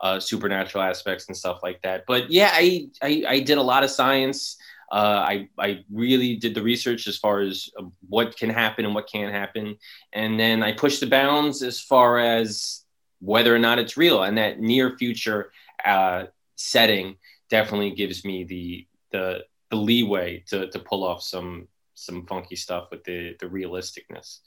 uh, 0.00 0.20
supernatural 0.20 0.84
aspects 0.84 1.28
and 1.28 1.36
stuff 1.36 1.60
like 1.62 1.80
that. 1.82 2.04
But 2.06 2.30
yeah, 2.30 2.50
I, 2.52 2.88
I 3.02 3.24
I 3.26 3.40
did 3.40 3.56
a 3.56 3.62
lot 3.62 3.84
of 3.84 3.90
science. 3.90 4.58
Uh, 4.90 5.24
I, 5.28 5.48
I 5.58 5.84
really 5.92 6.36
did 6.36 6.54
the 6.54 6.62
research 6.62 7.06
as 7.06 7.16
far 7.16 7.40
as 7.40 7.70
what 8.08 8.36
can 8.36 8.50
happen 8.50 8.84
and 8.84 8.94
what 8.94 9.08
can't 9.10 9.32
happen. 9.32 9.76
And 10.12 10.38
then 10.38 10.62
I 10.62 10.72
pushed 10.72 11.00
the 11.00 11.06
bounds 11.06 11.62
as 11.62 11.80
far 11.80 12.18
as 12.18 12.84
whether 13.20 13.54
or 13.54 13.58
not 13.58 13.78
it's 13.78 13.96
real. 13.96 14.22
And 14.22 14.36
that 14.38 14.60
near 14.60 14.96
future 14.98 15.52
uh, 15.84 16.24
setting 16.56 17.16
definitely 17.50 17.92
gives 17.92 18.24
me 18.24 18.44
the, 18.44 18.86
the, 19.12 19.44
the 19.70 19.76
leeway 19.76 20.42
to, 20.48 20.68
to 20.70 20.78
pull 20.80 21.04
off 21.04 21.22
some, 21.22 21.68
some 21.94 22.26
funky 22.26 22.56
stuff 22.56 22.88
with 22.90 23.04
the, 23.04 23.36
the 23.38 23.46
realisticness. 23.46 24.40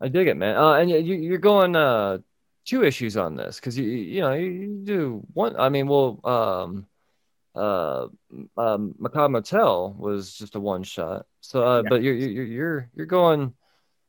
I 0.00 0.08
dig 0.08 0.28
it, 0.28 0.36
man. 0.36 0.56
Uh, 0.56 0.74
and 0.74 0.90
you, 0.90 1.00
you're 1.00 1.38
going 1.38 1.74
uh, 1.74 2.18
two 2.64 2.84
issues 2.84 3.16
on 3.16 3.34
this 3.34 3.56
because 3.56 3.76
you, 3.76 3.84
you 3.84 4.20
know, 4.20 4.32
you 4.32 4.80
do 4.84 5.22
one. 5.32 5.56
I 5.58 5.68
mean, 5.68 5.88
well, 5.88 6.20
um, 6.24 6.86
uh, 7.54 8.06
um, 8.56 8.94
Macabre 8.98 9.28
Motel 9.28 9.94
was 9.98 10.34
just 10.34 10.54
a 10.54 10.60
one 10.60 10.82
shot. 10.82 11.26
So, 11.40 11.66
uh, 11.66 11.82
yeah. 11.82 11.88
but 11.88 12.02
you're 12.02 12.14
you're 12.14 12.44
you're 12.44 12.90
you're 12.94 13.06
going. 13.06 13.54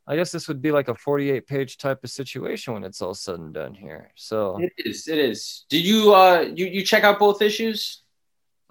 I 0.08 0.16
guess 0.16 0.32
this 0.32 0.48
would 0.48 0.62
be 0.62 0.72
like 0.72 0.88
a 0.88 0.96
48 0.96 1.48
page 1.48 1.78
type 1.78 2.04
of 2.04 2.10
situation 2.10 2.74
when 2.74 2.84
it's 2.84 3.02
all 3.02 3.14
said 3.14 3.36
and 3.36 3.54
done 3.54 3.74
here. 3.74 4.12
So 4.16 4.58
it 4.60 4.74
is. 4.78 5.08
It 5.08 5.20
is. 5.20 5.66
Did 5.70 5.86
you 5.86 6.14
uh 6.14 6.42
you 6.54 6.66
you 6.66 6.84
check 6.84 7.04
out 7.04 7.20
both 7.20 7.42
issues? 7.42 8.02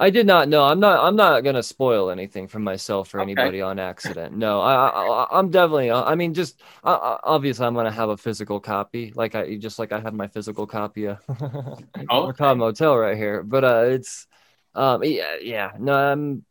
I 0.00 0.08
did 0.08 0.26
not 0.26 0.48
know. 0.48 0.64
I'm 0.64 0.80
not. 0.80 1.04
I'm 1.04 1.14
not 1.14 1.44
gonna 1.44 1.62
spoil 1.62 2.08
anything 2.08 2.48
for 2.48 2.58
myself 2.58 3.14
or 3.14 3.20
okay. 3.20 3.30
anybody 3.30 3.60
on 3.60 3.78
accident. 3.78 4.34
No, 4.34 4.62
I, 4.62 4.88
I 4.88 5.38
am 5.38 5.50
definitely. 5.50 5.90
I 5.90 6.14
mean, 6.14 6.32
just 6.32 6.62
uh, 6.82 7.18
obviously, 7.22 7.66
I'm 7.66 7.74
gonna 7.74 7.90
have 7.90 8.08
a 8.08 8.16
physical 8.16 8.60
copy, 8.60 9.12
like 9.14 9.34
I 9.34 9.56
just 9.56 9.78
like 9.78 9.92
I 9.92 10.00
have 10.00 10.14
my 10.14 10.26
physical 10.26 10.66
copy 10.66 11.04
of 11.04 11.18
oh, 12.08 12.28
okay. 12.28 12.54
Motel 12.54 12.96
right 12.96 13.16
here. 13.16 13.42
But 13.42 13.64
uh, 13.64 13.82
it's 13.88 14.26
um, 14.74 15.02
yeah, 15.04 15.36
yeah, 15.42 15.72
no, 15.78 16.12
um, 16.12 16.44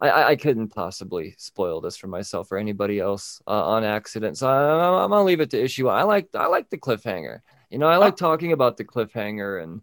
I, 0.00 0.30
I 0.30 0.36
couldn't 0.36 0.68
possibly 0.68 1.34
spoil 1.38 1.80
this 1.80 1.96
for 1.96 2.08
myself 2.08 2.50
or 2.52 2.58
anybody 2.58 3.00
else 3.00 3.40
uh, 3.46 3.66
on 3.66 3.84
accident. 3.84 4.36
So 4.36 4.48
I, 4.48 5.04
am 5.04 5.10
gonna 5.10 5.24
leave 5.24 5.40
it 5.40 5.50
to 5.50 5.62
issue. 5.62 5.88
I 5.88 6.02
like, 6.02 6.28
I 6.34 6.46
like 6.46 6.68
the 6.70 6.78
cliffhanger. 6.78 7.40
You 7.70 7.78
know, 7.78 7.86
I 7.86 7.96
like 7.96 8.16
talking 8.16 8.52
about 8.52 8.76
the 8.76 8.84
cliffhanger 8.84 9.62
and 9.62 9.82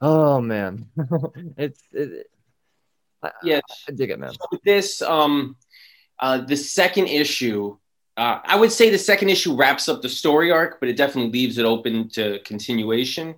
oh 0.00 0.40
man, 0.40 0.88
it's 1.56 1.82
it, 1.92 2.26
yeah, 3.42 3.60
I, 3.88 3.92
dig 3.92 4.10
it, 4.10 4.18
man. 4.18 4.32
So 4.32 4.58
this, 4.64 5.02
um, 5.02 5.56
uh, 6.18 6.38
the 6.38 6.56
second 6.56 7.08
issue. 7.08 7.76
Uh, 8.16 8.40
I 8.44 8.56
would 8.56 8.72
say 8.72 8.90
the 8.90 8.98
second 8.98 9.30
issue 9.30 9.56
wraps 9.56 9.88
up 9.88 10.02
the 10.02 10.08
story 10.08 10.50
arc, 10.50 10.78
but 10.80 10.90
it 10.90 10.96
definitely 10.96 11.30
leaves 11.30 11.56
it 11.56 11.64
open 11.64 12.08
to 12.10 12.38
continuation. 12.40 13.36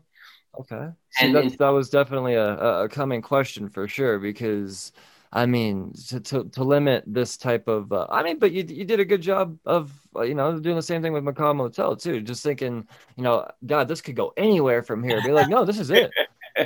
Okay. 0.58 0.88
And, 1.20 1.36
and, 1.36 1.50
that 1.52 1.68
was 1.70 1.88
definitely 1.88 2.34
a, 2.34 2.82
a 2.84 2.88
coming 2.88 3.22
question 3.22 3.68
for 3.68 3.88
sure 3.88 4.18
because 4.18 4.92
I 5.32 5.46
mean 5.46 5.94
to, 6.08 6.20
to, 6.20 6.44
to 6.44 6.64
limit 6.64 7.04
this 7.06 7.38
type 7.38 7.68
of 7.68 7.90
uh, 7.92 8.06
I 8.10 8.22
mean 8.22 8.38
but 8.38 8.52
you 8.52 8.64
you 8.68 8.84
did 8.84 9.00
a 9.00 9.04
good 9.04 9.22
job 9.22 9.58
of 9.64 9.92
uh, 10.14 10.22
you 10.22 10.34
know 10.34 10.58
doing 10.58 10.76
the 10.76 10.82
same 10.82 11.00
thing 11.00 11.14
with 11.14 11.24
Macabre 11.24 11.54
Motel 11.54 11.96
too. 11.96 12.20
Just 12.20 12.42
thinking 12.42 12.86
you 13.16 13.24
know 13.24 13.48
God 13.64 13.88
this 13.88 14.02
could 14.02 14.16
go 14.16 14.34
anywhere 14.36 14.82
from 14.82 15.02
here. 15.02 15.22
Be 15.22 15.32
like 15.32 15.48
no 15.48 15.64
this 15.64 15.78
is 15.78 15.90
it. 15.90 16.10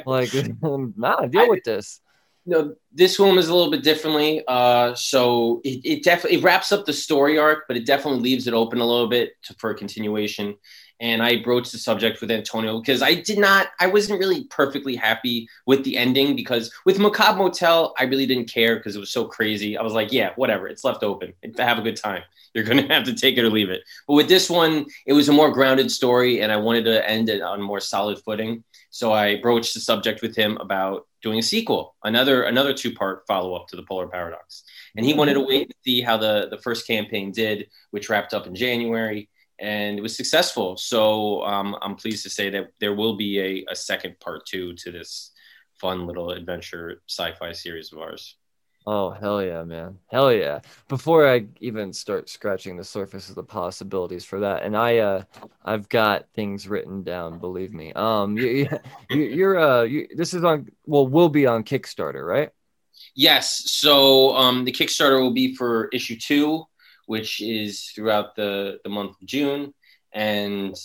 Like 0.05 0.31
nah 0.63 1.27
deal 1.27 1.49
with 1.49 1.63
this. 1.63 2.01
No 2.45 2.75
this 2.93 3.21
one 3.21 3.39
is 3.39 3.47
a 3.47 3.55
little 3.55 3.71
bit 3.71 3.85
differently 3.85 4.43
uh 4.49 4.97
so 4.97 5.61
it, 5.63 5.81
it 5.85 6.03
definitely 6.03 6.39
it 6.39 6.43
wraps 6.43 6.73
up 6.73 6.87
the 6.87 6.93
story 6.93 7.39
arc 7.39 7.69
but 7.69 7.77
it 7.77 7.87
definitely 7.87 8.19
leaves 8.19 8.49
it 8.49 8.55
open 8.55 8.81
a 8.81 8.85
little 8.85 9.07
bit 9.07 9.41
to, 9.45 9.55
for 9.55 9.71
a 9.71 9.77
continuation 9.77 10.57
and 11.01 11.23
I 11.23 11.43
broached 11.43 11.73
the 11.73 11.79
subject 11.79 12.21
with 12.21 12.31
Antonio 12.31 12.81
because 12.81 13.03
I 13.03 13.15
did 13.15 13.39
not, 13.39 13.69
I 13.81 13.87
wasn't 13.87 14.19
really 14.19 14.45
perfectly 14.45 14.97
happy 14.97 15.49
with 15.67 15.85
the 15.85 15.97
ending 15.97 16.35
because 16.35 16.73
with 16.85 16.99
Macabre 16.99 17.39
Motel, 17.39 17.95
I 17.99 18.05
really 18.05 18.27
didn't 18.27 18.51
care 18.51 18.77
because 18.77 18.97
it 18.97 19.01
was 19.01 19.11
so 19.11 19.25
crazy. 19.25 19.77
I 19.77 19.83
was 19.83 19.93
like, 19.93 20.13
yeah, 20.13 20.31
whatever, 20.37 20.69
it's 20.69 20.85
left 20.85 21.03
open. 21.03 21.35
Have 21.59 21.79
a 21.79 21.83
good 21.83 21.97
time. 21.97 22.23
You're 22.55 22.65
going 22.65 22.87
to 22.87 22.95
have 22.95 23.05
to 23.05 23.15
take 23.15 23.37
it 23.37 23.45
or 23.45 23.51
leave 23.51 23.69
it. 23.69 23.83
But 24.09 24.15
with 24.15 24.29
this 24.29 24.49
one, 24.49 24.87
it 25.05 25.13
was 25.13 25.29
a 25.29 25.33
more 25.33 25.51
grounded 25.51 25.91
story 25.91 26.41
and 26.41 26.51
I 26.51 26.57
wanted 26.57 26.85
to 26.85 27.09
end 27.09 27.29
it 27.29 27.43
on 27.43 27.61
more 27.61 27.81
solid 27.81 28.19
footing. 28.25 28.65
So 28.89 29.13
I 29.13 29.39
broached 29.43 29.75
the 29.75 29.81
subject 29.81 30.23
with 30.23 30.35
him 30.35 30.57
about 30.57 31.07
doing 31.23 31.39
a 31.39 31.43
sequel, 31.43 31.97
another 32.05 32.45
another 32.45 32.73
two 32.73 32.95
part 32.95 33.27
follow 33.27 33.55
up 33.55 33.67
to 33.69 33.77
the 33.77 33.83
Polar 33.83 34.07
Paradox. 34.07 34.65
And 34.97 35.05
he 35.05 35.13
wanted 35.13 35.35
to 35.35 35.41
wait 35.41 35.69
to 35.69 35.75
see 35.85 36.01
how 36.01 36.17
the, 36.17 36.49
the 36.51 36.57
first 36.59 36.87
campaign 36.87 37.31
did, 37.31 37.69
which 37.91 38.09
wrapped 38.09 38.33
up 38.33 38.47
in 38.47 38.55
January 38.55 39.29
and 39.59 39.99
it 39.99 40.03
was 40.03 40.17
successful. 40.17 40.77
So 40.77 41.43
um, 41.45 41.77
I'm 41.83 41.97
pleased 41.97 42.23
to 42.25 42.31
say 42.31 42.51
that 42.51 42.71
there 42.81 42.95
will 42.95 43.17
be 43.17 43.41
a, 43.41 43.73
a 43.73 43.77
second 43.77 44.19
part 44.21 44.47
two 44.47 44.75
to 44.75 44.93
this 44.93 45.33
fun 45.75 46.07
little 46.07 46.31
adventure 46.31 47.03
sci-fi 47.09 47.53
series 47.53 47.93
of 47.93 47.99
ours. 47.99 48.37
Oh 48.89 49.11
hell 49.11 49.43
yeah, 49.43 49.65
man! 49.65 49.99
Hell 50.07 50.33
yeah! 50.33 50.61
Before 50.87 51.29
I 51.29 51.47
even 51.61 51.93
start 51.93 52.29
scratching 52.29 52.77
the 52.77 52.85
surface 52.85 53.29
of 53.29 53.35
the 53.35 53.43
possibilities 53.43 54.25
for 54.25 54.39
that, 54.41 54.63
and 54.63 54.77
I, 54.77 54.99
uh, 54.99 55.23
I've 55.65 55.89
got 55.89 56.27
things 56.35 56.69
written 56.69 57.03
down. 57.03 57.41
Believe 57.41 57.75
me. 57.75 57.93
Um, 57.95 58.39
you, 58.39 58.69
you, 59.11 59.19
you're, 59.19 59.59
uh, 59.59 59.83
you, 59.83 60.07
this 60.15 60.35
is 60.35 60.45
on. 60.45 60.69
Well, 60.87 61.09
will 61.09 61.29
be 61.29 61.47
on 61.47 61.65
Kickstarter, 61.65 62.25
right? 62.25 62.51
Yes. 63.17 63.73
So 63.73 64.37
um, 64.37 64.65
the 64.65 64.73
Kickstarter 64.73 65.21
will 65.21 65.33
be 65.33 65.57
for 65.57 65.89
issue 65.93 66.17
two, 66.17 66.65
which 67.07 67.41
is 67.41 67.91
throughout 67.95 68.37
the 68.37 68.79
the 68.85 68.91
month 68.91 69.13
of 69.21 69.27
June, 69.27 69.73
and 70.13 70.77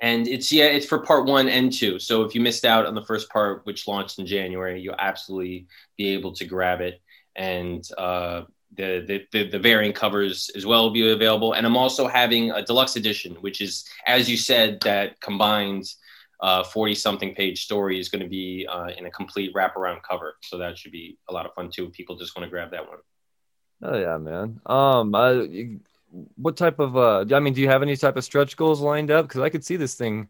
and 0.00 0.28
it's 0.28 0.52
yeah 0.52 0.66
it's 0.66 0.86
for 0.86 0.98
part 0.98 1.26
one 1.26 1.48
and 1.48 1.72
two. 1.72 1.98
So 1.98 2.22
if 2.22 2.34
you 2.34 2.40
missed 2.40 2.64
out 2.64 2.86
on 2.86 2.94
the 2.94 3.04
first 3.04 3.30
part 3.30 3.64
which 3.64 3.88
launched 3.88 4.18
in 4.18 4.26
january 4.26 4.80
you'll 4.80 4.94
absolutely 4.98 5.66
be 5.96 6.08
able 6.08 6.32
to 6.34 6.44
grab 6.44 6.80
it. 6.80 7.00
And 7.34 7.86
uh, 7.98 8.42
the, 8.74 9.04
the, 9.06 9.26
the 9.32 9.50
the 9.50 9.58
variant 9.58 9.94
covers 9.94 10.50
as 10.54 10.66
well 10.66 10.84
will 10.84 10.90
be 10.90 11.10
available. 11.10 11.54
And 11.54 11.66
i'm 11.66 11.76
also 11.76 12.08
having 12.08 12.50
a 12.50 12.62
deluxe 12.62 12.96
edition 12.96 13.36
which 13.40 13.60
is 13.60 13.84
as 14.06 14.28
you 14.28 14.36
said 14.36 14.80
that 14.82 15.20
combines 15.20 15.96
40 16.42 16.92
uh, 16.92 16.94
something 16.94 17.34
page 17.34 17.64
story 17.64 17.98
is 17.98 18.10
going 18.10 18.22
to 18.22 18.28
be 18.28 18.66
uh, 18.70 18.88
in 18.98 19.06
a 19.06 19.10
complete 19.10 19.54
wraparound 19.54 20.02
cover. 20.02 20.36
So 20.42 20.58
that 20.58 20.76
should 20.76 20.92
be 20.92 21.16
a 21.30 21.32
lot 21.32 21.46
of 21.46 21.54
fun 21.54 21.70
too. 21.70 21.88
People 21.88 22.16
just 22.16 22.36
want 22.36 22.44
to 22.44 22.50
grab 22.50 22.72
that 22.72 22.86
one 22.86 22.98
oh 23.82 23.98
yeah 23.98 24.18
man. 24.18 24.60
Um 24.66 25.14
I, 25.14 25.78
what 26.36 26.56
type 26.56 26.78
of 26.78 26.96
uh 26.96 27.24
i 27.34 27.40
mean 27.40 27.52
do 27.52 27.60
you 27.60 27.68
have 27.68 27.82
any 27.82 27.96
type 27.96 28.16
of 28.16 28.24
stretch 28.24 28.56
goals 28.56 28.80
lined 28.80 29.10
up? 29.10 29.28
Because 29.28 29.42
i 29.42 29.48
could 29.48 29.64
see 29.64 29.76
this 29.76 29.94
thing 29.94 30.28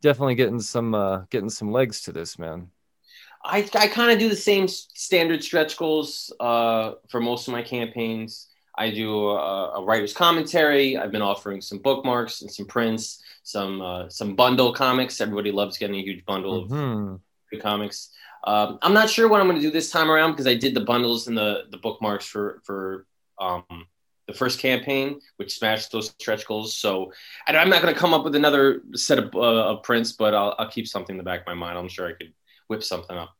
definitely 0.00 0.34
getting 0.34 0.60
some 0.60 0.94
uh 0.94 1.24
getting 1.30 1.50
some 1.50 1.70
legs 1.70 2.02
to 2.02 2.12
this 2.12 2.38
man. 2.38 2.70
I 3.44 3.68
i 3.74 3.88
kind 3.88 4.12
of 4.12 4.18
do 4.18 4.28
the 4.28 4.36
same 4.36 4.68
standard 4.68 5.42
stretch 5.42 5.76
goals 5.76 6.32
uh 6.40 6.92
for 7.08 7.20
most 7.20 7.48
of 7.48 7.52
my 7.52 7.62
campaigns. 7.62 8.48
I 8.76 8.90
do 8.90 9.28
a, 9.28 9.80
a 9.80 9.84
writer's 9.84 10.14
commentary. 10.14 10.96
I've 10.96 11.12
been 11.12 11.22
offering 11.22 11.60
some 11.60 11.78
bookmarks 11.78 12.40
and 12.40 12.50
some 12.50 12.66
prints 12.66 13.22
some 13.42 13.80
uh, 13.80 14.08
some 14.08 14.34
bundle 14.34 14.72
comics. 14.72 15.20
Everybody 15.20 15.50
loves 15.50 15.78
getting 15.78 15.96
a 15.96 16.02
huge 16.02 16.24
bundle 16.24 16.68
mm-hmm. 16.68 17.14
of 17.54 17.62
comics 17.62 18.10
um, 18.44 18.78
i'm 18.82 18.94
not 18.94 19.08
sure 19.08 19.28
what 19.28 19.40
i'm 19.40 19.46
going 19.46 19.60
to 19.60 19.62
do 19.62 19.70
this 19.70 19.90
time 19.90 20.10
around 20.10 20.32
because 20.32 20.46
i 20.46 20.54
did 20.54 20.74
the 20.74 20.80
bundles 20.80 21.28
and 21.28 21.36
the 21.36 21.64
the 21.70 21.78
bookmarks 21.78 22.26
for 22.26 22.60
for 22.64 23.06
um 23.40 23.64
the 24.26 24.38
first 24.38 24.58
campaign, 24.60 25.20
which 25.36 25.58
smashed 25.58 25.92
those 25.92 26.08
stretch 26.18 26.46
goals. 26.46 26.76
So 26.76 27.12
I'm 27.46 27.68
not 27.68 27.82
going 27.82 27.92
to 27.92 27.98
come 27.98 28.14
up 28.14 28.24
with 28.24 28.34
another 28.34 28.82
set 28.94 29.18
of, 29.18 29.34
uh, 29.34 29.70
of 29.70 29.82
prints, 29.82 30.12
but 30.12 30.34
I'll, 30.34 30.54
I'll 30.58 30.70
keep 30.70 30.86
something 30.86 31.14
in 31.14 31.18
the 31.18 31.24
back 31.24 31.40
of 31.40 31.46
my 31.46 31.54
mind. 31.54 31.78
I'm 31.78 31.88
sure 31.88 32.08
I 32.08 32.12
could 32.12 32.32
whip 32.68 32.82
something 32.82 33.16
up. 33.16 33.34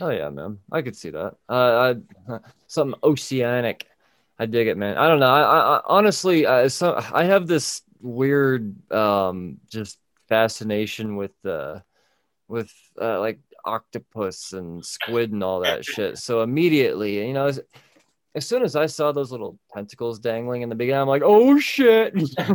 Oh 0.00 0.08
yeah, 0.08 0.30
man, 0.30 0.58
I 0.70 0.82
could 0.82 0.96
see 0.96 1.10
that. 1.10 1.36
Uh, 1.48 1.94
I, 2.28 2.38
something 2.66 2.98
oceanic. 3.04 3.86
I 4.38 4.46
dig 4.46 4.66
it, 4.66 4.76
man. 4.76 4.96
I 4.96 5.06
don't 5.06 5.20
know. 5.20 5.30
I, 5.30 5.76
I 5.76 5.80
honestly, 5.86 6.46
I, 6.46 6.68
so, 6.68 7.00
I 7.12 7.24
have 7.24 7.46
this 7.46 7.82
weird, 8.00 8.90
um, 8.90 9.58
just 9.68 9.98
fascination 10.28 11.16
with 11.16 11.32
uh, 11.44 11.80
with 12.48 12.72
uh, 13.00 13.20
like 13.20 13.38
octopus 13.64 14.52
and 14.52 14.84
squid 14.84 15.32
and 15.32 15.42
all 15.42 15.60
that 15.60 15.84
shit. 15.84 16.18
So 16.18 16.42
immediately, 16.42 17.26
you 17.26 17.32
know 17.32 17.46
as 17.46 17.60
as 18.34 18.46
soon 18.46 18.62
as 18.62 18.76
I 18.76 18.86
saw 18.86 19.12
those 19.12 19.30
little 19.30 19.58
tentacles 19.74 20.18
dangling 20.18 20.62
in 20.62 20.70
the 20.70 20.74
beginning, 20.74 21.02
I'm 21.02 21.08
like, 21.08 21.22
oh 21.24 21.58
shit. 21.58 22.14
I 22.38 22.54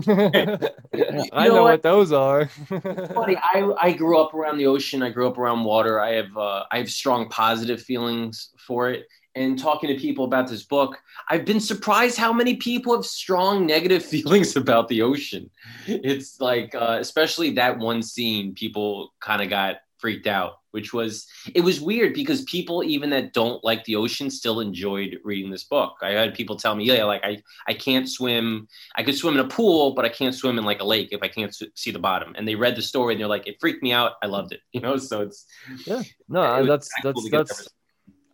know, 1.48 1.56
know 1.56 1.64
what? 1.64 1.64
what? 1.64 1.84
those 1.84 2.12
are. 2.12 2.48
funny. 2.48 3.38
I, 3.38 3.72
I 3.80 3.92
grew 3.94 4.20
up 4.20 4.34
around 4.34 4.58
the 4.58 4.66
ocean. 4.66 5.04
I 5.04 5.10
grew 5.10 5.28
up 5.28 5.38
around 5.38 5.64
water. 5.64 6.00
I 6.00 6.14
have 6.14 6.36
uh, 6.36 6.64
I 6.72 6.80
have 6.80 6.90
strong 6.90 7.30
positive 7.30 7.82
feelings 7.82 8.50
for 8.66 8.90
it. 8.90 9.06
And 9.36 9.60
talking 9.60 9.88
to 9.90 10.02
people 10.02 10.26
about 10.26 10.48
this 10.48 10.64
book, 10.64 10.98
I've 11.30 11.46
been 11.46 11.60
surprised 11.60 12.18
how 12.18 12.34
many 12.34 12.56
people 12.56 12.96
have 12.96 13.06
strong 13.06 13.68
negative 13.68 14.04
feelings 14.14 14.56
about 14.56 14.88
the 14.88 15.04
ocean. 15.04 15.52
It's 15.86 16.42
like, 16.42 16.74
uh, 16.74 16.98
especially 17.00 17.52
that 17.52 17.78
one 17.78 18.02
scene, 18.02 18.56
people 18.56 19.14
kind 19.20 19.44
of 19.44 19.50
got 19.52 19.76
freaked 20.00 20.28
out, 20.28 20.60
which 20.72 20.94
was 20.94 21.28
it 21.54 21.62
was 21.62 21.82
weird 21.82 22.14
because 22.14 22.44
people 22.44 22.84
even 22.84 23.10
that 23.12 23.34
don't 23.34 23.64
like 23.64 23.84
the 23.86 23.96
ocean 23.96 24.30
still 24.30 24.60
enjoyed 24.60 25.20
reading 25.24 25.52
this 25.52 25.64
book. 25.64 25.96
I 26.02 26.12
had 26.12 26.34
people 26.34 26.56
tell 26.56 26.76
me, 26.76 26.86
yeah, 26.86 27.04
like 27.04 27.24
I 27.24 27.42
I 27.68 27.74
can't 27.74 28.10
swim. 28.10 28.68
I 28.96 29.04
could 29.04 29.16
swim 29.16 29.36
in 29.36 29.46
a 29.46 29.48
pool, 29.48 29.94
but 29.94 30.06
I 30.06 30.10
can't 30.10 30.36
swim 30.36 30.58
in 30.58 30.66
like 30.66 30.82
a 30.82 30.86
lake 30.86 31.10
if 31.12 31.22
I 31.24 31.28
can't 31.28 31.56
see 31.76 31.92
the 31.92 32.00
bottom. 32.00 32.34
And 32.38 32.48
they 32.48 32.56
read 32.56 32.76
the 32.76 32.82
story 32.82 33.14
and 33.14 33.22
they're 33.22 33.28
like, 33.28 33.48
it 33.48 33.58
freaked 33.60 33.84
me 33.84 33.92
out. 33.92 34.14
I 34.22 34.28
loved 34.28 34.54
it. 34.54 34.62
You 34.78 34.82
know, 34.82 34.98
so 34.98 35.22
it's 35.22 35.48
yeah, 35.88 36.04
no, 36.30 36.64
that's 36.64 36.88
that's 37.02 37.30
that's. 37.32 37.68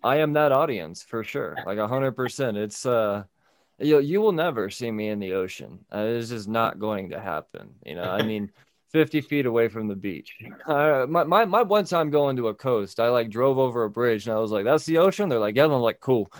I 0.03 0.17
am 0.17 0.33
that 0.33 0.51
audience 0.51 1.01
for 1.01 1.23
sure, 1.23 1.55
like 1.65 1.77
a 1.77 1.87
hundred 1.87 2.17
percent. 2.17 2.57
It's 2.57 2.85
uh 2.85 3.23
you 3.79 3.99
you 3.99 4.21
will 4.21 4.31
never 4.31 4.69
see 4.69 4.91
me 4.91 5.09
in 5.09 5.19
the 5.19 5.33
ocean. 5.33 5.85
Uh, 5.93 6.05
it's 6.07 6.29
just 6.29 6.47
not 6.47 6.79
going 6.79 7.09
to 7.09 7.19
happen. 7.19 7.75
You 7.85 7.95
know, 7.95 8.03
I 8.03 8.23
mean, 8.23 8.51
50 8.93 9.21
feet 9.21 9.45
away 9.47 9.67
from 9.67 9.87
the 9.87 9.95
beach. 9.95 10.37
Uh, 10.67 11.07
my, 11.09 11.23
my, 11.23 11.45
my 11.45 11.63
one 11.63 11.83
time 11.83 12.11
going 12.11 12.35
to 12.37 12.49
a 12.49 12.53
coast, 12.53 12.99
I 12.99 13.09
like 13.09 13.29
drove 13.29 13.57
over 13.57 13.83
a 13.83 13.89
bridge 13.89 14.27
and 14.27 14.35
I 14.35 14.39
was 14.39 14.51
like, 14.51 14.65
that's 14.65 14.85
the 14.85 14.99
ocean. 14.99 15.29
They're 15.29 15.39
like, 15.39 15.55
yeah. 15.55 15.65
And 15.65 15.73
I'm 15.73 15.81
like, 15.81 15.99
cool. 15.99 16.31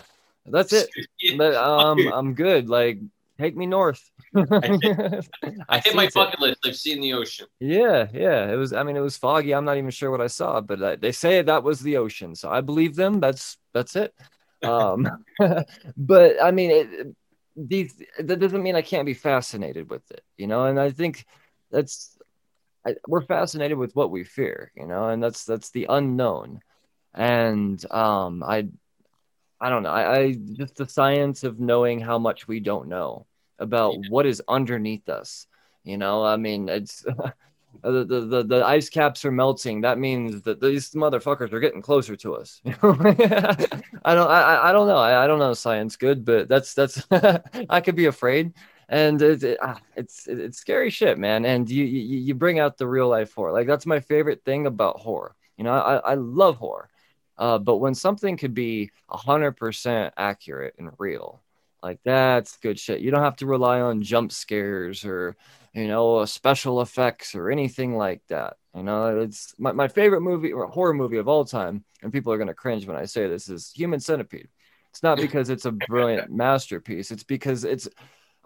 That's 0.46 0.72
it. 0.72 0.88
But, 1.36 1.54
um, 1.54 1.98
I'm 2.12 2.34
good. 2.34 2.68
Like, 2.68 3.00
take 3.40 3.56
me 3.56 3.66
north. 3.66 4.08
I 4.36 4.78
hit, 4.80 5.28
I 5.68 5.78
hit 5.80 5.94
my 5.96 6.08
bucket 6.14 6.38
list. 6.38 6.60
I've 6.64 6.76
seen 6.76 7.00
the 7.00 7.14
ocean. 7.14 7.46
Yeah. 7.58 8.06
Yeah. 8.12 8.52
It 8.52 8.56
was, 8.56 8.72
I 8.72 8.84
mean, 8.84 8.96
it 8.96 9.00
was 9.00 9.16
foggy. 9.16 9.52
I'm 9.52 9.64
not 9.64 9.76
even 9.76 9.90
sure 9.90 10.12
what 10.12 10.20
I 10.20 10.28
saw, 10.28 10.60
but 10.60 10.82
I, 10.82 10.96
they 10.96 11.12
say 11.12 11.42
that 11.42 11.64
was 11.64 11.80
the 11.80 11.96
ocean. 11.96 12.36
So 12.36 12.50
I 12.50 12.60
believe 12.60 12.94
them. 12.94 13.18
That's, 13.18 13.58
that's 13.72 13.96
it. 13.96 14.14
Um, 14.62 15.08
but 15.96 16.42
I 16.42 16.52
mean, 16.52 16.70
it, 16.70 17.16
these, 17.56 18.00
that 18.18 18.38
doesn't 18.38 18.62
mean 18.62 18.76
I 18.76 18.82
can't 18.82 19.06
be 19.06 19.14
fascinated 19.14 19.90
with 19.90 20.08
it, 20.12 20.22
you 20.36 20.46
know? 20.46 20.66
And 20.66 20.78
I 20.78 20.90
think 20.90 21.26
that's, 21.70 22.13
I, 22.86 22.96
we're 23.08 23.22
fascinated 23.22 23.78
with 23.78 23.94
what 23.96 24.10
we 24.10 24.24
fear, 24.24 24.72
you 24.76 24.86
know, 24.86 25.08
and 25.08 25.22
that's 25.22 25.44
that's 25.44 25.70
the 25.70 25.86
unknown. 25.88 26.60
And 27.14 27.82
um, 27.92 28.42
I, 28.42 28.68
I 29.60 29.70
don't 29.70 29.82
know. 29.82 29.90
I, 29.90 30.18
I 30.18 30.32
just 30.32 30.76
the 30.76 30.88
science 30.88 31.44
of 31.44 31.60
knowing 31.60 32.00
how 32.00 32.18
much 32.18 32.48
we 32.48 32.60
don't 32.60 32.88
know 32.88 33.26
about 33.58 33.94
yeah. 33.94 34.08
what 34.10 34.26
is 34.26 34.42
underneath 34.48 35.08
us. 35.08 35.46
You 35.84 35.96
know, 35.96 36.24
I 36.24 36.36
mean, 36.36 36.68
it's 36.68 37.02
the, 37.82 38.04
the, 38.04 38.20
the 38.20 38.42
the 38.44 38.66
ice 38.66 38.88
caps 38.88 39.24
are 39.24 39.32
melting. 39.32 39.82
That 39.82 39.98
means 39.98 40.42
that 40.42 40.60
these 40.60 40.90
motherfuckers 40.90 41.52
are 41.52 41.60
getting 41.60 41.82
closer 41.82 42.16
to 42.16 42.34
us. 42.34 42.60
I 42.66 44.14
don't 44.14 44.30
I, 44.30 44.60
I 44.64 44.72
don't 44.72 44.88
know. 44.88 44.96
I, 44.96 45.24
I 45.24 45.26
don't 45.26 45.38
know 45.38 45.54
science 45.54 45.96
good, 45.96 46.24
but 46.24 46.48
that's 46.48 46.74
that's 46.74 47.06
I 47.68 47.80
could 47.80 47.96
be 47.96 48.06
afraid 48.06 48.52
and 48.88 49.20
it, 49.22 49.58
ah, 49.62 49.80
it's 49.96 50.26
it's 50.26 50.58
scary 50.58 50.90
shit, 50.90 51.18
man. 51.18 51.44
And 51.44 51.68
you, 51.68 51.84
you 51.84 52.18
you 52.18 52.34
bring 52.34 52.58
out 52.58 52.76
the 52.76 52.86
real 52.86 53.08
life 53.08 53.32
horror. 53.32 53.52
Like 53.52 53.66
that's 53.66 53.86
my 53.86 54.00
favorite 54.00 54.44
thing 54.44 54.66
about 54.66 55.00
horror. 55.00 55.34
You 55.56 55.64
know, 55.64 55.72
I 55.72 55.96
I 55.96 56.14
love 56.14 56.56
horror, 56.56 56.88
uh, 57.38 57.58
but 57.58 57.76
when 57.76 57.94
something 57.94 58.36
could 58.36 58.54
be 58.54 58.90
hundred 59.08 59.52
percent 59.52 60.14
accurate 60.16 60.74
and 60.78 60.90
real, 60.98 61.42
like 61.82 62.00
that's 62.04 62.56
good 62.58 62.78
shit. 62.78 63.00
You 63.00 63.10
don't 63.10 63.22
have 63.22 63.36
to 63.36 63.46
rely 63.46 63.80
on 63.80 64.02
jump 64.02 64.32
scares 64.32 65.04
or 65.04 65.36
you 65.72 65.88
know 65.88 66.24
special 66.24 66.80
effects 66.80 67.34
or 67.34 67.50
anything 67.50 67.96
like 67.96 68.22
that. 68.28 68.56
You 68.74 68.82
know, 68.82 69.20
it's 69.20 69.54
my, 69.58 69.72
my 69.72 69.88
favorite 69.88 70.22
movie 70.22 70.52
or 70.52 70.66
horror 70.66 70.94
movie 70.94 71.18
of 71.18 71.28
all 71.28 71.44
time, 71.44 71.84
and 72.02 72.12
people 72.12 72.32
are 72.32 72.38
gonna 72.38 72.54
cringe 72.54 72.86
when 72.86 72.96
I 72.96 73.04
say 73.04 73.28
this 73.28 73.48
is 73.48 73.72
Human 73.72 74.00
Centipede. 74.00 74.48
It's 74.90 75.02
not 75.02 75.18
because 75.18 75.50
it's 75.50 75.64
a 75.64 75.72
brilliant 75.72 76.30
masterpiece. 76.30 77.10
It's 77.10 77.24
because 77.24 77.64
it's 77.64 77.88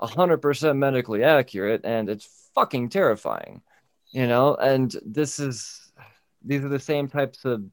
100% 0.00 0.76
medically 0.76 1.24
accurate 1.24 1.82
and 1.84 2.08
it's 2.08 2.50
fucking 2.54 2.88
terrifying 2.88 3.62
you 4.10 4.26
know? 4.26 4.54
And 4.54 4.94
this 5.04 5.38
is 5.38 5.92
these 6.44 6.64
are 6.64 6.68
the 6.68 6.78
same 6.78 7.08
types 7.08 7.44
of 7.44 7.64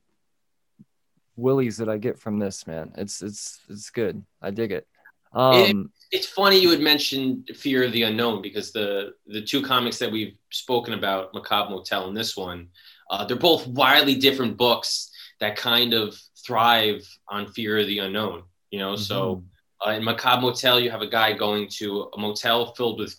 willies 1.38 1.78
that 1.78 1.90
i 1.90 1.98
get 1.98 2.20
from 2.20 2.40
this 2.40 2.66
man. 2.68 2.92
It's 2.98 3.22
it's 3.22 3.60
it's 3.70 3.90
good. 3.90 4.24
I 4.42 4.52
dig 4.52 4.72
it. 4.72 4.88
Um 5.34 5.92
it, 6.12 6.18
it's 6.18 6.28
funny 6.28 6.60
you 6.60 6.70
would 6.70 6.82
mention 6.82 7.44
fear 7.56 7.84
of 7.84 7.92
the 7.92 8.04
unknown 8.04 8.42
because 8.42 8.72
the 8.72 9.14
the 9.28 9.42
two 9.42 9.62
comics 9.62 10.00
that 10.00 10.12
we've 10.12 10.36
spoken 10.52 10.94
about 10.94 11.34
macabre 11.34 11.72
motel 11.72 12.08
and 12.08 12.16
this 12.16 12.38
one 12.38 12.70
uh, 13.10 13.24
they're 13.24 13.38
both 13.38 13.68
wildly 13.68 14.16
different 14.16 14.58
books 14.58 15.12
that 15.40 15.56
kind 15.56 15.94
of 15.94 16.20
thrive 16.44 17.08
on 17.28 17.48
fear 17.52 17.78
of 17.78 17.88
the 17.88 18.00
unknown 18.00 18.44
you 18.72 18.80
know? 18.80 18.94
Mm-hmm. 18.94 19.04
so 19.04 19.44
uh, 19.86 19.92
in 19.92 20.04
Macabre 20.04 20.42
Motel, 20.42 20.80
you 20.80 20.92
have 20.92 21.02
a 21.02 21.08
guy 21.08 21.34
going 21.34 21.68
to 21.70 22.10
a 22.14 22.20
motel 22.20 22.74
filled 22.74 23.00
with 23.00 23.16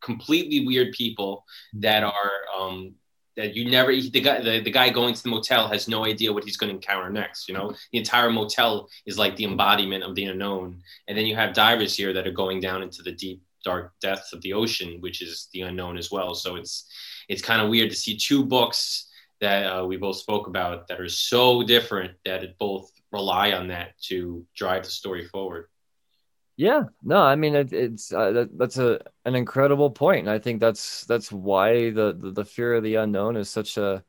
completely 0.00 0.66
weird 0.66 0.92
people 0.92 1.44
that 1.74 2.04
are 2.04 2.32
um, 2.56 2.94
that 3.36 3.54
you 3.54 3.70
never 3.70 3.92
the 3.92 4.20
guy 4.20 4.40
the, 4.40 4.60
the 4.60 4.70
guy 4.70 4.88
going 4.90 5.14
to 5.14 5.22
the 5.22 5.28
motel 5.28 5.68
has 5.68 5.88
no 5.88 6.04
idea 6.04 6.32
what 6.32 6.44
he's 6.44 6.56
going 6.56 6.68
to 6.70 6.74
encounter 6.74 7.10
next 7.10 7.48
you 7.48 7.54
know? 7.54 7.72
The 7.92 7.98
entire 7.98 8.30
motel 8.30 8.88
is 9.06 9.18
like 9.18 9.36
the 9.36 9.44
embodiment 9.44 10.04
of 10.04 10.14
the 10.14 10.24
unknown. 10.24 10.82
And 11.06 11.16
then 11.16 11.26
you 11.26 11.36
have 11.36 11.54
divers 11.54 11.96
here 11.96 12.12
that 12.12 12.26
are 12.26 12.32
going 12.32 12.60
down 12.60 12.82
into 12.82 13.02
the 13.02 13.12
deep 13.12 13.42
dark 13.64 13.92
depths 14.00 14.32
of 14.32 14.40
the 14.42 14.52
ocean 14.52 14.98
which 15.00 15.22
is 15.22 15.48
the 15.52 15.62
unknown 15.62 15.98
as 15.98 16.10
well. 16.10 16.34
So 16.34 16.56
it's 16.56 16.88
it's 17.28 17.42
kind 17.42 17.60
of 17.60 17.68
weird 17.68 17.90
to 17.90 17.96
see 17.96 18.16
two 18.16 18.44
books 18.44 19.08
that 19.40 19.66
uh, 19.66 19.86
we 19.86 19.96
both 19.96 20.16
spoke 20.16 20.48
about 20.48 20.88
that 20.88 21.00
are 21.00 21.08
so 21.08 21.62
different 21.62 22.12
that 22.24 22.42
it 22.42 22.56
both 22.58 22.90
rely 23.12 23.52
on 23.52 23.68
that 23.68 23.98
to 24.02 24.44
drive 24.54 24.84
the 24.84 24.90
story 24.90 25.26
forward. 25.26 25.68
Yeah, 26.58 26.84
no, 27.04 27.18
I 27.22 27.36
mean 27.36 27.54
it, 27.54 27.72
it's 27.72 28.12
uh, 28.12 28.32
that, 28.32 28.58
that's 28.58 28.78
a 28.78 29.00
an 29.24 29.36
incredible 29.36 29.90
point, 29.92 30.22
and 30.26 30.30
I 30.30 30.40
think 30.40 30.58
that's 30.60 31.04
that's 31.04 31.30
why 31.30 31.90
the, 31.90 32.12
the 32.18 32.32
the 32.32 32.44
fear 32.44 32.74
of 32.74 32.82
the 32.82 32.96
unknown 32.96 33.36
is 33.36 33.48
such 33.48 33.76
a 33.78 34.02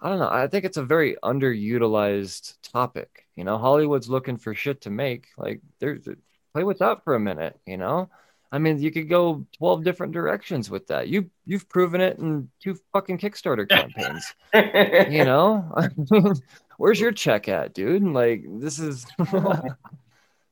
I 0.00 0.10
don't 0.10 0.20
know. 0.20 0.30
I 0.30 0.48
think 0.48 0.64
it's 0.64 0.76
a 0.78 0.84
very 0.84 1.16
underutilized 1.24 2.56
topic. 2.62 3.26
You 3.36 3.44
know, 3.44 3.58
Hollywood's 3.58 4.08
looking 4.10 4.36
for 4.38 4.54
shit 4.54 4.82
to 4.82 4.90
make. 4.90 5.28
Like, 5.38 5.62
there's 5.80 6.08
play 6.54 6.64
with 6.64 6.78
that 6.80 7.04
for 7.04 7.16
a 7.16 7.20
minute. 7.20 7.58
You 7.66 7.78
know, 7.78 8.10
I 8.52 8.58
mean, 8.58 8.80
you 8.80 8.92
could 8.92 9.08
go 9.10 9.46
twelve 9.58 9.84
different 9.84 10.12
directions 10.14 10.70
with 10.70 10.86
that. 10.88 11.08
You 11.08 11.30
you've 11.46 11.68
proven 11.68 12.00
it 12.00 12.18
in 12.18 12.50
two 12.62 12.76
fucking 12.92 13.18
Kickstarter 13.18 13.68
campaigns. 13.68 14.34
you 15.12 15.24
know, 15.24 15.72
where's 16.78 17.00
your 17.00 17.12
check 17.12 17.48
at, 17.48 17.74
dude? 17.74 18.04
Like, 18.04 18.44
this 18.46 18.78
is. 18.78 19.06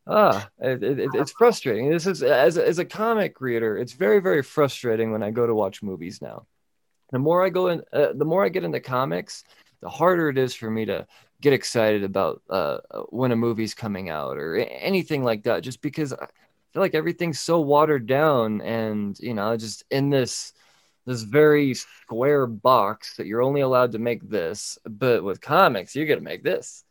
ah, 0.09 0.49
it, 0.59 0.83
it, 0.83 1.11
it's 1.15 1.33
frustrating. 1.33 1.91
This 1.91 2.07
is 2.07 2.23
as 2.23 2.59
as 2.59 2.79
a 2.79 2.85
comic 2.85 3.41
reader, 3.41 3.77
it's 3.77 3.93
very 3.93 4.21
very 4.21 4.43
frustrating 4.43 5.13
when 5.13 5.23
I 5.23 5.31
go 5.31 5.47
to 5.47 5.55
watch 5.55 5.83
movies 5.83 6.21
now 6.21 6.47
the 7.11 7.19
more 7.19 7.45
I 7.45 7.49
go 7.49 7.69
in, 7.69 7.83
uh, 7.93 8.13
the 8.15 8.25
more 8.25 8.45
I 8.45 8.49
get 8.49 8.65
into 8.65 8.81
comics, 8.81 9.45
the 9.81 9.89
harder 9.89 10.29
it 10.29 10.39
is 10.39 10.55
for 10.55 10.71
me 10.71 10.85
to 10.87 11.07
get 11.41 11.53
excited 11.53 12.05
about 12.05 12.43
uh, 12.51 12.79
when 13.11 13.33
a 13.33 13.37
movie's 13.37 13.75
coming 13.75 14.11
out 14.11 14.37
or 14.37 14.57
anything 14.57 15.25
like 15.25 15.45
that. 15.45 15.63
Just 15.63 15.81
because 15.81 16.13
I 16.13 16.27
feel 16.73 16.83
like 16.83 16.95
everything's 16.95 17.41
so 17.41 17.61
watered 17.61 18.07
down, 18.07 18.61
and 18.61 19.19
you 19.21 19.35
know, 19.35 19.57
just 19.57 19.85
in 19.91 20.11
this 20.11 20.53
this 21.07 21.23
very 21.23 21.73
square 21.73 22.47
box 22.47 23.17
that 23.17 23.27
you're 23.27 23.43
only 23.43 23.63
allowed 23.63 23.93
to 23.93 23.99
make 23.99 24.29
this. 24.29 24.79
But 24.85 25.25
with 25.25 25.41
comics, 25.41 25.97
you 25.97 26.05
get 26.05 26.17
to 26.17 26.21
make 26.21 26.43
this. 26.43 26.85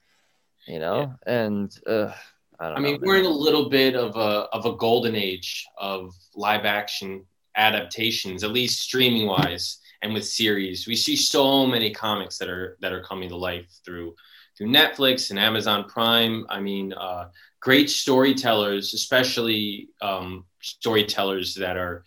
You 0.68 0.80
know, 0.80 1.16
yeah. 1.26 1.34
and 1.34 1.80
uh, 1.86 2.14
I, 2.60 2.68
I 2.74 2.80
mean, 2.80 3.00
we're 3.02 3.18
in 3.18 3.26
a 3.26 3.30
little 3.30 3.70
bit 3.70 3.96
of 3.96 4.16
a 4.16 4.48
of 4.54 4.66
a 4.66 4.76
golden 4.76 5.16
age 5.16 5.66
of 5.78 6.14
live 6.36 6.66
action 6.66 7.26
adaptations, 7.56 8.44
at 8.44 8.52
least 8.52 8.82
streaming 8.82 9.28
wise 9.28 9.80
and 10.02 10.14
with 10.14 10.26
series. 10.26 10.88
We 10.88 10.96
see 10.96 11.16
so 11.16 11.66
many 11.66 11.92
comics 11.92 12.38
that 12.38 12.50
are 12.50 12.78
that 12.82 12.94
are 12.94 13.04
coming 13.04 13.30
to 13.30 13.36
life 13.36 13.68
through 13.86 14.16
through 14.58 14.68
Netflix 14.68 15.30
and 15.30 15.40
Amazon 15.40 15.86
Prime. 15.88 16.46
I 16.50 16.60
mean, 16.60 16.94
uh, 16.94 17.30
great 17.60 17.90
storytellers, 17.90 18.94
especially 18.94 19.90
um, 20.02 20.46
storytellers 20.62 21.54
that 21.56 21.78
are 21.78 22.04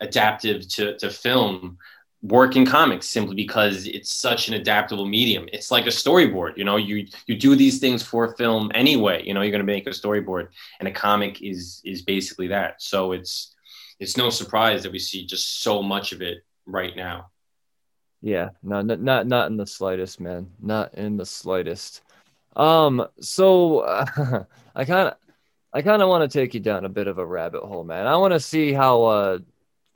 adaptive 0.00 0.66
to, 0.68 0.96
to 0.98 1.10
film 1.10 1.76
work 2.22 2.54
in 2.54 2.66
comics 2.66 3.08
simply 3.08 3.34
because 3.34 3.86
it's 3.86 4.14
such 4.14 4.48
an 4.48 4.54
adaptable 4.54 5.06
medium 5.06 5.48
it's 5.54 5.70
like 5.70 5.86
a 5.86 5.90
storyboard 5.90 6.54
you 6.56 6.64
know 6.64 6.76
you 6.76 7.06
you 7.26 7.34
do 7.34 7.56
these 7.56 7.78
things 7.78 8.02
for 8.02 8.36
film 8.36 8.70
anyway 8.74 9.22
you 9.24 9.32
know 9.32 9.40
you're 9.40 9.50
going 9.50 9.58
to 9.58 9.64
make 9.64 9.86
a 9.86 9.90
storyboard 9.90 10.48
and 10.80 10.88
a 10.88 10.92
comic 10.92 11.40
is 11.40 11.80
is 11.84 12.02
basically 12.02 12.46
that 12.46 12.80
so 12.82 13.12
it's 13.12 13.54
it's 14.00 14.16
no 14.16 14.30
surprise 14.30 14.82
that 14.82 14.92
we 14.92 14.98
see 14.98 15.26
just 15.26 15.62
so 15.62 15.82
much 15.82 16.12
of 16.12 16.22
it 16.22 16.42
right 16.66 16.96
now. 16.96 17.30
Yeah, 18.22 18.50
no, 18.62 18.80
not 18.82 19.26
not 19.26 19.50
in 19.50 19.56
the 19.56 19.66
slightest, 19.66 20.20
man. 20.20 20.50
Not 20.60 20.94
in 20.94 21.16
the 21.16 21.26
slightest. 21.26 22.02
Um, 22.56 23.06
so 23.20 23.80
uh, 23.80 24.44
I 24.74 24.84
kind 24.84 25.08
of, 25.08 25.14
I 25.72 25.82
kind 25.82 26.02
of 26.02 26.08
want 26.08 26.28
to 26.30 26.38
take 26.38 26.54
you 26.54 26.60
down 26.60 26.84
a 26.84 26.88
bit 26.88 27.06
of 27.06 27.18
a 27.18 27.24
rabbit 27.26 27.62
hole, 27.62 27.84
man. 27.84 28.06
I 28.06 28.16
want 28.16 28.32
to 28.32 28.40
see 28.40 28.72
how, 28.72 29.04
uh, 29.04 29.38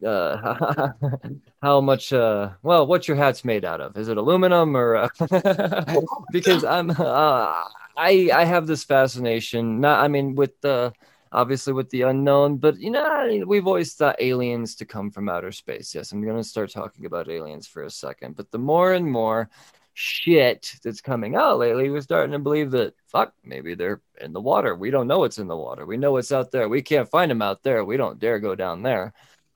uh, 0.05 0.93
how 1.63 1.81
much, 1.81 2.13
uh, 2.13 2.51
well, 2.63 2.87
what 2.87 3.07
your 3.07 3.17
hat's 3.17 3.45
made 3.45 3.65
out 3.65 3.81
of. 3.81 3.97
Is 3.97 4.09
it 4.09 4.17
aluminum 4.17 4.77
or? 4.77 4.97
Uh, 4.97 6.01
because 6.33 6.65
I'm, 6.65 6.91
uh, 6.91 7.65
I, 7.97 8.31
I 8.33 8.45
have 8.45 8.67
this 8.67 8.85
fascination. 8.85 9.81
Not, 9.81 10.01
I 10.01 10.09
mean, 10.09 10.35
with 10.35 10.61
the 10.61 10.93
obviously 11.35 11.73
with 11.73 11.91
the 11.91 12.03
unknown. 12.03 12.57
But 12.57 12.79
you 12.79 12.91
know, 12.91 13.45
we've 13.47 13.67
always 13.67 13.95
thought 13.95 14.17
aliens 14.21 14.77
to 14.77 14.87
come 14.87 15.11
from 15.11 15.29
outer 15.29 15.53
space. 15.53 15.95
Yes, 15.95 16.13
I'm 16.13 16.23
going 16.23 16.37
to 16.37 16.45
start 16.45 16.71
talking 16.71 17.05
about 17.05 17.29
aliens 17.29 17.67
for 17.67 17.83
a 17.83 17.91
second. 17.91 18.37
But 18.37 18.51
the 18.51 18.59
more 18.59 18.93
and 18.95 19.11
more 19.11 19.51
shit 19.93 20.75
that's 20.83 21.01
coming 21.01 21.37
out 21.37 21.59
lately, 21.59 21.91
we're 21.91 22.01
starting 22.01 22.33
to 22.33 22.39
believe 22.39 22.71
that 22.71 22.95
fuck, 23.07 23.35
maybe 23.45 23.75
they're 23.75 24.01
in 24.21 24.33
the 24.33 24.41
water. 24.41 24.75
We 24.75 24.91
don't 24.91 25.09
know 25.09 25.19
what's 25.19 25.39
in 25.39 25.49
the 25.49 25.57
water. 25.57 25.85
We 25.85 25.97
know 25.97 26.13
what's 26.13 26.33
out 26.33 26.51
there. 26.51 26.69
We 26.69 26.83
can't 26.83 27.11
find 27.11 27.31
them 27.31 27.43
out 27.43 27.63
there. 27.63 27.85
We 27.85 27.97
don't 27.97 28.19
dare 28.19 28.39
go 28.39 28.55
down 28.55 28.83
there. 28.83 29.13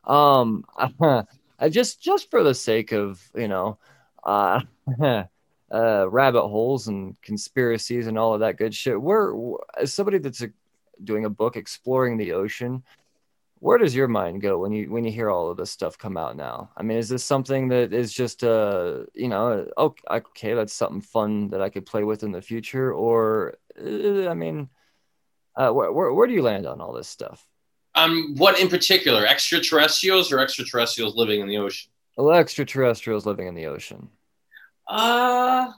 Um, 0.08 0.64
I 1.60 1.68
just 1.68 2.00
just 2.00 2.30
for 2.30 2.42
the 2.42 2.54
sake 2.54 2.92
of 2.92 3.22
you 3.34 3.48
know, 3.48 3.78
uh. 4.24 4.62
uh, 5.70 6.08
rabbit 6.08 6.48
holes 6.48 6.88
and 6.88 7.14
conspiracies 7.20 8.06
and 8.06 8.18
all 8.18 8.32
of 8.32 8.40
that 8.40 8.56
good 8.56 8.74
shit. 8.74 8.98
We're 8.98 9.34
as 9.78 9.92
somebody 9.92 10.16
that's 10.16 10.40
a 10.40 10.48
doing 11.04 11.26
a 11.26 11.30
book 11.30 11.56
exploring 11.56 12.16
the 12.16 12.32
ocean 12.32 12.82
where 13.60 13.78
does 13.78 13.94
your 13.94 14.08
mind 14.08 14.40
go 14.40 14.58
when 14.58 14.72
you 14.72 14.90
when 14.90 15.04
you 15.04 15.10
hear 15.10 15.30
all 15.30 15.50
of 15.50 15.56
this 15.56 15.70
stuff 15.70 15.98
come 15.98 16.16
out 16.16 16.36
now 16.36 16.70
i 16.76 16.82
mean 16.82 16.98
is 16.98 17.08
this 17.08 17.24
something 17.24 17.68
that 17.68 17.92
is 17.92 18.12
just 18.12 18.44
uh 18.44 18.98
you 19.14 19.28
know 19.28 19.66
oh, 19.76 19.94
okay 20.10 20.54
that's 20.54 20.72
something 20.72 21.00
fun 21.00 21.48
that 21.48 21.60
i 21.60 21.68
could 21.68 21.86
play 21.86 22.04
with 22.04 22.22
in 22.22 22.32
the 22.32 22.42
future 22.42 22.92
or 22.92 23.56
uh, 23.80 24.28
i 24.28 24.34
mean 24.34 24.68
uh, 25.56 25.70
where, 25.70 25.90
where, 25.90 26.12
where 26.12 26.28
do 26.28 26.34
you 26.34 26.42
land 26.42 26.66
on 26.66 26.80
all 26.80 26.92
this 26.92 27.08
stuff 27.08 27.46
um 27.98 28.34
what 28.36 28.60
in 28.60 28.68
particular? 28.68 29.26
Extraterrestrials 29.26 30.32
or 30.32 30.40
extraterrestrials 30.40 31.16
living 31.16 31.40
in 31.40 31.48
the 31.48 31.58
ocean? 31.58 31.90
Well, 32.16 32.32
extraterrestrials 32.32 33.26
living 33.26 33.46
in 33.46 33.54
the 33.54 33.66
ocean. 33.66 34.08
Uh 34.86 35.72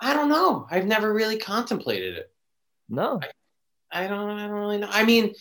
i 0.00 0.12
don't 0.14 0.28
know. 0.28 0.66
I've 0.70 0.86
never 0.86 1.12
really 1.12 1.38
contemplated 1.38 2.16
it. 2.16 2.32
No. 2.88 3.20
I, 3.90 4.04
I 4.04 4.08
don't 4.08 4.30
I 4.30 4.46
don't 4.46 4.56
really 4.56 4.78
know. 4.78 4.88
I 4.90 5.04
mean, 5.04 5.34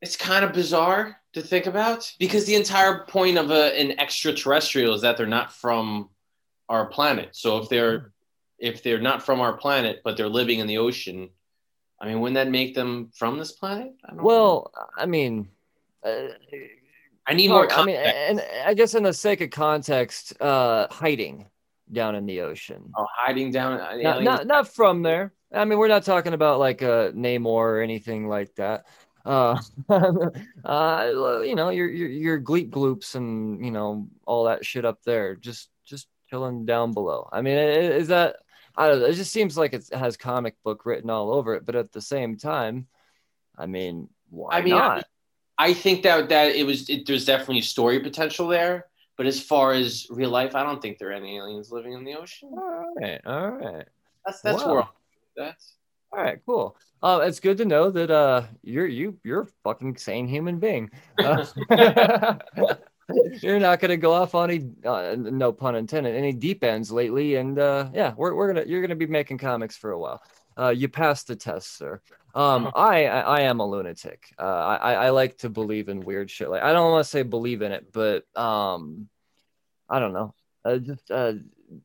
it's 0.00 0.16
kind 0.16 0.44
of 0.44 0.52
bizarre 0.52 1.20
to 1.34 1.42
think 1.42 1.66
about 1.66 2.12
because 2.18 2.44
the 2.44 2.54
entire 2.54 3.04
point 3.04 3.38
of 3.38 3.50
a, 3.50 3.78
an 3.78 3.98
extraterrestrial 3.98 4.94
is 4.94 5.02
that 5.02 5.16
they're 5.16 5.26
not 5.26 5.52
from 5.52 6.08
our 6.68 6.86
planet. 6.86 7.30
So 7.32 7.58
if 7.58 7.68
they're 7.68 8.12
if 8.58 8.82
they're 8.82 9.00
not 9.00 9.22
from 9.22 9.40
our 9.40 9.52
planet 9.52 10.00
but 10.04 10.16
they're 10.16 10.28
living 10.28 10.58
in 10.58 10.66
the 10.66 10.78
ocean, 10.78 11.30
I 12.00 12.06
mean, 12.06 12.20
wouldn't 12.20 12.36
that 12.36 12.50
make 12.50 12.74
them 12.74 13.10
from 13.14 13.38
this 13.38 13.52
planet? 13.52 13.94
I 14.04 14.14
well, 14.14 14.70
know. 14.74 14.86
I 14.96 15.06
mean, 15.06 15.48
uh, 16.04 16.28
I 17.26 17.34
need 17.34 17.48
more. 17.48 17.66
Context. 17.66 18.00
I 18.00 18.32
mean, 18.32 18.40
and 18.40 18.44
I 18.66 18.74
guess 18.74 18.94
in 18.94 19.02
the 19.02 19.12
sake 19.12 19.40
of 19.40 19.50
context, 19.50 20.40
uh, 20.40 20.86
hiding 20.90 21.46
down 21.92 22.14
in 22.14 22.26
the 22.26 22.42
ocean. 22.42 22.92
Oh, 22.96 23.06
hiding 23.12 23.50
down. 23.50 24.02
Not, 24.02 24.22
not, 24.22 24.46
not 24.46 24.68
from 24.68 25.02
there. 25.02 25.32
I 25.52 25.64
mean, 25.64 25.78
we're 25.78 25.88
not 25.88 26.04
talking 26.04 26.34
about 26.34 26.58
like 26.58 26.82
a 26.82 27.08
uh, 27.08 27.12
Namor 27.12 27.46
or 27.46 27.80
anything 27.80 28.28
like 28.28 28.54
that. 28.56 28.86
Uh, 29.24 29.60
uh, 30.64 31.40
you 31.42 31.54
know, 31.54 31.70
your 31.70 31.88
your 31.88 32.08
your 32.08 32.38
gleep 32.38 32.70
gloops 32.70 33.14
and 33.14 33.64
you 33.64 33.70
know 33.70 34.08
all 34.26 34.44
that 34.44 34.64
shit 34.64 34.84
up 34.84 35.02
there, 35.04 35.34
just 35.36 35.70
just 35.84 36.08
chilling 36.30 36.64
down 36.64 36.92
below. 36.92 37.28
I 37.32 37.42
mean, 37.42 37.56
is 37.56 38.08
that? 38.08 38.36
I 38.78 38.86
don't 38.86 39.00
know. 39.00 39.06
It 39.06 39.14
just 39.14 39.32
seems 39.32 39.58
like 39.58 39.74
it 39.74 39.88
has 39.92 40.16
comic 40.16 40.54
book 40.62 40.86
written 40.86 41.10
all 41.10 41.32
over 41.32 41.54
it, 41.54 41.66
but 41.66 41.74
at 41.74 41.90
the 41.90 42.00
same 42.00 42.36
time, 42.36 42.86
I 43.58 43.66
mean, 43.66 44.08
why 44.30 44.56
I 44.56 44.62
mean, 44.62 44.76
not? 44.76 45.04
I, 45.58 45.70
I 45.70 45.74
think 45.74 46.04
that 46.04 46.28
that 46.28 46.54
it 46.54 46.64
was 46.64 46.88
it, 46.88 47.04
there's 47.04 47.24
definitely 47.24 47.62
story 47.62 47.98
potential 47.98 48.46
there. 48.46 48.86
But 49.16 49.26
as 49.26 49.42
far 49.42 49.72
as 49.72 50.06
real 50.10 50.30
life, 50.30 50.54
I 50.54 50.62
don't 50.62 50.80
think 50.80 50.98
there 50.98 51.08
are 51.08 51.12
any 51.12 51.38
aliens 51.38 51.72
living 51.72 51.92
in 51.92 52.04
the 52.04 52.14
ocean. 52.14 52.52
All 52.56 52.94
right, 53.00 53.20
all 53.26 53.50
right. 53.50 53.86
That's 54.24 54.40
that's 54.42 54.64
wow. 54.64 54.72
where 54.72 54.84
that's 55.36 55.74
all 56.12 56.22
right, 56.22 56.38
cool. 56.46 56.76
Uh, 57.02 57.20
it's 57.24 57.40
good 57.40 57.58
to 57.58 57.64
know 57.64 57.90
that 57.90 58.12
uh, 58.12 58.44
you're 58.62 58.86
you 58.86 59.18
you're 59.24 59.42
a 59.42 59.48
fucking 59.64 59.96
sane 59.96 60.28
human 60.28 60.60
being. 60.60 60.90
Uh, 61.18 61.44
you're 63.42 63.60
not 63.60 63.80
gonna 63.80 63.96
go 63.96 64.12
off 64.12 64.34
on 64.34 64.50
any 64.50 64.70
uh, 64.84 65.16
no 65.18 65.52
pun 65.52 65.74
intended 65.74 66.14
any 66.14 66.32
deep 66.32 66.62
ends 66.62 66.90
lately, 66.90 67.36
and 67.36 67.58
uh, 67.58 67.88
yeah, 67.94 68.14
we're 68.16 68.34
we're 68.34 68.52
gonna 68.52 68.66
you're 68.66 68.82
gonna 68.82 68.96
be 68.96 69.06
making 69.06 69.38
comics 69.38 69.76
for 69.76 69.92
a 69.92 69.98
while. 69.98 70.22
Uh, 70.58 70.68
you 70.70 70.88
passed 70.88 71.28
the 71.28 71.36
test, 71.36 71.76
sir. 71.76 72.00
Um, 72.34 72.66
uh-huh. 72.66 72.78
I, 72.78 73.04
I, 73.06 73.20
I 73.20 73.40
am 73.42 73.60
a 73.60 73.66
lunatic. 73.66 74.34
Uh, 74.38 74.42
I 74.42 74.94
I 74.94 75.10
like 75.10 75.38
to 75.38 75.48
believe 75.48 75.88
in 75.88 76.00
weird 76.00 76.30
shit. 76.30 76.50
Like 76.50 76.62
I 76.62 76.72
don't 76.72 76.90
want 76.90 77.04
to 77.04 77.10
say 77.10 77.22
believe 77.22 77.62
in 77.62 77.72
it, 77.72 77.92
but 77.92 78.24
um, 78.36 79.08
I 79.88 79.98
don't 79.98 80.12
know. 80.12 80.34
Uh, 80.64 80.78
just 80.78 81.10
uh, 81.10 81.34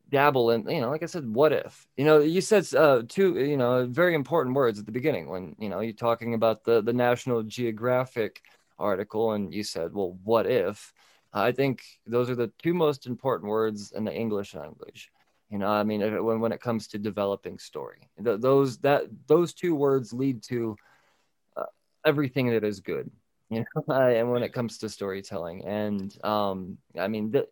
dabble 0.09 0.51
in 0.51 0.67
you 0.69 0.79
know 0.79 0.89
like 0.89 1.03
i 1.03 1.05
said 1.05 1.27
what 1.33 1.51
if 1.51 1.86
you 1.97 2.05
know 2.05 2.19
you 2.19 2.39
said 2.41 2.65
uh 2.75 3.01
two 3.07 3.38
you 3.38 3.57
know 3.57 3.86
very 3.86 4.15
important 4.15 4.55
words 4.55 4.79
at 4.79 4.86
the 4.86 4.91
beginning 4.91 5.27
when 5.27 5.55
you 5.59 5.69
know 5.69 5.81
you're 5.81 5.93
talking 5.93 6.33
about 6.33 6.63
the 6.63 6.81
the 6.81 6.93
national 6.93 7.43
geographic 7.43 8.41
article 8.79 9.33
and 9.33 9.53
you 9.53 9.63
said 9.63 9.93
well 9.93 10.17
what 10.23 10.45
if 10.45 10.93
i 11.34 11.52
think 11.52 11.84
those 12.06 12.30
are 12.30 12.36
the 12.36 12.52
two 12.62 12.74
most 12.74 13.06
important 13.06 13.50
words 13.50 13.91
in 13.91 14.04
the 14.04 14.13
english 14.13 14.54
language 14.54 15.12
you 15.50 15.58
know 15.58 15.67
i 15.67 15.84
mean 15.84 16.02
when, 16.24 16.39
when 16.39 16.52
it 16.52 16.62
comes 16.62 16.88
to 16.88 16.98
developing 16.98 17.58
story 17.58 18.10
those 18.17 18.78
that 18.80 19.04
those 19.28 19.54
two 19.54 19.76
words 19.76 20.13
lead 20.13 20.41
to 20.43 20.76
uh, 21.58 21.65
everything 22.06 22.50
that 22.50 22.63
is 22.63 22.80
good 22.80 23.10
you 23.50 23.60
know 23.60 23.96
and 23.96 24.32
when 24.32 24.43
it 24.43 24.54
comes 24.54 24.78
to 24.78 24.89
storytelling 24.89 25.65
and 25.65 26.17
um 26.24 26.78
i 27.00 27.08
mean 27.08 27.32
the, 27.32 27.48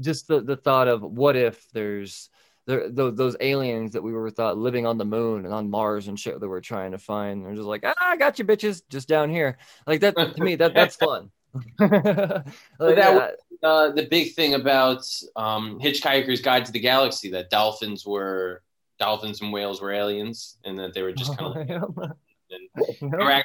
just 0.00 0.26
the, 0.26 0.40
the 0.40 0.56
thought 0.56 0.88
of 0.88 1.02
what 1.02 1.36
if 1.36 1.70
there's 1.72 2.30
the, 2.66 3.12
those 3.14 3.36
aliens 3.40 3.92
that 3.92 4.02
we 4.02 4.12
were 4.12 4.30
thought 4.30 4.56
living 4.56 4.86
on 4.86 4.96
the 4.96 5.04
moon 5.04 5.44
and 5.44 5.52
on 5.52 5.70
Mars 5.70 6.08
and 6.08 6.18
shit 6.18 6.40
that 6.40 6.48
we're 6.48 6.60
trying 6.60 6.92
to 6.92 6.98
find. 6.98 7.44
They're 7.44 7.54
just 7.54 7.66
like, 7.66 7.84
ah, 7.84 7.94
I 8.00 8.16
got 8.16 8.38
you, 8.38 8.44
bitches, 8.44 8.82
just 8.88 9.06
down 9.06 9.30
here. 9.30 9.58
Like 9.86 10.00
that 10.00 10.16
to 10.16 10.42
me, 10.42 10.56
that 10.56 10.74
that's 10.74 10.96
fun. 11.04 11.30
like, 11.78 12.96
that 12.96 13.14
was, 13.14 13.32
uh, 13.62 13.90
the 13.90 14.06
big 14.10 14.34
thing 14.34 14.54
about 14.54 15.06
um, 15.36 15.78
Hitchhiker's 15.80 16.40
Guide 16.40 16.64
to 16.66 16.72
the 16.72 16.80
Galaxy 16.80 17.30
that 17.30 17.50
dolphins 17.50 18.06
were 18.06 18.62
dolphins 18.98 19.40
and 19.40 19.52
whales 19.52 19.80
were 19.80 19.92
aliens, 19.92 20.58
and 20.64 20.78
that 20.78 20.94
they 20.94 21.02
were 21.02 21.12
just 21.12 21.36
kind 21.36 21.70
of. 21.70 21.96
and, 21.98 23.44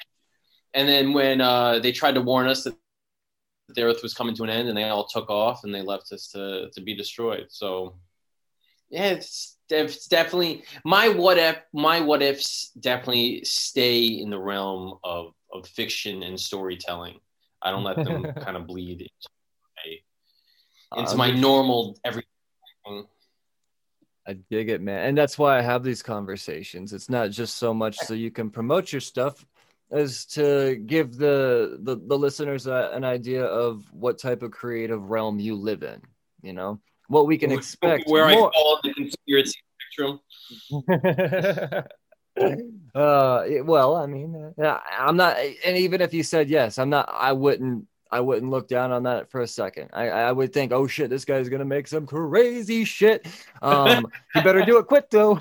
and 0.74 0.90
then 0.90 1.14
when 1.14 1.42
uh, 1.42 1.80
they 1.80 1.92
tried 1.92 2.16
to 2.16 2.22
warn 2.22 2.48
us 2.48 2.64
that 2.64 2.76
the 3.70 3.84
Earth 3.84 4.02
was 4.04 4.14
coming 4.14 4.36
to 4.36 4.44
an 4.44 4.50
end, 4.50 4.68
and 4.68 4.78
they 4.78 4.86
all 4.86 5.08
took 5.08 5.30
off, 5.30 5.64
and 5.64 5.74
they 5.74 5.82
left 5.82 6.12
us 6.12 6.28
to 6.34 6.70
to 6.72 6.82
be 6.82 6.96
destroyed. 6.96 7.48
So, 7.50 7.96
yeah, 8.90 9.10
it's, 9.10 9.58
it's 9.70 10.08
definitely 10.08 10.64
my 10.84 11.10
what 11.10 11.38
if. 11.38 11.60
My 11.74 12.02
what 12.02 12.22
ifs 12.22 12.72
definitely 12.80 13.44
stay 13.44 14.06
in 14.06 14.30
the 14.30 14.40
realm 14.40 15.00
of 15.04 15.34
of 15.54 15.68
fiction 15.68 16.24
and 16.24 16.40
storytelling. 16.40 17.20
I 17.62 17.72
don't 17.72 17.84
let 17.84 17.98
them 17.98 18.24
kind 18.42 18.58
of 18.58 18.68
bleed 18.68 19.02
into 19.02 19.30
my, 19.78 19.98
oh, 20.92 21.02
into 21.02 21.16
my 21.16 21.32
normal 21.32 21.98
everything. 22.04 22.28
I 24.28 24.34
dig 24.50 24.70
it, 24.70 24.82
man. 24.82 25.08
And 25.08 25.18
that's 25.18 25.38
why 25.40 25.58
I 25.58 25.62
have 25.62 25.84
these 25.84 26.04
conversations. 26.04 26.94
It's 26.94 27.10
not 27.10 27.32
just 27.32 27.58
so 27.58 27.74
much 27.74 27.98
so 27.98 28.14
you 28.14 28.30
can 28.32 28.50
promote 28.50 28.92
your 28.92 29.02
stuff 29.02 29.44
as 29.92 30.26
to 30.26 30.76
give 30.86 31.18
the 31.18 31.80
the, 31.82 31.96
the 31.96 32.18
listeners 32.18 32.68
a, 32.68 32.92
an 32.94 33.04
idea 33.04 33.44
of 33.44 33.84
what 33.92 34.20
type 34.20 34.44
of 34.44 34.52
creative 34.52 35.10
realm 35.10 35.40
you 35.40 35.56
live 35.56 35.82
in, 35.84 36.02
you 36.44 36.54
know, 36.54 36.80
what 37.08 37.26
we 37.26 37.38
can 37.38 37.52
expect. 37.52 38.08
Where 38.08 38.30
more. 38.30 38.50
I 38.50 38.52
fall 38.54 38.80
in 38.84 38.90
the 38.90 38.94
conspiracy 38.94 39.60
spectrum. 39.96 40.20
uh 42.96 43.46
well 43.64 43.96
i 43.96 44.06
mean 44.06 44.54
uh, 44.62 44.80
i'm 44.98 45.16
not 45.16 45.38
and 45.66 45.78
even 45.78 46.02
if 46.02 46.14
you 46.14 46.24
said 46.24 46.50
yes 46.50 46.78
i'm 46.78 46.90
not 46.90 47.10
i 47.14 47.32
wouldn't 47.32 47.86
I 48.12 48.20
wouldn't 48.22 48.52
look 48.52 48.68
down 48.68 48.92
on 48.92 49.04
that 49.04 49.30
for 49.30 49.42
a 49.42 49.48
second. 49.48 49.90
I, 49.94 50.10
I 50.10 50.32
would 50.32 50.52
think, 50.52 50.72
oh 50.72 50.88
shit, 50.88 51.10
this 51.10 51.26
guy's 51.26 51.48
gonna 51.48 51.66
make 51.66 51.88
some 51.88 52.08
crazy 52.08 52.84
shit. 52.84 53.28
Um, 53.62 54.08
you 54.36 54.42
better 54.42 54.66
do 54.66 54.78
it 54.78 54.88
quick 54.88 55.10
though. 55.10 55.40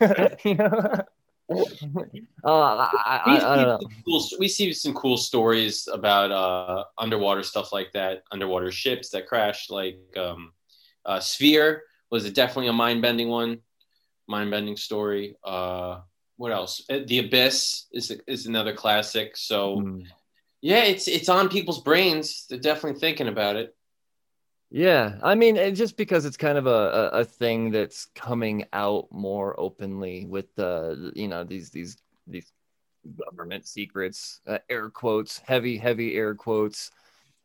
you 0.44 0.54
know? 0.54 1.04
uh, 1.50 2.44
I, 2.44 3.20
I, 3.24 3.36
I, 3.36 3.56
don't 3.56 3.68
know. 3.68 3.88
Cool, 4.04 4.24
we 4.38 4.48
see 4.48 4.72
some 4.72 4.94
cool 4.94 5.16
stories 5.16 5.88
about 5.90 6.30
uh, 6.30 6.84
underwater 6.98 7.42
stuff 7.42 7.72
like 7.72 7.92
that, 7.92 8.22
underwater 8.30 8.70
ships 8.70 9.10
that 9.10 9.26
crash. 9.26 9.70
Like 9.70 9.98
um, 10.16 10.52
uh, 11.04 11.20
Sphere 11.20 11.82
was 12.10 12.30
definitely 12.30 12.68
a 12.68 12.72
mind 12.72 13.02
bending 13.02 13.28
one, 13.28 13.58
mind 14.26 14.50
bending 14.50 14.76
story. 14.76 15.36
Uh, 15.42 16.00
what 16.36 16.52
else? 16.52 16.84
Uh, 16.90 17.00
the 17.06 17.18
Abyss 17.18 17.86
is 17.92 18.12
is 18.26 18.46
another 18.46 18.72
classic. 18.74 19.36
So. 19.36 19.76
Mm 19.76 20.06
yeah, 20.62 20.84
it's 20.84 21.08
it's 21.08 21.28
on 21.28 21.48
people's 21.48 21.82
brains. 21.82 22.46
They're 22.48 22.58
definitely 22.58 23.00
thinking 23.00 23.26
about 23.26 23.56
it. 23.56 23.74
Yeah, 24.70 25.18
I 25.22 25.34
mean, 25.34 25.74
just 25.74 25.98
because 25.98 26.24
it's 26.24 26.38
kind 26.38 26.56
of 26.56 26.66
a, 26.66 26.70
a, 26.70 27.08
a 27.20 27.24
thing 27.24 27.72
that's 27.72 28.06
coming 28.14 28.64
out 28.72 29.08
more 29.10 29.58
openly 29.60 30.24
with 30.24 30.54
the 30.54 31.12
you 31.16 31.26
know 31.26 31.42
these 31.42 31.70
these 31.70 31.96
these 32.28 32.52
government 33.18 33.66
secrets, 33.66 34.40
uh, 34.46 34.58
air 34.70 34.88
quotes, 34.88 35.38
heavy 35.40 35.76
heavy 35.76 36.14
air 36.14 36.36
quotes, 36.36 36.92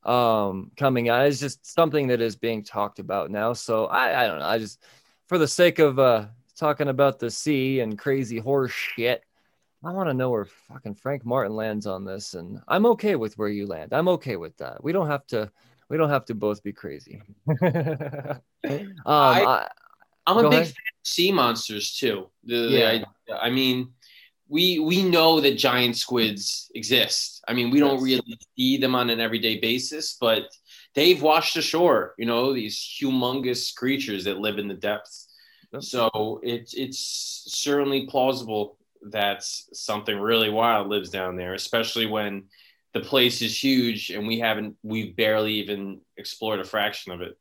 um, 0.04 0.72
coming 0.78 1.10
out. 1.10 1.26
It's 1.26 1.40
just 1.40 1.66
something 1.66 2.08
that 2.08 2.22
is 2.22 2.36
being 2.36 2.64
talked 2.64 3.00
about 3.00 3.32
now. 3.32 3.54
So 3.54 3.88
I 3.88 4.24
I 4.24 4.28
don't 4.28 4.40
know. 4.40 4.46
I 4.46 4.60
just 4.60 4.80
for 5.28 5.40
the 5.40 5.48
sake 5.48 5.80
of 5.80 5.98
uh 5.98 6.28
talking 6.58 6.90
about 6.90 7.20
the 7.20 7.30
sea 7.30 7.80
and 7.80 7.98
crazy 7.98 8.40
horse 8.40 8.72
shit. 8.72 9.24
I 9.84 9.92
want 9.92 10.10
to 10.10 10.14
know 10.14 10.32
where 10.32 10.46
fucking 10.46 10.96
Frank 10.96 11.24
Martin 11.24 11.56
lands 11.56 11.86
on 11.86 12.04
this, 12.04 12.34
and 12.34 12.60
I'm 12.68 12.86
okay 12.88 13.16
with 13.16 13.38
where 13.38 13.48
you 13.48 13.68
land. 13.68 13.94
I'm 13.94 14.08
okay 14.10 14.36
with 14.36 14.58
that. 14.58 14.84
We 14.84 14.92
don't 14.92 15.08
have 15.08 15.26
to. 15.28 15.52
We 15.90 15.96
don't 15.96 16.10
have 16.10 16.26
to 16.26 16.36
both 16.36 16.62
be 16.64 16.74
crazy. 16.74 17.22
um, 17.62 18.42
I, 19.06 19.68
am 20.28 20.38
a 20.38 20.44
big 20.44 20.54
ahead. 20.54 20.66
fan 20.66 20.66
of 20.66 21.08
sea 21.08 21.32
monsters 21.32 21.96
too. 21.96 22.28
The, 22.44 22.56
yeah. 22.56 23.04
The, 23.28 23.42
I 23.42 23.50
mean, 23.50 23.94
we 24.50 24.80
we 24.80 25.04
know 25.04 25.40
that 25.42 25.58
giant 25.58 25.96
squids 25.96 26.72
exist. 26.76 27.44
I 27.48 27.54
mean, 27.54 27.70
we 27.70 27.80
don't 27.80 28.02
really 28.02 28.38
see 28.58 28.78
them 28.78 28.96
on 28.96 29.10
an 29.10 29.20
everyday 29.20 29.60
basis, 29.60 30.18
but 30.20 30.50
they've 30.96 31.22
washed 31.22 31.56
ashore. 31.56 32.16
You 32.18 32.26
know, 32.26 32.54
these 32.54 32.78
humongous 32.78 33.74
creatures 33.74 34.26
that 34.26 34.40
live 34.40 34.58
in 34.58 34.68
the 34.68 34.74
depths. 34.74 35.27
So 35.80 36.40
it's 36.44 36.74
it's 36.74 37.44
certainly 37.48 38.08
plausible 38.08 38.78
that 39.12 39.44
something 39.44 40.20
really 40.20 40.50
wild 40.50 40.88
lives 40.88 41.10
down 41.10 41.36
there, 41.36 41.54
especially 41.54 42.06
when 42.06 42.46
the 42.94 43.00
place 43.02 43.42
is 43.42 43.64
huge 43.64 44.10
and 44.10 44.28
we 44.28 44.40
haven't, 44.40 44.76
we've 44.84 45.16
barely 45.16 45.54
even 45.54 46.02
explored 46.18 46.60
a 46.60 46.64
fraction 46.64 47.12
of 47.12 47.22
it. 47.22 47.38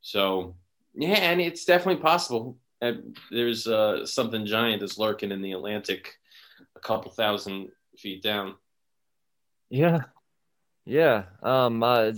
So, 0.00 0.56
yeah, 0.94 1.14
and 1.14 1.40
it's 1.40 1.64
definitely 1.64 2.02
possible. 2.02 2.58
that 2.80 2.96
There's 3.30 3.66
uh, 3.66 4.06
something 4.06 4.46
giant 4.46 4.80
that's 4.80 4.98
lurking 4.98 5.32
in 5.32 5.42
the 5.42 5.52
Atlantic 5.52 6.14
a 6.76 6.80
couple 6.80 7.10
thousand 7.10 7.70
feet 7.98 8.22
down. 8.22 8.54
Yeah, 9.70 10.02
yeah, 10.84 11.24
um, 11.44 11.80
uh, 11.82 12.12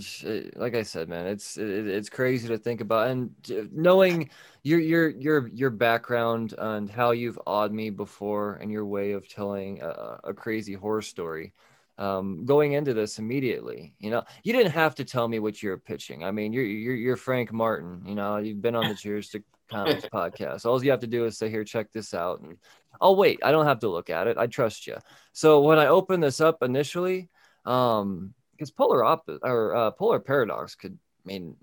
like 0.55 0.73
I 0.73 0.81
said, 0.81 1.07
man, 1.07 1.27
it's 1.27 1.55
it, 1.57 1.87
it's 1.87 2.09
crazy 2.09 2.47
to 2.47 2.57
think 2.57 2.81
about, 2.81 3.09
and 3.09 3.31
knowing 3.71 4.31
your 4.63 4.79
your 4.79 5.09
your 5.09 5.47
your 5.49 5.69
background 5.69 6.55
and 6.57 6.89
how 6.89 7.11
you've 7.11 7.39
awed 7.45 7.71
me 7.71 7.91
before, 7.91 8.55
and 8.55 8.71
your 8.71 8.85
way 8.85 9.11
of 9.11 9.27
telling 9.29 9.81
a, 9.83 10.19
a 10.25 10.33
crazy 10.33 10.73
horror 10.73 11.03
story, 11.03 11.53
um, 11.99 12.43
going 12.43 12.73
into 12.73 12.95
this 12.95 13.19
immediately, 13.19 13.93
you 13.99 14.09
know, 14.09 14.23
you 14.43 14.51
didn't 14.51 14.71
have 14.71 14.95
to 14.95 15.05
tell 15.05 15.27
me 15.27 15.37
what 15.37 15.61
you're 15.61 15.77
pitching. 15.77 16.23
I 16.23 16.31
mean, 16.31 16.51
you're 16.51 16.65
you're 16.65 16.95
you're 16.95 17.17
Frank 17.17 17.53
Martin, 17.53 18.01
you 18.03 18.15
know, 18.15 18.37
you've 18.37 18.63
been 18.63 18.75
on 18.75 18.87
the 18.87 18.95
Cheers 18.95 19.29
to 19.29 19.43
Comics 19.69 20.05
podcast. 20.13 20.65
All 20.65 20.83
you 20.83 20.89
have 20.89 21.01
to 21.01 21.07
do 21.07 21.25
is 21.25 21.37
say, 21.37 21.51
"Here, 21.51 21.63
check 21.63 21.91
this 21.91 22.15
out," 22.15 22.39
and 22.41 22.57
I'll 22.99 23.15
wait. 23.15 23.41
I 23.43 23.51
don't 23.51 23.67
have 23.67 23.79
to 23.81 23.89
look 23.89 24.09
at 24.09 24.25
it. 24.25 24.39
I 24.39 24.47
trust 24.47 24.87
you. 24.87 24.97
So 25.33 25.61
when 25.61 25.77
I 25.77 25.85
open 25.85 26.19
this 26.19 26.41
up 26.41 26.63
initially, 26.63 27.29
um 27.65 28.33
because 28.55 28.71
polar 28.71 29.03
opposite 29.03 29.41
or 29.43 29.75
uh, 29.75 29.91
polar 29.91 30.19
paradox 30.19 30.75
could 30.75 30.97
mean 31.25 31.55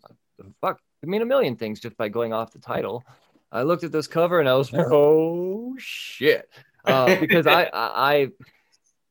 fuck 0.60 0.80
could 1.00 1.08
mean 1.08 1.22
a 1.22 1.26
million 1.26 1.56
things 1.56 1.80
just 1.80 1.96
by 1.96 2.08
going 2.08 2.32
off 2.32 2.52
the 2.52 2.58
title. 2.58 3.04
I 3.50 3.62
looked 3.62 3.84
at 3.84 3.92
this 3.92 4.06
cover 4.06 4.40
and 4.40 4.48
I 4.48 4.54
was 4.54 4.72
like, 4.72 4.86
oh 4.90 5.74
shit, 5.78 6.48
uh, 6.84 7.18
because 7.20 7.46
I, 7.46 7.64
I 7.72 8.12
I 8.12 8.28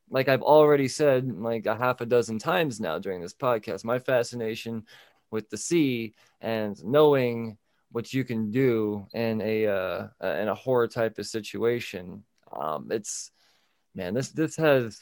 like 0.09 0.27
I've 0.27 0.41
already 0.41 0.87
said 0.87 1.31
like 1.31 1.65
a 1.65 1.75
half 1.75 2.01
a 2.01 2.05
dozen 2.05 2.39
times 2.39 2.79
now 2.79 2.99
during 2.99 3.21
this 3.21 3.33
podcast, 3.33 3.83
my 3.83 3.99
fascination 3.99 4.85
with 5.31 5.49
the 5.49 5.57
sea 5.57 6.13
and 6.41 6.83
knowing 6.83 7.57
what 7.91 8.13
you 8.13 8.23
can 8.23 8.51
do 8.51 9.05
in 9.13 9.41
a 9.41 9.67
uh, 9.67 10.07
in 10.21 10.47
a 10.47 10.55
horror 10.55 10.87
type 10.87 11.17
of 11.17 11.27
situation. 11.27 12.23
Um, 12.51 12.87
it's 12.91 13.31
man, 13.95 14.13
this 14.13 14.29
this 14.29 14.55
has 14.57 14.99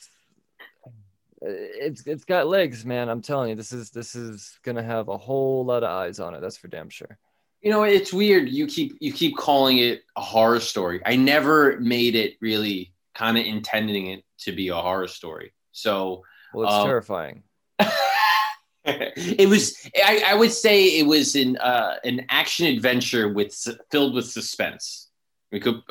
it's 1.41 2.05
it's 2.05 2.25
got 2.25 2.47
legs, 2.47 2.85
man. 2.85 3.09
I'm 3.09 3.21
telling 3.21 3.49
you, 3.49 3.55
this 3.55 3.71
is 3.71 3.89
this 3.91 4.15
is 4.15 4.59
gonna 4.63 4.83
have 4.83 5.07
a 5.07 5.17
whole 5.17 5.65
lot 5.65 5.83
of 5.83 5.89
eyes 5.89 6.19
on 6.19 6.33
it. 6.33 6.41
That's 6.41 6.57
for 6.57 6.67
damn 6.67 6.89
sure. 6.89 7.17
You 7.61 7.71
know, 7.71 7.83
it's 7.83 8.13
weird. 8.13 8.49
You 8.49 8.67
keep 8.67 8.97
you 8.99 9.11
keep 9.11 9.37
calling 9.37 9.79
it 9.79 10.03
a 10.15 10.21
horror 10.21 10.59
story. 10.59 11.01
I 11.05 11.15
never 11.15 11.79
made 11.79 12.15
it 12.15 12.35
really 12.41 12.93
kind 13.15 13.37
of 13.37 13.45
intending 13.45 14.07
it 14.07 14.23
to 14.39 14.51
be 14.51 14.69
a 14.69 14.75
horror 14.75 15.07
story. 15.07 15.53
So 15.71 16.23
well, 16.53 16.65
it's 16.65 16.73
um, 16.73 16.87
terrifying. 16.87 17.43
it 18.85 19.49
was. 19.49 19.75
I, 19.95 20.23
I, 20.27 20.35
would 20.35 20.51
say 20.51 20.99
it 20.99 21.05
was 21.05 21.35
an 21.35 21.57
uh, 21.57 21.95
an 22.03 22.25
action 22.29 22.65
adventure 22.67 23.27
with 23.29 23.55
filled 23.91 24.13
with 24.13 24.25
suspense. 24.25 25.09
We 25.51 25.59
could. 25.59 25.81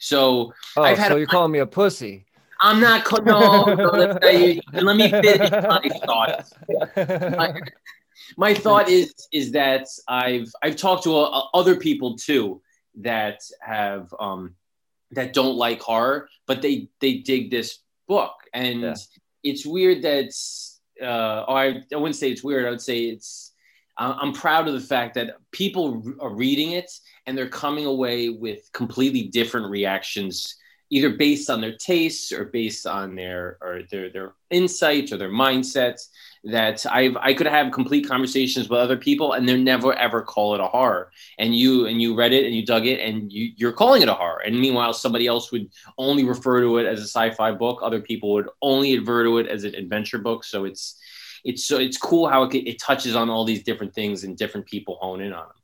So 0.00 0.52
oh, 0.76 0.82
I've 0.82 0.98
had 0.98 1.08
so 1.08 1.16
a, 1.16 1.18
you're 1.18 1.28
calling 1.28 1.52
me 1.52 1.60
a 1.60 1.66
pussy? 1.66 2.26
I'm 2.64 2.80
not. 2.80 3.06
No, 3.24 3.64
no 3.74 3.90
let, 3.90 4.22
me, 4.22 4.60
let 4.72 4.96
me 4.96 5.10
finish 5.10 5.50
my 5.50 5.88
thoughts. 6.06 6.54
My, 6.96 7.60
my, 8.38 8.54
thought 8.54 8.88
is 8.88 9.12
is 9.32 9.52
that 9.52 9.86
I've 10.08 10.50
I've 10.62 10.76
talked 10.76 11.04
to 11.04 11.14
uh, 11.14 11.42
other 11.52 11.76
people 11.76 12.16
too 12.16 12.62
that 13.00 13.42
have 13.60 14.14
um, 14.18 14.54
that 15.10 15.34
don't 15.34 15.56
like 15.56 15.82
horror, 15.82 16.28
but 16.46 16.62
they 16.62 16.88
they 17.00 17.18
dig 17.18 17.50
this 17.50 17.80
book, 18.08 18.32
and 18.54 18.80
yeah. 18.80 18.94
it's 19.42 19.66
weird 19.66 20.00
that 20.02 20.32
uh, 21.02 21.44
I 21.46 21.82
I 21.92 21.96
wouldn't 21.96 22.16
say 22.16 22.30
it's 22.30 22.42
weird. 22.42 22.66
I 22.66 22.70
would 22.70 22.80
say 22.80 23.08
it's 23.08 23.52
I'm 23.98 24.32
proud 24.32 24.68
of 24.68 24.74
the 24.74 24.80
fact 24.80 25.14
that 25.14 25.36
people 25.52 26.02
are 26.18 26.34
reading 26.34 26.72
it 26.72 26.90
and 27.26 27.38
they're 27.38 27.48
coming 27.48 27.86
away 27.86 28.28
with 28.28 28.68
completely 28.72 29.24
different 29.24 29.70
reactions 29.70 30.56
either 30.90 31.10
based 31.10 31.50
on 31.50 31.60
their 31.60 31.76
tastes 31.76 32.32
or 32.32 32.44
based 32.44 32.86
on 32.86 33.14
their 33.14 33.58
or 33.60 33.80
their 33.90 34.10
their 34.10 34.34
insights 34.50 35.12
or 35.12 35.16
their 35.16 35.30
mindsets 35.30 36.08
that 36.44 36.84
I've 36.90 37.16
I 37.16 37.32
could 37.32 37.46
have 37.46 37.72
complete 37.72 38.06
conversations 38.06 38.68
with 38.68 38.78
other 38.78 38.96
people 38.96 39.32
and 39.32 39.48
they're 39.48 39.56
never 39.56 39.94
ever 39.94 40.22
call 40.22 40.54
it 40.54 40.60
a 40.60 40.66
horror. 40.66 41.10
And 41.38 41.56
you 41.56 41.86
and 41.86 42.00
you 42.00 42.14
read 42.14 42.32
it 42.32 42.44
and 42.44 42.54
you 42.54 42.64
dug 42.64 42.86
it 42.86 43.00
and 43.00 43.32
you, 43.32 43.52
you're 43.56 43.72
calling 43.72 44.02
it 44.02 44.08
a 44.08 44.14
horror. 44.14 44.42
And 44.44 44.60
meanwhile, 44.60 44.92
somebody 44.92 45.26
else 45.26 45.50
would 45.52 45.70
only 45.96 46.24
refer 46.24 46.60
to 46.60 46.78
it 46.78 46.86
as 46.86 47.00
a 47.00 47.04
sci-fi 47.04 47.52
book. 47.52 47.80
Other 47.82 48.00
people 48.00 48.32
would 48.34 48.48
only 48.60 48.98
refer 48.98 49.24
to 49.24 49.38
it 49.38 49.48
as 49.48 49.64
an 49.64 49.74
adventure 49.74 50.18
book. 50.18 50.44
So 50.44 50.64
it's 50.64 51.00
it's 51.44 51.64
so 51.64 51.78
it's 51.78 51.96
cool 51.96 52.28
how 52.28 52.44
it, 52.44 52.54
it 52.54 52.78
touches 52.78 53.16
on 53.16 53.30
all 53.30 53.44
these 53.44 53.64
different 53.64 53.94
things 53.94 54.24
and 54.24 54.36
different 54.36 54.66
people 54.66 54.98
hone 55.00 55.20
in 55.22 55.32
on 55.32 55.46
them. 55.46 55.63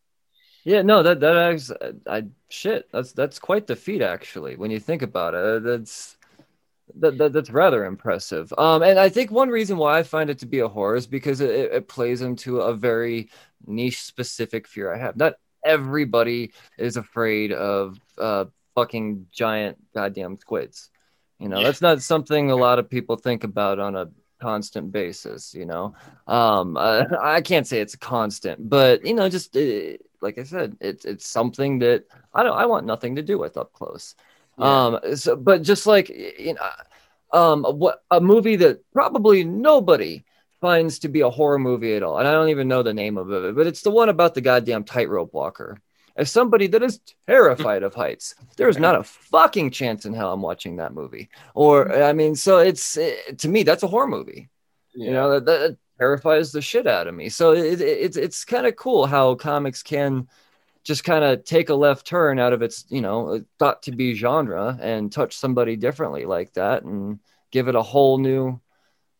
Yeah, 0.64 0.82
no, 0.82 1.02
that 1.02 1.20
that 1.20 1.98
I 2.06 2.24
shit. 2.48 2.88
That's 2.92 3.12
that's 3.12 3.38
quite 3.38 3.66
the 3.66 3.76
feat, 3.76 4.02
actually. 4.02 4.56
When 4.56 4.70
you 4.70 4.80
think 4.80 5.02
about 5.02 5.34
it, 5.34 5.62
that's 5.62 6.16
that, 6.96 7.18
that, 7.18 7.32
that's 7.32 7.50
rather 7.50 7.84
impressive. 7.84 8.52
Um, 8.58 8.82
and 8.82 8.98
I 8.98 9.08
think 9.08 9.30
one 9.30 9.48
reason 9.48 9.76
why 9.76 9.98
I 9.98 10.02
find 10.02 10.30
it 10.30 10.38
to 10.40 10.46
be 10.46 10.60
a 10.60 10.68
horror 10.68 10.96
is 10.96 11.06
because 11.06 11.40
it, 11.40 11.50
it 11.50 11.88
plays 11.88 12.20
into 12.20 12.60
a 12.60 12.74
very 12.74 13.30
niche 13.66 14.02
specific 14.02 14.66
fear 14.66 14.92
I 14.92 14.98
have. 14.98 15.16
Not 15.16 15.34
everybody 15.64 16.52
is 16.78 16.96
afraid 16.96 17.52
of 17.52 17.98
uh, 18.18 18.46
fucking 18.74 19.26
giant 19.32 19.78
goddamn 19.94 20.36
squids. 20.36 20.90
You 21.38 21.48
know, 21.48 21.58
yeah. 21.58 21.64
that's 21.64 21.80
not 21.80 22.02
something 22.02 22.50
a 22.50 22.56
lot 22.56 22.78
of 22.78 22.90
people 22.90 23.16
think 23.16 23.44
about 23.44 23.78
on 23.78 23.96
a 23.96 24.10
constant 24.40 24.92
basis. 24.92 25.54
You 25.54 25.66
know, 25.66 25.94
um, 26.26 26.76
uh, 26.76 27.04
I 27.20 27.40
can't 27.40 27.66
say 27.66 27.80
it's 27.80 27.94
a 27.94 27.98
constant, 27.98 28.68
but 28.68 29.04
you 29.04 29.14
know, 29.14 29.28
just 29.28 29.56
uh, 29.56 29.96
like 30.20 30.38
I 30.38 30.44
said, 30.44 30.76
it's 30.80 31.04
it's 31.04 31.26
something 31.26 31.78
that 31.80 32.04
I 32.34 32.42
don't 32.42 32.56
I 32.56 32.66
want 32.66 32.86
nothing 32.86 33.16
to 33.16 33.22
do 33.22 33.38
with 33.38 33.56
up 33.56 33.72
close. 33.72 34.14
Yeah. 34.58 34.86
Um, 34.86 35.16
so, 35.16 35.36
but 35.36 35.62
just 35.62 35.86
like 35.86 36.08
you 36.08 36.54
know, 36.54 37.38
um, 37.38 37.64
what 37.64 38.02
a 38.10 38.20
movie 38.20 38.56
that 38.56 38.80
probably 38.92 39.44
nobody 39.44 40.24
finds 40.60 40.98
to 41.00 41.08
be 41.08 41.22
a 41.22 41.30
horror 41.30 41.58
movie 41.58 41.94
at 41.94 42.02
all, 42.02 42.18
and 42.18 42.28
I 42.28 42.32
don't 42.32 42.50
even 42.50 42.68
know 42.68 42.82
the 42.82 42.94
name 42.94 43.16
of 43.16 43.30
it, 43.32 43.54
but 43.54 43.66
it's 43.66 43.82
the 43.82 43.90
one 43.90 44.08
about 44.08 44.34
the 44.34 44.40
goddamn 44.40 44.84
tightrope 44.84 45.32
walker. 45.32 45.80
As 46.20 46.30
somebody 46.30 46.66
that 46.66 46.82
is 46.82 47.00
terrified 47.26 47.82
of 47.82 47.94
heights, 47.94 48.34
there's 48.58 48.76
not 48.76 48.94
a 48.94 49.02
fucking 49.32 49.70
chance 49.70 50.04
in 50.04 50.12
hell 50.12 50.34
I'm 50.34 50.42
watching 50.42 50.76
that 50.76 50.92
movie. 50.92 51.30
Or 51.54 51.90
I 51.90 52.12
mean, 52.12 52.34
so 52.34 52.58
it's 52.58 52.98
it, 52.98 53.38
to 53.38 53.48
me 53.48 53.62
that's 53.62 53.82
a 53.82 53.88
horror 53.88 54.06
movie. 54.06 54.50
Yeah. 54.94 55.06
You 55.06 55.12
know 55.12 55.30
that, 55.30 55.46
that, 55.46 55.78
terrifies 55.98 56.52
the 56.52 56.62
shit 56.62 56.86
out 56.86 57.06
of 57.06 57.14
me. 57.14 57.28
So 57.30 57.52
it, 57.52 57.80
it, 57.80 57.84
it's 57.84 58.16
it's 58.18 58.44
kind 58.44 58.66
of 58.66 58.76
cool 58.76 59.06
how 59.06 59.34
comics 59.34 59.82
can 59.82 60.28
just 60.84 61.04
kind 61.04 61.24
of 61.24 61.44
take 61.44 61.70
a 61.70 61.74
left 61.74 62.06
turn 62.06 62.38
out 62.38 62.52
of 62.52 62.60
its 62.60 62.84
you 62.90 63.00
know 63.00 63.42
thought 63.58 63.82
to 63.84 63.92
be 63.92 64.14
genre 64.14 64.78
and 64.80 65.10
touch 65.10 65.36
somebody 65.36 65.76
differently 65.76 66.26
like 66.26 66.52
that 66.52 66.82
and 66.82 67.18
give 67.50 67.68
it 67.68 67.74
a 67.74 67.82
whole 67.82 68.18
new 68.18 68.60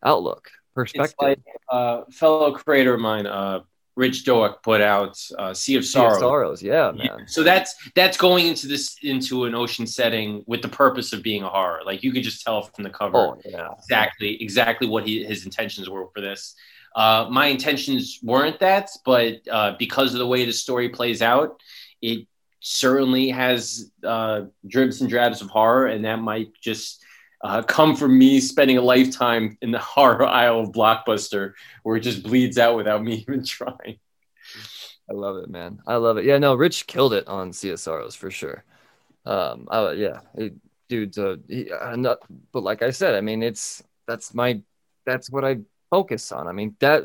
outlook 0.03 0.51
perspective 0.75 1.15
like 1.19 1.39
a 1.71 1.73
uh, 1.73 2.05
fellow 2.11 2.51
creator 2.51 2.93
of 2.93 2.99
mine 2.99 3.27
uh, 3.27 3.59
Rich 3.95 4.23
Douek 4.25 4.63
put 4.63 4.81
out 4.81 5.17
uh, 5.37 5.53
sea 5.53 5.75
of 5.75 5.85
sorrows 5.85 6.13
sea 6.13 6.15
of 6.15 6.19
sorrows. 6.19 6.63
Yeah 6.63 6.91
man. 6.91 7.27
so 7.27 7.43
that's 7.43 7.75
that's 7.95 8.17
going 8.17 8.47
into 8.47 8.67
this 8.67 8.95
into 9.03 9.45
an 9.45 9.55
ocean 9.55 9.85
setting 9.85 10.43
with 10.47 10.61
the 10.61 10.69
purpose 10.69 11.13
of 11.13 11.21
being 11.21 11.43
a 11.43 11.49
horror. 11.49 11.81
Like 11.85 12.03
you 12.03 12.11
could 12.11 12.23
just 12.23 12.43
tell 12.43 12.61
from 12.61 12.83
the 12.83 12.89
cover 12.89 13.17
oh, 13.17 13.41
yeah. 13.45 13.69
exactly 13.77 14.41
exactly 14.41 14.87
what 14.87 15.05
he, 15.05 15.23
his 15.23 15.45
intentions 15.45 15.89
were 15.89 16.07
for 16.13 16.21
this. 16.21 16.55
Uh, 16.95 17.27
my 17.29 17.47
intentions 17.47 18.19
weren't 18.21 18.59
that, 18.59 18.89
but 19.05 19.35
uh, 19.49 19.75
because 19.79 20.13
of 20.13 20.19
the 20.19 20.27
way 20.27 20.45
the 20.45 20.51
story 20.51 20.89
plays 20.89 21.21
out, 21.21 21.61
it 22.01 22.27
certainly 22.59 23.29
has 23.29 23.91
uh, 24.03 24.41
dribs 24.67 25.01
and 25.01 25.09
drabs 25.09 25.41
of 25.41 25.49
horror, 25.49 25.87
and 25.87 26.05
that 26.05 26.17
might 26.17 26.49
just 26.61 27.03
uh, 27.43 27.61
come 27.63 27.95
from 27.95 28.17
me 28.17 28.39
spending 28.39 28.77
a 28.77 28.81
lifetime 28.81 29.57
in 29.61 29.71
the 29.71 29.79
horror 29.79 30.25
aisle 30.25 30.61
of 30.61 30.71
Blockbuster, 30.71 31.53
where 31.83 31.97
it 31.97 32.01
just 32.01 32.23
bleeds 32.23 32.57
out 32.57 32.75
without 32.75 33.03
me 33.03 33.13
even 33.27 33.43
trying. 33.43 33.99
I 35.09 35.13
love 35.13 35.37
it, 35.37 35.49
man. 35.49 35.79
I 35.87 35.95
love 35.95 36.17
it. 36.17 36.25
Yeah, 36.25 36.37
no, 36.37 36.55
Rich 36.55 36.87
killed 36.87 37.13
it 37.13 37.27
on 37.27 37.51
CSRs 37.51 38.15
for 38.15 38.31
sure. 38.31 38.63
Um, 39.25 39.67
I, 39.69 39.91
yeah, 39.93 40.19
it, 40.35 40.53
dude. 40.87 41.17
Uh, 41.17 41.37
he, 41.47 41.69
not, 41.95 42.19
but 42.51 42.63
like 42.63 42.81
I 42.81 42.91
said, 42.91 43.15
I 43.15 43.21
mean, 43.21 43.43
it's 43.43 43.83
that's 44.07 44.33
my 44.33 44.61
that's 45.05 45.29
what 45.29 45.43
I 45.43 45.59
focus 45.89 46.31
on. 46.31 46.47
I 46.47 46.51
mean, 46.53 46.75
that 46.79 47.03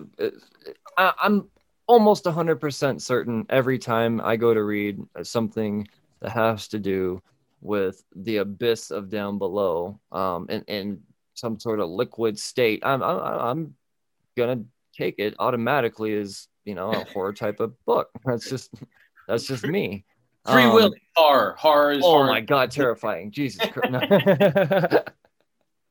I, 0.96 1.12
I'm 1.20 1.48
almost 1.86 2.24
100% 2.24 3.00
certain 3.00 3.46
every 3.48 3.78
time 3.78 4.20
I 4.20 4.36
go 4.36 4.52
to 4.52 4.62
read 4.62 5.00
something 5.22 5.88
that 6.20 6.30
has 6.30 6.68
to 6.68 6.78
do 6.78 7.22
with 7.66 8.02
the 8.14 8.38
abyss 8.38 8.90
of 8.90 9.10
down 9.10 9.38
below 9.38 10.00
um, 10.12 10.46
and, 10.48 10.64
in 10.68 11.02
some 11.34 11.58
sort 11.58 11.80
of 11.80 11.90
liquid 11.90 12.38
state, 12.38 12.80
I'm, 12.84 13.02
I'm, 13.02 13.18
I'm 13.18 13.74
going 14.36 14.58
to 14.58 14.64
take 14.96 15.16
it 15.18 15.34
automatically 15.38 16.16
as, 16.16 16.48
you 16.64 16.74
know, 16.74 16.90
a 16.92 17.04
horror 17.04 17.32
type 17.44 17.60
of 17.60 17.72
book. 17.84 18.08
That's 18.24 18.48
just, 18.48 18.72
that's 19.28 19.46
just 19.46 19.64
me. 19.64 20.04
Free 20.46 20.62
um, 20.62 20.74
will 20.74 20.94
horror. 21.14 21.56
Horror 21.58 21.92
is 21.92 22.04
Oh 22.04 22.12
horror. 22.12 22.26
my 22.28 22.40
God, 22.40 22.70
terrifying. 22.70 23.32
Jesus 23.32 23.66
Christ. 23.70 25.10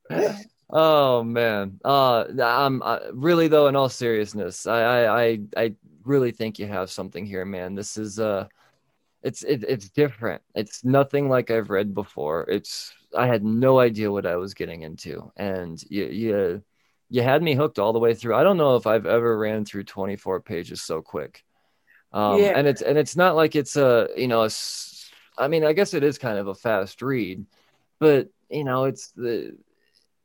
Oh 0.70 1.24
man. 1.24 1.80
Uh, 1.86 2.26
I'm 2.42 2.82
uh, 2.82 3.00
really 3.14 3.48
though. 3.48 3.68
In 3.68 3.76
all 3.76 3.90
seriousness, 3.90 4.66
I, 4.66 5.06
I, 5.06 5.40
I, 5.56 5.74
really 6.04 6.32
think 6.32 6.60
you 6.60 6.68
have 6.68 6.92
something 6.92 7.26
here, 7.26 7.46
man. 7.46 7.76
This 7.76 7.98
is 7.98 8.20
uh, 8.20 8.48
it's 9.26 9.42
it, 9.42 9.66
it's 9.68 9.90
different. 9.90 10.44
It's 10.54 10.86
nothing 10.86 11.30
like 11.30 11.50
I've 11.50 11.72
read 11.72 11.96
before. 11.96 12.46
It's 12.48 12.94
I 13.18 13.26
had 13.26 13.44
no 13.44 13.80
idea 13.80 14.12
what 14.12 14.28
I 14.28 14.36
was 14.36 14.54
getting 14.54 14.84
into, 14.84 15.32
and 15.36 15.84
you 15.90 16.06
you 16.06 16.64
you 17.10 17.24
had 17.24 17.42
me 17.42 17.56
hooked 17.56 17.80
all 17.80 17.92
the 17.92 18.00
way 18.00 18.14
through. 18.14 18.36
I 18.36 18.44
don't 18.44 18.58
know 18.58 18.76
if 18.76 18.86
I've 18.86 19.08
ever 19.08 19.36
ran 19.36 19.66
through 19.66 19.86
24 19.86 20.42
pages 20.42 20.84
so 20.84 21.02
quick. 21.02 21.44
Um, 22.14 22.40
yeah. 22.40 22.54
and 22.56 22.68
it's 22.68 22.84
and 22.84 23.00
it's 23.00 23.16
not 23.16 23.36
like 23.36 23.56
it's 23.56 23.76
a 23.76 24.10
you 24.16 24.28
know 24.28 24.44
a, 24.44 24.50
I 25.40 25.48
mean 25.48 25.66
I 25.66 25.74
guess 25.74 25.96
it 25.96 26.04
is 26.04 26.20
kind 26.20 26.38
of 26.38 26.48
a 26.48 26.56
fast 26.56 27.02
read, 27.02 27.48
but 28.00 28.30
you 28.52 28.64
know 28.64 28.84
it's 28.84 29.08
the 29.08 29.58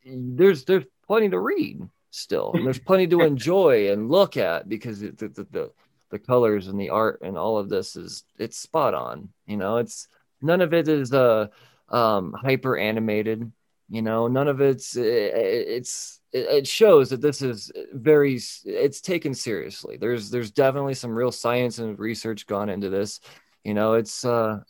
there's 0.05 0.67
there's 0.67 0.85
plenty 1.07 1.31
to 1.31 1.41
read 1.41 1.89
still. 2.11 2.53
And 2.53 2.67
there's 2.67 2.79
plenty 2.79 3.07
to 3.07 3.21
enjoy 3.33 3.91
and 3.93 4.11
look 4.11 4.37
at 4.37 4.69
because 4.69 5.01
the, 5.01 5.13
the, 5.13 5.47
the 5.51 5.73
the 6.11 6.19
colors 6.19 6.69
and 6.69 6.81
the 6.81 6.91
art 6.91 7.21
and 7.23 7.39
all 7.39 7.59
of 7.59 7.69
this 7.69 7.97
is 7.97 8.25
it's 8.39 8.57
spot 8.57 8.95
on. 8.95 9.29
You 9.47 9.57
know, 9.57 9.79
it's 9.79 10.09
none 10.43 10.61
of 10.61 10.75
it 10.75 10.89
is 10.89 11.13
uh 11.13 11.49
um 11.89 12.33
hyper 12.33 12.77
animated. 12.77 13.51
You 13.89 14.03
know, 14.03 14.29
none 14.29 14.49
of 14.49 14.61
it's 14.61 14.97
it, 14.97 15.05
it's 15.05 16.21
it 16.33 16.67
shows 16.67 17.11
that 17.11 17.21
this 17.21 17.43
is 17.43 17.73
very 17.93 18.41
it's 18.65 19.01
taken 19.01 19.35
seriously. 19.35 19.97
There's 19.97 20.31
there's 20.31 20.51
definitely 20.51 20.95
some 20.95 21.11
real 21.11 21.33
science 21.33 21.79
and 21.79 21.99
research 21.99 22.47
gone 22.47 22.69
into 22.69 22.89
this. 22.89 23.21
You 23.65 23.75
know, 23.75 23.95
it's 23.95 24.25
uh 24.25 24.61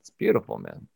it's 0.00 0.10
beautiful, 0.10 0.58
man. 0.58 0.88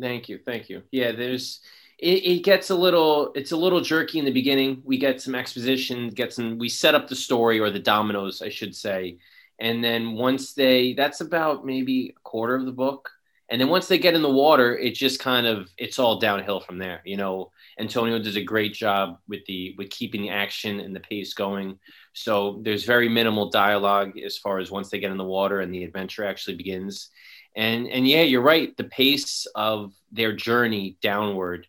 Thank 0.00 0.28
you, 0.28 0.38
thank 0.38 0.70
you. 0.70 0.82
Yeah, 0.90 1.12
there's 1.12 1.60
it, 2.00 2.24
it, 2.24 2.44
gets 2.44 2.70
a 2.70 2.74
little 2.74 3.30
it's 3.34 3.52
a 3.52 3.56
little 3.56 3.80
jerky 3.80 4.18
in 4.18 4.24
the 4.24 4.30
beginning. 4.30 4.82
We 4.84 4.96
get 4.96 5.20
some 5.20 5.34
exposition 5.34 6.08
get 6.08 6.32
some 6.32 6.58
we 6.58 6.68
set 6.68 6.94
up 6.94 7.08
the 7.08 7.16
story 7.16 7.60
or 7.60 7.70
the 7.70 7.78
dominoes 7.78 8.42
i 8.42 8.48
should 8.48 8.74
say. 8.74 9.18
And 9.58 9.84
then 9.84 10.12
once 10.12 10.54
they 10.54 10.94
that's 10.94 11.20
about 11.20 11.66
maybe 11.66 12.14
a 12.16 12.20
quarter 12.20 12.54
of 12.54 12.64
the 12.64 12.72
book. 12.72 13.10
And 13.50 13.60
then 13.60 13.68
once 13.68 13.88
they 13.88 13.98
get 13.98 14.14
in 14.14 14.22
the 14.22 14.30
water 14.30 14.78
it 14.78 14.94
just 14.94 15.20
kind 15.20 15.46
of 15.46 15.68
it's 15.76 15.98
all 15.98 16.18
downhill 16.18 16.60
from 16.60 16.78
there 16.78 17.02
you 17.04 17.16
know. 17.16 17.52
Antonio 17.78 18.18
does 18.18 18.36
a 18.36 18.42
great 18.42 18.74
job 18.74 19.18
with 19.26 19.44
the 19.46 19.74
with 19.78 19.90
keeping 19.90 20.22
the 20.22 20.30
action 20.30 20.80
and 20.80 20.94
the 20.94 21.00
pace 21.00 21.34
going. 21.34 21.78
So 22.12 22.60
there's 22.62 22.84
very 22.84 23.08
minimal 23.08 23.50
dialogue 23.50 24.18
as 24.18 24.36
far 24.36 24.58
as 24.58 24.70
once 24.70 24.90
they 24.90 24.98
get 25.00 25.12
in 25.12 25.16
the 25.16 25.24
water 25.24 25.60
and 25.60 25.72
the 25.72 25.84
adventure 25.84 26.24
actually 26.24 26.56
begins. 26.56 27.10
And 27.56 27.88
and 27.88 28.08
yeah 28.08 28.22
you're 28.22 28.42
right. 28.42 28.74
The 28.76 28.84
pace 28.84 29.46
of 29.54 29.92
their 30.12 30.32
journey 30.34 30.96
downward 31.02 31.66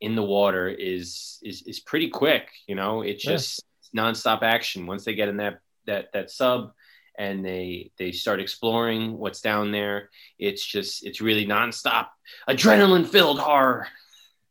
in 0.00 0.14
the 0.14 0.22
water 0.22 0.68
is 0.68 1.38
is 1.42 1.62
is 1.62 1.80
pretty 1.80 2.08
quick. 2.08 2.48
You 2.66 2.74
know, 2.74 3.02
it's 3.02 3.22
just 3.22 3.64
yeah. 3.92 4.02
nonstop 4.02 4.42
action. 4.42 4.86
Once 4.86 5.04
they 5.04 5.14
get 5.14 5.28
in 5.28 5.38
that 5.38 5.60
that 5.86 6.12
that 6.12 6.30
sub 6.30 6.72
and 7.18 7.44
they 7.44 7.90
they 7.98 8.12
start 8.12 8.40
exploring 8.40 9.18
what's 9.18 9.40
down 9.40 9.72
there, 9.72 10.10
it's 10.38 10.64
just 10.64 11.04
it's 11.04 11.20
really 11.20 11.46
nonstop 11.46 12.08
adrenaline 12.48 13.06
filled 13.06 13.38
horror. 13.38 13.88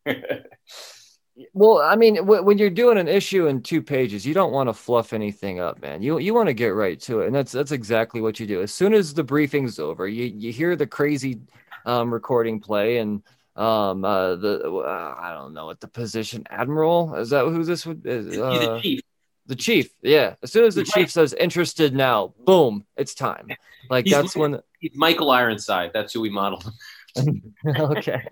well, 1.53 1.79
I 1.79 1.95
mean, 1.95 2.15
w- 2.15 2.43
when 2.43 2.57
you're 2.57 2.69
doing 2.69 2.97
an 2.97 3.07
issue 3.07 3.47
in 3.47 3.61
two 3.61 3.81
pages, 3.81 4.25
you 4.25 4.33
don't 4.33 4.51
want 4.51 4.69
to 4.69 4.73
fluff 4.73 5.13
anything 5.13 5.59
up, 5.59 5.81
man. 5.81 6.01
You 6.01 6.19
you 6.19 6.33
want 6.33 6.47
to 6.47 6.53
get 6.53 6.69
right 6.69 6.99
to 7.01 7.21
it, 7.21 7.27
and 7.27 7.35
that's 7.35 7.51
that's 7.51 7.71
exactly 7.71 8.21
what 8.21 8.39
you 8.39 8.45
do. 8.45 8.61
As 8.61 8.71
soon 8.71 8.93
as 8.93 9.13
the 9.13 9.23
briefing's 9.23 9.79
over, 9.79 10.07
you 10.07 10.25
you 10.25 10.51
hear 10.51 10.75
the 10.75 10.87
crazy 10.87 11.41
um, 11.85 12.13
recording 12.13 12.59
play, 12.59 12.97
and 12.97 13.23
um 13.59 14.03
uh 14.05 14.35
the 14.35 14.71
uh, 14.71 15.15
i 15.19 15.33
don't 15.33 15.53
know 15.53 15.65
what 15.65 15.79
the 15.79 15.87
position 15.87 16.43
admiral 16.49 17.13
is 17.15 17.29
that 17.29 17.43
who 17.45 17.63
this 17.63 17.85
would 17.85 18.05
is 18.05 18.37
uh, 18.37 18.75
the 18.75 18.79
chief 18.81 19.01
the 19.45 19.55
chief 19.55 19.91
yeah 20.01 20.35
as 20.41 20.51
soon 20.51 20.65
as 20.65 20.75
the 20.75 20.83
chief 20.83 21.11
says 21.11 21.33
interested 21.33 21.93
now 21.93 22.33
boom 22.45 22.85
it's 22.95 23.13
time 23.13 23.47
like 23.89 24.05
he's 24.05 24.13
that's 24.13 24.35
when 24.35 24.59
michael 24.95 25.29
ironside 25.29 25.91
that's 25.93 26.13
who 26.13 26.21
we 26.21 26.29
modeled 26.29 26.71
okay. 27.77 28.23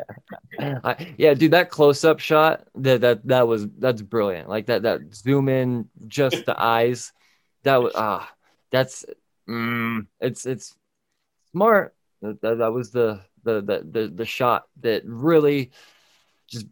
I, 0.60 1.14
yeah, 1.18 1.34
dude, 1.34 1.52
that 1.52 1.70
close-up 1.70 2.20
shot 2.20 2.68
that 2.76 3.02
that 3.02 3.28
that 3.28 3.48
was 3.48 3.68
that's 3.78 4.02
brilliant. 4.02 4.50
Like 4.50 4.68
that 4.68 4.84
that 4.84 5.14
zoom 5.14 5.50
in, 5.50 5.90
just 6.08 6.46
the 6.46 6.60
eyes. 6.60 7.12
That 7.64 7.78
was 7.82 7.94
ah, 7.96 8.30
that's 8.72 9.06
mm, 9.50 10.08
it's 10.20 10.46
it's 10.46 10.76
smart. 11.52 11.96
That, 12.22 12.42
that, 12.42 12.58
that 12.60 12.74
was 12.74 12.92
the, 12.92 13.22
the 13.48 13.62
the 13.62 13.88
the 13.90 14.08
the 14.10 14.26
shot 14.26 14.68
that 14.82 15.04
really 15.06 15.72
just 16.48 16.68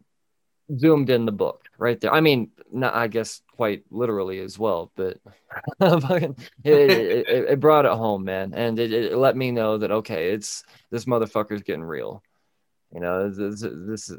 zoomed 0.78 1.10
in 1.10 1.24
the 1.24 1.32
book 1.32 1.64
right 1.78 2.00
there. 2.00 2.12
I 2.12 2.20
mean, 2.20 2.50
not 2.70 2.94
I 2.94 3.08
guess 3.08 3.40
quite 3.56 3.84
literally 3.90 4.40
as 4.40 4.58
well, 4.58 4.92
but 4.94 5.18
it, 5.80 6.36
it, 6.64 7.26
it, 7.28 7.60
brought 7.60 7.86
it 7.86 7.92
home, 7.92 8.24
man, 8.24 8.52
and 8.54 8.78
it, 8.78 8.92
it, 8.92 9.16
let 9.16 9.36
me 9.36 9.50
know 9.50 9.78
that 9.78 9.90
okay, 9.90 10.32
it's 10.32 10.64
this 10.90 11.06
motherfucker's 11.06 11.62
getting 11.62 11.84
real. 11.84 12.22
You 12.92 13.00
know, 13.00 13.30
this, 13.30 13.60
this 13.60 14.10
is. 14.10 14.18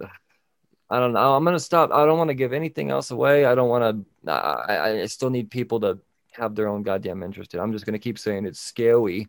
I 0.89 0.99
don't 0.99 1.12
know. 1.14 1.36
I'm 1.36 1.43
gonna 1.43 1.60
stop. 1.60 1.91
I 1.91 2.05
don't 2.05 2.18
want 2.18 2.30
to 2.30 2.34
give 2.34 2.53
anything 2.53 2.89
else 2.89 3.12
away. 3.12 3.45
I 3.45 3.55
don't 3.55 3.70
want 3.70 4.05
to. 4.26 4.32
I, 4.32 5.01
I 5.01 5.05
still 5.05 5.30
need 5.30 5.51
people 5.51 5.82
to 5.82 5.99
have 6.32 6.55
their 6.55 6.70
own 6.70 6.84
goddamn 6.84 7.24
interest. 7.24 7.53
In. 7.53 7.60
I'm 7.60 7.74
just 7.74 7.86
gonna 7.86 7.99
keep 7.99 8.18
saying 8.18 8.45
it's 8.45 8.60
scary, 8.60 9.28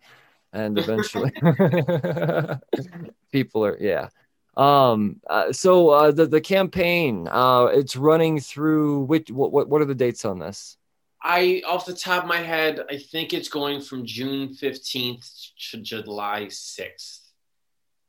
and 0.53 0.79
eventually, 0.79 1.31
people 3.33 3.65
are 3.65 3.79
yeah. 3.81 4.09
Um, 4.57 5.21
uh, 5.31 5.53
so 5.53 5.91
uh, 5.91 6.11
the 6.11 6.27
the 6.27 6.41
campaign, 6.41 7.29
uh, 7.31 7.67
it's 7.73 7.97
running 7.97 8.41
through 8.41 9.05
which 9.05 9.31
what, 9.31 9.53
what 9.53 9.69
what 9.69 9.81
are 9.81 9.87
the 9.87 9.95
dates 9.95 10.25
on 10.25 10.39
this? 10.39 10.77
I 11.23 11.63
off 11.67 11.87
the 11.87 11.95
top 11.95 12.25
of 12.25 12.29
my 12.29 12.39
head, 12.39 12.81
I 12.91 12.99
think 12.99 13.33
it's 13.33 13.49
going 13.49 13.81
from 13.81 14.05
June 14.05 14.55
fifteenth 14.55 15.29
to 15.71 15.79
July 15.79 16.49
sixth. 16.49 17.31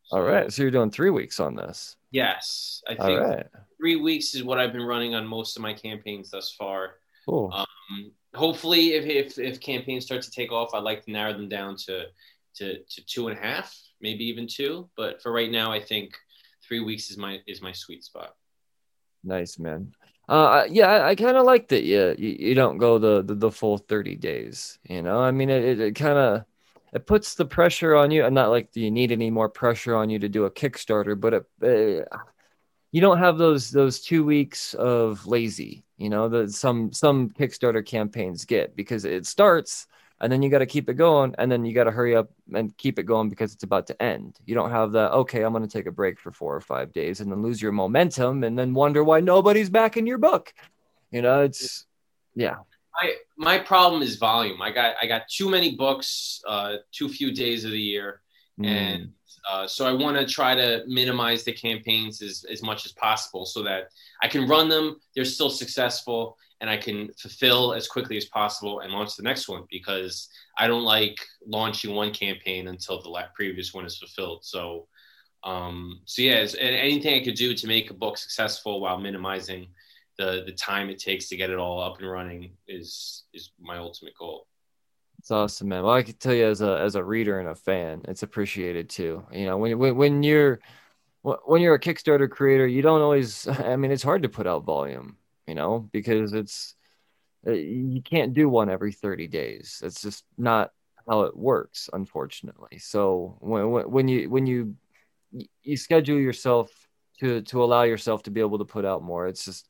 So, 0.06 0.18
All 0.18 0.24
right, 0.24 0.52
so 0.52 0.64
you're 0.64 0.72
doing 0.72 0.90
three 0.90 1.12
weeks 1.12 1.40
on 1.40 1.56
this. 1.56 1.96
Yes, 2.10 2.82
I 2.88 2.96
think 2.96 3.20
right. 3.20 3.46
three 3.80 3.98
weeks 3.98 4.34
is 4.34 4.44
what 4.44 4.58
I've 4.58 4.74
been 4.74 4.86
running 4.86 5.14
on 5.14 5.28
most 5.28 5.56
of 5.56 5.62
my 5.62 5.74
campaigns 5.74 6.32
thus 6.32 6.52
far. 6.52 6.96
Cool. 7.30 7.52
Um, 7.54 8.12
hopefully, 8.34 8.94
if, 8.94 9.06
if 9.06 9.38
if 9.38 9.62
campaigns 9.62 10.06
start 10.06 10.24
to 10.24 10.32
take 10.32 10.52
off, 10.52 10.74
I'd 10.74 10.84
like 10.84 11.06
to 11.06 11.12
narrow 11.12 11.34
them 11.34 11.48
down 11.48 11.76
to 11.86 12.06
to 12.56 12.80
to 12.84 13.06
two 13.06 13.28
and 13.28 13.38
a 13.38 13.42
half, 13.42 13.78
maybe 14.02 14.26
even 14.26 14.48
two. 14.48 14.90
But 14.98 15.22
for 15.22 15.32
right 15.32 15.52
now, 15.52 15.72
I 15.72 15.80
think 15.80 16.16
three 16.68 16.80
weeks 16.80 17.12
is 17.12 17.18
my 17.18 17.40
is 17.46 17.62
my 17.62 17.72
sweet 17.72 18.04
spot. 18.04 18.36
Nice 19.24 19.60
man. 19.60 19.94
Uh, 20.28 20.66
yeah, 20.70 20.88
I, 20.88 21.10
I 21.10 21.16
kind 21.16 21.38
of 21.38 21.46
like 21.46 21.68
that. 21.68 21.84
Yeah, 21.84 22.14
you, 22.18 22.36
you 22.40 22.56
don't 22.56 22.78
go 22.78 22.98
the, 22.98 23.22
the, 23.22 23.36
the 23.36 23.52
full 23.52 23.78
thirty 23.78 24.16
days. 24.16 24.80
You 24.84 25.04
know, 25.04 25.20
I 25.20 25.30
mean, 25.30 25.52
it, 25.52 25.64
it, 25.64 25.80
it 25.80 25.96
kind 25.96 26.18
of 26.18 26.46
it 26.94 27.06
puts 27.06 27.36
the 27.36 27.46
pressure 27.46 27.96
on 27.96 28.10
you. 28.10 28.26
And 28.26 28.34
not 28.34 28.50
like 28.50 28.76
you 28.76 28.90
need 28.90 29.12
any 29.12 29.30
more 29.30 29.50
pressure 29.50 29.96
on 29.96 30.10
you 30.10 30.18
to 30.20 30.30
do 30.30 30.46
a 30.46 30.52
Kickstarter, 30.52 31.20
but 31.20 31.34
it, 31.34 32.08
uh, 32.12 32.18
you 32.92 33.02
don't 33.02 33.20
have 33.20 33.38
those 33.38 33.70
those 33.70 34.02
two 34.02 34.24
weeks 34.24 34.74
of 34.74 35.28
lazy. 35.28 35.84
You 36.00 36.10
know, 36.10 36.28
that 36.30 36.52
some 36.54 36.92
some 36.92 37.30
Kickstarter 37.30 37.86
campaigns 37.86 38.46
get 38.46 38.76
because 38.76 39.06
it 39.06 39.28
starts 39.28 39.86
and 40.22 40.32
then 40.32 40.42
you 40.42 40.50
got 40.50 40.60
to 40.60 40.66
keep 40.66 40.90
it 40.90 40.96
going 40.96 41.34
and 41.38 41.52
then 41.52 41.66
you 41.66 41.74
got 41.74 41.86
to 41.86 41.92
hurry 41.92 42.16
up 42.16 42.30
and 42.54 42.76
keep 42.78 43.00
it 43.00 43.04
going 43.04 43.30
because 43.30 43.54
it's 43.54 43.64
about 43.64 43.88
to 43.88 44.02
end. 44.02 44.38
You 44.46 44.56
don't 44.56 44.72
have 44.72 44.92
that 44.94 45.12
okay 45.12 45.44
i'm 45.44 45.54
going 45.54 45.68
to 45.68 45.72
take 45.72 45.86
a 45.86 45.92
break 45.92 46.20
for 46.20 46.32
four 46.32 46.56
or 46.56 46.62
five 46.62 46.92
days 46.92 47.22
and 47.22 47.32
then 47.32 47.42
lose 47.42 47.62
your 47.62 47.72
momentum 47.72 48.44
and 48.44 48.58
then 48.58 48.74
wonder 48.74 49.04
why 49.04 49.20
nobody's 49.20 49.70
back 49.70 49.98
in 49.98 50.06
your 50.06 50.18
book. 50.18 50.54
You 51.12 51.22
know 51.22 51.42
it's 51.42 51.86
yeah. 52.36 52.58
My 53.02 53.14
my 53.38 53.58
problem 53.60 54.02
is 54.02 54.16
volume. 54.16 54.62
I 54.62 54.72
got 54.72 54.96
i 55.02 55.06
got 55.06 55.28
too 55.30 55.50
many 55.50 55.76
books 55.76 56.42
uh 56.48 56.78
too 56.92 57.10
few 57.10 57.34
days 57.34 57.66
of 57.66 57.72
the 57.72 57.82
year 57.82 58.22
mm. 58.60 58.68
and 58.68 59.12
uh, 59.50 59.68
so 59.68 59.88
I 59.88 59.94
want 59.94 60.18
to 60.18 60.26
try 60.26 60.56
to 60.56 60.84
minimize 60.88 61.44
the 61.44 61.54
campaigns 61.54 62.22
as, 62.22 62.46
as 62.52 62.62
much 62.62 62.86
as 62.86 62.92
possible 62.92 63.46
so 63.46 63.64
that 63.64 63.90
I 64.22 64.28
can 64.28 64.48
run 64.48 64.70
them. 64.70 65.00
They're 65.16 65.26
still 65.26 65.50
successful 65.50 66.38
and 66.62 66.70
I 66.70 66.78
can 66.78 67.12
fulfill 67.14 67.74
as 67.74 67.88
quickly 67.88 68.18
as 68.18 68.26
possible 68.26 68.82
and 68.82 68.92
launch 68.92 69.16
the 69.16 69.24
next 69.24 69.48
one 69.48 69.64
because 69.72 70.30
I 70.58 70.68
don't 70.68 70.84
like 70.84 71.18
launching 71.46 71.96
one 71.96 72.14
campaign 72.14 72.68
until 72.68 73.02
the 73.02 73.24
previous 73.34 73.74
one 73.74 73.86
is 73.86 73.98
fulfilled. 73.98 74.44
So, 74.44 74.88
um, 75.44 76.02
so 76.06 76.22
yeah, 76.22 76.42
and 76.42 76.76
anything 76.76 77.20
I 77.20 77.24
could 77.24 77.36
do 77.36 77.54
to 77.54 77.68
make 77.68 77.90
a 77.90 77.94
book 77.94 78.18
successful 78.18 78.82
while 78.82 79.00
minimizing 79.00 79.68
the 80.18 80.44
the 80.46 80.52
time 80.52 80.90
it 80.90 81.00
takes 81.00 81.30
to 81.30 81.38
get 81.38 81.50
it 81.50 81.58
all 81.58 81.82
up 81.82 82.00
and 82.00 82.12
running 82.12 82.52
is 82.68 83.24
is 83.34 83.52
my 83.60 83.78
ultimate 83.78 84.16
goal. 84.20 84.49
It's 85.20 85.32
awesome, 85.32 85.68
man. 85.70 85.84
Well, 85.84 85.94
I 85.94 86.04
can 86.04 86.16
tell 86.16 86.34
you 86.34 86.46
as 86.46 86.62
a 86.62 86.80
as 86.80 86.96
a 86.96 87.04
reader 87.04 87.40
and 87.40 87.50
a 87.50 87.56
fan, 87.56 88.02
it's 88.08 88.24
appreciated 88.24 88.90
too. 88.90 89.26
You 89.32 89.46
know, 89.46 89.58
when 89.58 89.78
when 89.78 89.96
when 89.98 90.24
you're 90.24 90.60
when 91.24 91.62
you're 91.62 91.76
a 91.76 91.80
Kickstarter 91.80 92.30
creator, 92.30 92.68
you 92.68 92.82
don't 92.82 93.02
always. 93.02 93.48
I 93.50 93.76
mean, 93.78 93.92
it's 93.92 94.04
hard 94.04 94.24
to 94.24 94.30
put 94.30 94.48
out 94.48 94.66
volume 94.66 95.18
you 95.48 95.56
know, 95.56 95.90
because 95.94 96.34
it's 96.34 96.76
uh, 97.48 97.52
you 97.52 98.02
can't 98.02 98.34
do 98.34 98.50
one 98.50 98.70
every 98.70 98.92
30 98.94 99.28
days. 99.28 99.82
It's 99.84 100.02
just 100.02 100.26
not 100.38 100.72
how 101.10 101.22
it 101.24 101.38
works, 101.38 101.90
unfortunately. 101.94 102.80
So 102.80 103.38
when 103.42 103.72
when 103.92 104.08
you 104.08 104.30
when 104.30 104.48
you 104.48 104.76
you 105.64 105.78
schedule 105.78 106.20
yourself 106.20 106.70
to 107.20 107.42
to 107.44 107.64
allow 107.64 107.84
yourself 107.84 108.24
to 108.24 108.32
be 108.32 108.42
able 108.42 108.60
to 108.60 108.66
put 108.66 108.86
out 108.86 109.04
more, 109.04 109.28
it's 109.28 109.46
just 109.46 109.70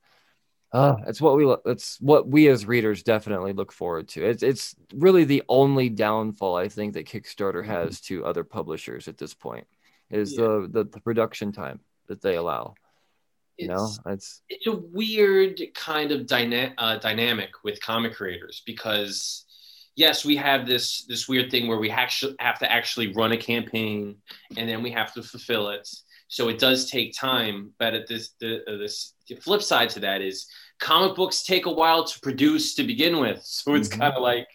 uh, 0.72 0.96
it's 1.08 1.20
what 1.22 1.36
we 1.36 1.56
it's 1.66 2.00
what 2.00 2.28
we 2.28 2.48
as 2.48 2.66
readers 2.66 3.04
definitely 3.04 3.54
look 3.54 3.72
forward 3.72 4.08
to. 4.10 4.24
It's 4.24 4.44
it's 4.44 4.76
really 4.94 5.24
the 5.24 5.44
only 5.50 5.90
downfall 5.90 6.56
I 6.56 6.68
think 6.68 6.94
that 6.94 7.08
Kickstarter 7.08 7.66
has 7.66 8.02
to 8.02 8.26
other 8.26 8.44
publishers 8.44 9.08
at 9.08 9.18
this 9.18 9.34
point 9.34 9.68
is 10.10 10.34
yeah. 10.34 10.42
the, 10.42 10.70
the 10.72 10.84
the 10.86 11.02
production 11.02 11.52
time 11.52 11.80
that 12.08 12.22
they 12.22 12.36
allow 12.36 12.74
you 13.60 13.68
know 13.68 13.90
it's 14.08 14.42
it's 14.48 14.68
a 14.68 14.76
weird 14.76 15.62
kind 15.76 16.12
of 16.12 16.26
dyna- 16.26 16.74
uh, 16.78 16.98
dynamic 16.98 17.52
with 17.64 17.82
comic 17.82 18.16
creators 18.16 18.64
because 18.66 19.46
yes 19.96 20.24
we 20.24 20.36
have 20.36 20.66
this 20.66 21.06
this 21.06 21.28
weird 21.28 21.52
thing 21.52 21.68
where 21.68 21.78
we 21.78 21.92
actually 21.92 22.36
have 22.40 22.58
to 22.58 22.72
actually 22.72 23.14
run 23.14 23.34
a 23.34 23.38
campaign 23.38 24.16
and 24.58 24.68
then 24.68 24.82
we 24.82 24.90
have 24.90 25.14
to 25.14 25.22
fulfill 25.22 25.70
it 25.70 25.88
so 26.30 26.48
it 26.48 26.58
does 26.58 26.90
take 26.90 27.14
time 27.14 27.72
but 27.78 27.94
at 27.94 28.08
this 28.08 28.30
the, 28.40 28.62
uh, 28.66 28.78
this 28.78 29.16
the 29.28 29.36
flip 29.36 29.62
side 29.62 29.90
to 29.90 30.00
that 30.00 30.22
is 30.22 30.48
comic 30.80 31.14
books 31.16 31.44
take 31.44 31.66
a 31.66 31.72
while 31.72 32.06
to 32.06 32.18
produce 32.22 32.74
to 32.76 32.84
begin 32.84 33.20
with 33.20 33.42
so 33.44 33.74
it's 33.74 33.90
mm-hmm. 33.90 34.00
kind 34.00 34.14
of 34.14 34.22
like 34.22 34.48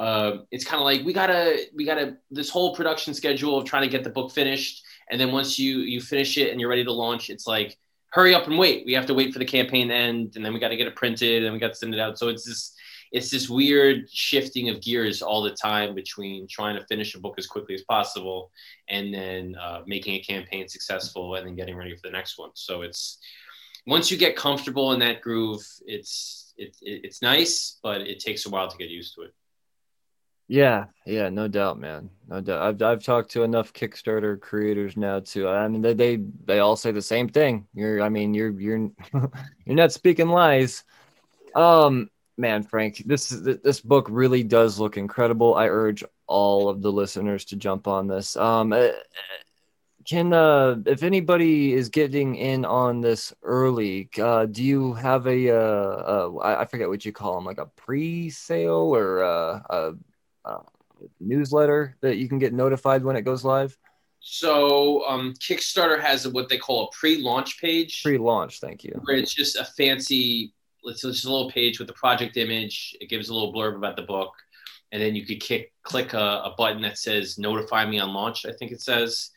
uh, 0.00 0.38
it's 0.50 0.64
kind 0.64 0.80
of 0.80 0.84
like 0.84 1.04
we 1.04 1.12
gotta 1.12 1.60
we 1.76 1.84
gotta 1.84 2.16
this 2.32 2.50
whole 2.50 2.74
production 2.74 3.14
schedule 3.14 3.56
of 3.56 3.64
trying 3.64 3.82
to 3.82 3.88
get 3.88 4.02
the 4.02 4.10
book 4.10 4.32
finished 4.32 4.82
and 5.10 5.20
then 5.20 5.30
once 5.30 5.58
you 5.58 5.78
you 5.78 6.00
finish 6.00 6.36
it 6.36 6.50
and 6.50 6.60
you're 6.60 6.70
ready 6.70 6.84
to 6.84 6.92
launch 6.92 7.30
it's 7.30 7.46
like 7.46 7.78
hurry 8.10 8.34
up 8.34 8.46
and 8.46 8.58
wait. 8.58 8.86
We 8.86 8.94
have 8.94 9.06
to 9.06 9.14
wait 9.14 9.32
for 9.32 9.38
the 9.38 9.44
campaign 9.44 9.88
to 9.88 9.94
end, 9.94 10.32
and 10.36 10.44
then 10.44 10.52
we 10.52 10.60
got 10.60 10.68
to 10.68 10.76
get 10.76 10.86
it 10.86 10.96
printed, 10.96 11.44
and 11.44 11.52
we 11.52 11.58
got 11.58 11.68
to 11.68 11.74
send 11.74 11.94
it 11.94 12.00
out. 12.00 12.18
So 12.18 12.28
it's 12.28 12.44
this 12.44 12.74
it's 13.12 13.30
this 13.30 13.48
weird 13.48 14.08
shifting 14.10 14.68
of 14.68 14.80
gears 14.80 15.22
all 15.22 15.42
the 15.42 15.50
time 15.50 15.94
between 15.94 16.46
trying 16.48 16.78
to 16.78 16.86
finish 16.86 17.14
a 17.14 17.20
book 17.20 17.34
as 17.38 17.46
quickly 17.46 17.74
as 17.74 17.82
possible 17.82 18.50
and 18.88 19.12
then 19.12 19.54
uh, 19.60 19.82
making 19.86 20.14
a 20.14 20.20
campaign 20.20 20.68
successful 20.68 21.34
and 21.36 21.46
then 21.46 21.56
getting 21.56 21.76
ready 21.76 21.94
for 21.94 22.02
the 22.02 22.12
next 22.12 22.38
one. 22.38 22.50
So 22.54 22.82
it's 22.82 23.18
once 23.86 24.10
you 24.10 24.18
get 24.18 24.36
comfortable 24.36 24.92
in 24.92 25.00
that 25.00 25.22
groove, 25.22 25.66
it's 25.86 26.52
it, 26.56 26.76
it's 26.82 27.22
nice, 27.22 27.78
but 27.82 28.02
it 28.02 28.20
takes 28.20 28.46
a 28.46 28.50
while 28.50 28.68
to 28.68 28.76
get 28.76 28.90
used 28.90 29.14
to 29.14 29.22
it. 29.22 29.34
Yeah, 30.48 30.86
yeah, 31.04 31.28
no 31.28 31.46
doubt, 31.46 31.78
man. 31.78 32.08
No 32.26 32.40
doubt. 32.40 32.62
I've 32.62 32.82
I've 32.82 33.04
talked 33.04 33.32
to 33.32 33.42
enough 33.42 33.74
Kickstarter 33.74 34.40
creators 34.40 34.96
now 34.96 35.20
too. 35.20 35.46
I 35.46 35.68
mean, 35.68 35.82
they 35.82 35.92
they, 35.92 36.16
they 36.44 36.58
all 36.58 36.74
say 36.74 36.90
the 36.90 37.02
same 37.02 37.28
thing. 37.28 37.66
You're, 37.74 38.00
I 38.00 38.08
mean, 38.08 38.32
you're 38.32 38.58
you're 38.58 38.90
you're 39.12 39.76
not 39.76 39.92
speaking 39.92 40.28
lies. 40.28 40.84
Um, 41.54 42.08
man, 42.38 42.62
Frank, 42.62 43.02
this 43.04 43.28
this 43.28 43.80
book 43.80 44.06
really 44.08 44.42
does 44.42 44.78
look 44.78 44.96
incredible. 44.96 45.54
I 45.54 45.68
urge 45.68 46.04
all 46.26 46.68
of 46.68 46.80
the 46.80 46.92
listeners 46.92 47.44
to 47.46 47.56
jump 47.56 47.88
on 47.88 48.06
this. 48.06 48.36
Um, 48.36 48.72
uh, 48.72 48.88
can 50.06 50.32
uh, 50.32 50.76
if 50.86 51.02
anybody 51.02 51.74
is 51.74 51.90
getting 51.90 52.36
in 52.36 52.64
on 52.64 53.02
this 53.02 53.34
early, 53.42 54.08
uh, 54.18 54.46
do 54.46 54.62
you 54.64 54.94
have 54.94 55.26
a 55.26 55.50
uh, 55.50 56.32
uh 56.34 56.38
I 56.42 56.64
forget 56.64 56.88
what 56.88 57.04
you 57.04 57.12
call 57.12 57.34
them, 57.34 57.44
like 57.44 57.58
a 57.58 57.66
pre-sale 57.66 58.94
or 58.94 59.22
uh, 59.22 59.60
a 59.68 59.94
uh, 60.44 60.62
newsletter 61.20 61.96
that 62.00 62.16
you 62.16 62.28
can 62.28 62.38
get 62.38 62.54
notified 62.54 63.04
when 63.04 63.16
it 63.16 63.22
goes 63.22 63.44
live? 63.44 63.76
So 64.20 65.06
um, 65.06 65.34
Kickstarter 65.34 66.00
has 66.00 66.26
what 66.26 66.48
they 66.48 66.58
call 66.58 66.84
a 66.84 66.96
pre-launch 66.96 67.60
page. 67.60 68.02
Pre-launch, 68.02 68.60
thank 68.60 68.84
you. 68.84 69.00
Where 69.04 69.16
it's 69.16 69.34
just 69.34 69.56
a 69.56 69.64
fancy, 69.64 70.52
it's 70.84 71.02
just 71.02 71.24
a 71.24 71.30
little 71.30 71.50
page 71.50 71.78
with 71.78 71.88
the 71.88 71.94
project 71.94 72.36
image. 72.36 72.96
It 73.00 73.08
gives 73.08 73.28
a 73.28 73.34
little 73.34 73.52
blurb 73.52 73.76
about 73.76 73.96
the 73.96 74.02
book, 74.02 74.32
and 74.92 75.02
then 75.02 75.14
you 75.14 75.26
could 75.26 75.40
kick, 75.40 75.72
click 75.82 76.12
a, 76.14 76.42
a 76.44 76.54
button 76.56 76.82
that 76.82 76.98
says 76.98 77.38
"Notify 77.38 77.86
me 77.86 77.98
on 77.98 78.12
launch." 78.12 78.46
I 78.46 78.52
think 78.52 78.72
it 78.72 78.80
says, 78.80 79.30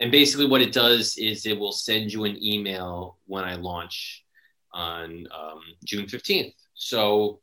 and 0.00 0.10
basically 0.10 0.46
what 0.46 0.62
it 0.62 0.72
does 0.72 1.16
is 1.18 1.46
it 1.46 1.58
will 1.58 1.72
send 1.72 2.12
you 2.12 2.24
an 2.24 2.42
email 2.42 3.18
when 3.26 3.44
I 3.44 3.54
launch 3.54 4.24
on 4.72 5.26
um, 5.34 5.60
June 5.84 6.08
fifteenth. 6.08 6.54
So, 6.74 7.40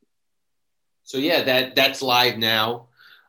so 1.04 1.18
yeah, 1.18 1.44
that 1.44 1.76
that's 1.76 2.02
live 2.02 2.38
now. 2.38 2.88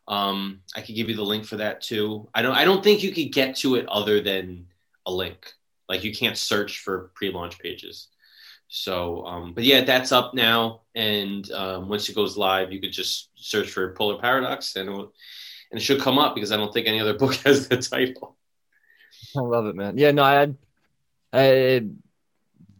Um, 0.08 0.60
I 0.76 0.82
could 0.82 0.94
give 0.94 1.08
you 1.08 1.16
the 1.16 1.22
link 1.22 1.44
for 1.44 1.56
that 1.56 1.80
too. 1.80 2.28
I 2.34 2.42
don't. 2.42 2.54
I 2.54 2.64
don't 2.64 2.84
think 2.84 3.02
you 3.02 3.12
could 3.12 3.32
get 3.32 3.56
to 3.56 3.74
it 3.76 3.88
other 3.88 4.20
than 4.20 4.66
a 5.06 5.12
link. 5.12 5.52
Like 5.88 6.04
you 6.04 6.14
can't 6.14 6.36
search 6.36 6.80
for 6.80 7.10
pre-launch 7.14 7.58
pages. 7.58 8.08
So, 8.68 9.24
um, 9.24 9.52
but 9.54 9.64
yeah, 9.64 9.84
that's 9.84 10.12
up 10.12 10.34
now, 10.34 10.82
and 10.94 11.50
um, 11.52 11.88
once 11.88 12.08
it 12.08 12.14
goes 12.14 12.36
live, 12.36 12.72
you 12.72 12.80
could 12.80 12.92
just 12.92 13.30
search 13.36 13.70
for 13.70 13.92
Polar 13.94 14.18
Paradox, 14.18 14.74
and 14.76 14.88
it, 14.88 14.92
will, 14.92 15.12
and 15.70 15.80
it 15.80 15.80
should 15.80 16.00
come 16.00 16.18
up 16.18 16.34
because 16.34 16.50
I 16.50 16.56
don't 16.56 16.72
think 16.72 16.86
any 16.86 17.00
other 17.00 17.14
book 17.18 17.34
has 17.36 17.68
the 17.68 17.76
title. 17.76 18.36
I 19.36 19.40
love 19.40 19.66
it, 19.66 19.76
man. 19.76 19.98
Yeah, 19.98 20.10
no, 20.10 20.24
I, 20.24 20.48
I 21.32 21.84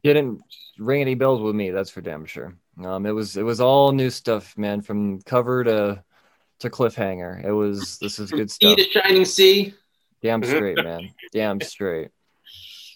didn't 0.03 0.41
ring 0.78 1.01
any 1.01 1.14
bells 1.14 1.41
with 1.41 1.55
me. 1.55 1.70
That's 1.70 1.91
for 1.91 2.01
damn 2.01 2.26
sure. 2.26 2.57
Um, 2.84 3.07
it 3.07 3.12
was 3.12 3.37
it 3.37 3.43
was 3.43 3.61
all 3.61 3.93
new 3.93 4.11
stuff, 4.11 4.59
man, 4.59 4.82
from 4.82 5.20
cover 5.22 5.64
to 5.64 6.05
to 6.61 6.70
cliffhanger. 6.70 7.45
It 7.45 7.53
was 7.53 7.99
this 7.99 8.18
is 8.18 8.30
good 8.30 8.51
stuff. 8.51 8.76
Sea 8.76 8.84
to 8.84 8.91
shining 8.91 9.24
sea. 9.24 9.74
Damn 10.20 10.43
straight, 10.43 10.82
man. 10.82 11.11
Damn 11.32 11.61
straight. 11.61 12.11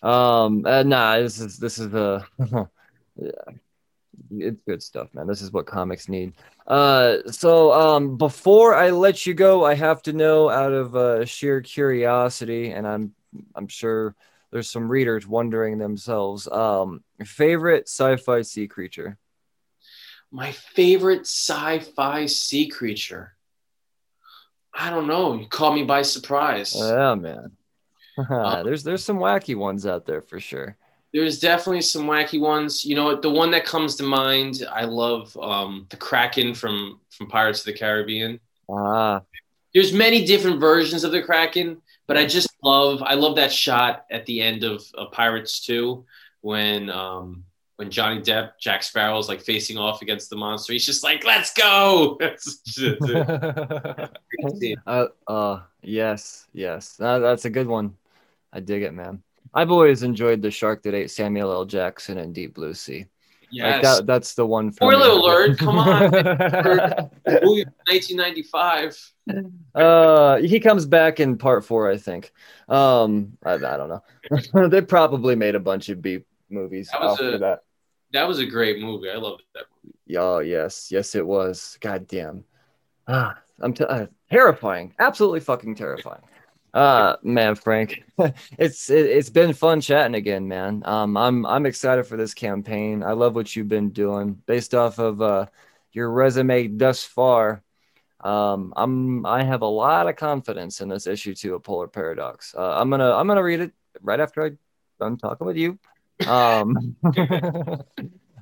Um, 0.03 0.65
uh, 0.67 0.83
nah, 0.83 1.19
this 1.19 1.39
is 1.39 1.59
this 1.59 1.79
is 1.79 1.91
the. 1.91 2.25
yeah, 3.21 3.55
it's 4.31 4.61
good 4.67 4.83
stuff, 4.83 5.13
man. 5.15 5.27
This 5.27 5.43
is 5.43 5.53
what 5.53 5.67
comics 5.67 6.09
need. 6.09 6.33
Uh, 6.67 7.19
so 7.31 7.73
um, 7.73 8.17
before 8.17 8.75
I 8.75 8.91
let 8.91 9.27
you 9.27 9.35
go, 9.35 9.65
I 9.65 9.75
have 9.75 10.03
to 10.05 10.13
know 10.13 10.49
out 10.51 10.73
of 10.73 10.97
uh, 10.97 11.25
sheer 11.25 11.61
curiosity, 11.61 12.71
and 12.71 12.87
I'm 12.87 13.15
I'm 13.55 13.69
sure 13.69 14.15
there's 14.51 14.71
some 14.71 14.89
readers 14.91 15.27
wondering 15.27 15.79
themselves. 15.79 16.49
Um, 16.49 17.03
favorite 17.25 17.89
sci-fi 17.89 18.43
sea 18.43 18.67
creature. 18.67 19.17
My 20.33 20.53
favorite 20.53 21.23
sci-fi 21.23 22.27
sea 22.27 22.69
creature. 22.69 23.35
I 24.73 24.91
don't 24.91 25.09
know. 25.09 25.35
You 25.35 25.47
caught 25.47 25.75
me 25.75 25.83
by 25.83 26.03
surprise. 26.03 26.75
Yeah, 26.77 27.15
man. 27.15 27.53
uh, 28.31 28.63
there's 28.63 28.83
there's 28.83 29.05
some 29.05 29.19
wacky 29.19 29.57
ones 29.57 29.87
out 29.87 30.07
there 30.07 30.21
for 30.21 30.39
sure. 30.41 30.77
There's 31.13 31.41
definitely 31.41 31.83
some 31.83 32.07
wacky 32.07 32.41
ones. 32.41 32.85
You 32.85 32.95
know, 32.95 33.21
the 33.21 33.31
one 33.31 33.51
that 33.51 33.65
comes 33.65 33.97
to 33.97 34.05
mind, 34.05 34.65
I 34.71 34.85
love 34.85 35.37
um, 35.41 35.87
the 35.91 35.97
Kraken 35.97 36.55
from 36.55 37.01
from 37.11 37.29
Pirates 37.29 37.61
of 37.61 37.67
the 37.67 37.73
Caribbean. 37.73 38.39
Ah. 38.71 39.23
There's 39.75 39.93
many 39.93 40.25
different 40.25 40.61
versions 40.61 41.05
of 41.05 41.13
the 41.13 41.23
Kraken, 41.23 41.81
but 42.07 42.17
I 42.17 42.27
just 42.27 42.49
love 42.63 43.03
I 43.03 43.15
love 43.15 43.37
that 43.37 43.53
shot 43.53 44.05
at 44.11 44.27
the 44.27 44.43
end 44.43 44.65
of, 44.65 44.85
of 44.95 45.13
Pirates 45.13 45.65
2 45.65 46.05
when 46.41 46.91
um, 46.91 47.45
when 47.77 47.91
Johnny 47.91 48.21
Depp, 48.21 48.53
Jack 48.61 48.83
Sparrow 48.83 49.19
is 49.19 49.29
like 49.29 49.41
facing 49.41 49.79
off 49.79 50.03
against 50.03 50.29
the 50.29 50.37
monster. 50.37 50.73
He's 50.73 50.85
just 50.85 51.03
like, 51.03 51.25
"Let's 51.25 51.55
go!" 51.55 52.19
uh, 54.87 55.07
uh, 55.27 55.61
yes, 55.83 56.47
yes, 56.53 56.97
that's 56.97 57.47
a 57.47 57.51
good 57.51 57.67
one. 57.67 57.97
I 58.53 58.61
dig 58.61 58.83
it, 58.83 58.93
man. 58.93 59.23
I've 59.53 59.71
always 59.71 60.03
enjoyed 60.03 60.43
the 60.43 60.51
shark 60.51 60.83
that 60.83 60.95
ate 60.95 61.11
Samuel 61.11 61.53
L. 61.53 61.65
Jackson 61.65 62.19
in 62.19 62.33
Deep 62.33 62.55
Blue 62.55 62.75
Sea. 62.75 63.07
Yes. 63.53 63.73
Like 63.73 63.83
that, 63.83 64.07
that's 64.07 64.35
the 64.35 64.47
one. 64.47 64.73
Spoiler 64.73 65.09
me. 65.09 65.11
alert! 65.11 65.59
Come 65.59 65.79
on, 65.79 66.11
movie 67.43 67.65
1995. 67.89 69.13
Uh, 69.75 70.37
he 70.37 70.61
comes 70.61 70.87
back 70.87 71.19
in 71.19 71.37
part 71.37 71.65
four, 71.65 71.91
I 71.91 71.97
think. 71.97 72.33
Um, 72.69 73.37
I, 73.45 73.55
I 73.55 73.59
don't 73.59 73.89
know. 73.89 74.69
they 74.69 74.83
probably 74.83 75.35
made 75.35 75.57
a 75.57 75.61
bunch 75.61 75.89
of 75.89 76.01
B 76.01 76.21
movies 76.49 76.91
that 76.93 77.03
after 77.03 77.35
a, 77.35 77.39
that. 77.39 77.63
That 78.13 78.29
was 78.29 78.39
a 78.39 78.47
great 78.47 78.81
movie. 78.81 79.11
I 79.11 79.17
loved 79.17 79.43
that 79.55 79.65
movie. 79.85 80.17
Oh 80.17 80.39
yes, 80.39 80.93
yes 80.93 81.17
it 81.17 81.27
was. 81.27 81.77
God 81.81 82.07
damn. 82.07 82.45
Ah, 83.09 83.37
I'm 83.61 83.75
t- 83.75 83.85
uh, 83.85 84.07
terrifying. 84.31 84.95
Absolutely 85.01 85.41
fucking 85.41 85.75
terrifying. 85.75 86.23
Uh 86.73 87.17
man, 87.23 87.57
Frank, 87.57 88.05
it's 88.59 88.91
it, 88.91 89.15
has 89.17 89.31
been 89.31 89.53
fun 89.53 89.81
chatting 89.81 90.15
again, 90.15 90.47
man. 90.47 90.83
Um, 90.85 91.17
I'm 91.17 91.45
I'm 91.45 91.67
excited 91.67 92.07
for 92.07 92.17
this 92.17 92.35
campaign. 92.35 93.03
I 93.03 93.13
love 93.13 93.35
what 93.35 93.55
you've 93.57 93.69
been 93.69 93.91
doing 93.91 94.35
based 94.47 94.75
off 94.75 94.99
of 94.99 95.21
uh 95.21 95.47
your 95.93 96.11
resume 96.11 96.69
thus 96.69 97.03
far. 97.03 97.63
Um, 98.21 98.73
I'm 98.77 99.27
I 99.27 99.43
have 99.43 99.63
a 99.63 99.67
lot 99.67 100.09
of 100.09 100.17
confidence 100.17 100.81
in 100.81 100.89
this 100.89 101.07
issue 101.07 101.35
two 101.35 101.55
of 101.55 101.65
Polar 101.65 101.89
Paradox. 101.89 102.55
Uh, 102.57 102.75
I'm 102.79 102.91
gonna 102.91 103.13
I'm 103.13 103.27
gonna 103.27 103.43
read 103.43 103.61
it 103.61 103.73
right 104.01 104.21
after 104.21 104.45
I 104.45 104.51
done 105.01 105.17
talking 105.17 105.47
with 105.47 105.57
you. 105.57 105.79
Um, 106.27 106.97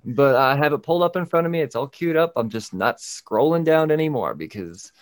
but 0.05 0.37
I 0.37 0.57
have 0.57 0.73
it 0.73 0.83
pulled 0.83 1.03
up 1.03 1.17
in 1.17 1.27
front 1.27 1.47
of 1.47 1.53
me. 1.53 1.61
It's 1.61 1.77
all 1.77 1.87
queued 1.89 2.17
up. 2.17 2.33
I'm 2.37 2.51
just 2.51 2.75
not 2.75 2.99
scrolling 2.99 3.65
down 3.65 3.91
anymore 3.91 4.35
because, 4.35 4.93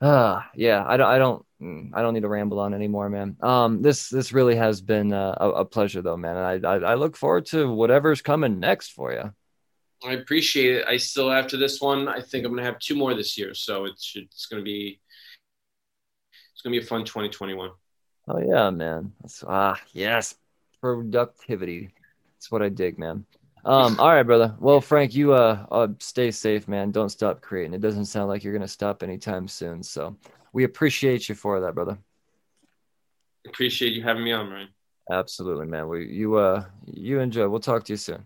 uh, 0.00 0.42
yeah, 0.54 0.84
I 0.86 0.96
don't, 0.96 1.08
I 1.08 1.18
don't, 1.18 1.46
mm, 1.60 1.90
I 1.94 2.02
don't 2.02 2.14
need 2.14 2.22
to 2.22 2.28
ramble 2.28 2.60
on 2.60 2.74
anymore, 2.74 3.08
man. 3.08 3.36
Um, 3.40 3.82
this, 3.82 4.08
this 4.08 4.32
really 4.32 4.56
has 4.56 4.80
been 4.80 5.12
a, 5.12 5.30
a 5.40 5.64
pleasure 5.64 6.02
though, 6.02 6.16
man. 6.16 6.36
And 6.36 6.66
I, 6.66 6.70
I, 6.70 6.92
I 6.92 6.94
look 6.94 7.16
forward 7.16 7.46
to 7.46 7.72
whatever's 7.72 8.22
coming 8.22 8.60
next 8.60 8.92
for 8.92 9.12
you. 9.12 9.32
I 10.04 10.12
appreciate 10.12 10.76
it. 10.76 10.86
I 10.86 10.98
still, 10.98 11.32
after 11.32 11.56
this 11.56 11.80
one, 11.80 12.08
I 12.08 12.20
think 12.20 12.44
I'm 12.44 12.52
going 12.52 12.62
to 12.62 12.70
have 12.70 12.78
two 12.78 12.94
more 12.94 13.14
this 13.14 13.38
year. 13.38 13.54
So 13.54 13.86
it's, 13.86 14.12
it's 14.14 14.46
going 14.46 14.60
to 14.60 14.64
be, 14.64 15.00
it's 16.52 16.62
going 16.62 16.74
to 16.74 16.80
be 16.80 16.84
a 16.84 16.88
fun 16.88 17.04
2021. 17.04 17.70
Oh 18.28 18.38
yeah, 18.38 18.70
man. 18.70 19.12
That's, 19.22 19.42
ah, 19.46 19.80
yes. 19.92 20.34
Productivity. 20.80 21.90
That's 22.34 22.50
what 22.50 22.62
I 22.62 22.68
dig, 22.68 22.98
man. 22.98 23.24
Um, 23.66 23.98
all 23.98 24.14
right, 24.14 24.22
brother. 24.22 24.54
Well, 24.60 24.80
Frank, 24.80 25.12
you 25.12 25.32
uh, 25.32 25.66
uh, 25.72 25.88
stay 25.98 26.30
safe, 26.30 26.68
man. 26.68 26.92
Don't 26.92 27.08
stop 27.08 27.40
creating. 27.40 27.74
It 27.74 27.80
doesn't 27.80 28.04
sound 28.04 28.28
like 28.28 28.44
you're 28.44 28.52
gonna 28.52 28.68
stop 28.68 29.02
anytime 29.02 29.48
soon. 29.48 29.82
So 29.82 30.16
we 30.52 30.62
appreciate 30.62 31.28
you 31.28 31.34
for 31.34 31.58
that, 31.60 31.74
brother. 31.74 31.98
Appreciate 33.44 33.92
you 33.92 34.04
having 34.04 34.22
me 34.22 34.30
on, 34.30 34.48
Ryan. 34.50 34.68
Absolutely, 35.10 35.66
man. 35.66 35.88
We 35.88 36.06
you 36.06 36.36
uh 36.36 36.64
you 36.86 37.18
enjoy. 37.18 37.48
We'll 37.48 37.58
talk 37.58 37.84
to 37.86 37.92
you 37.92 37.96
soon. 37.96 38.24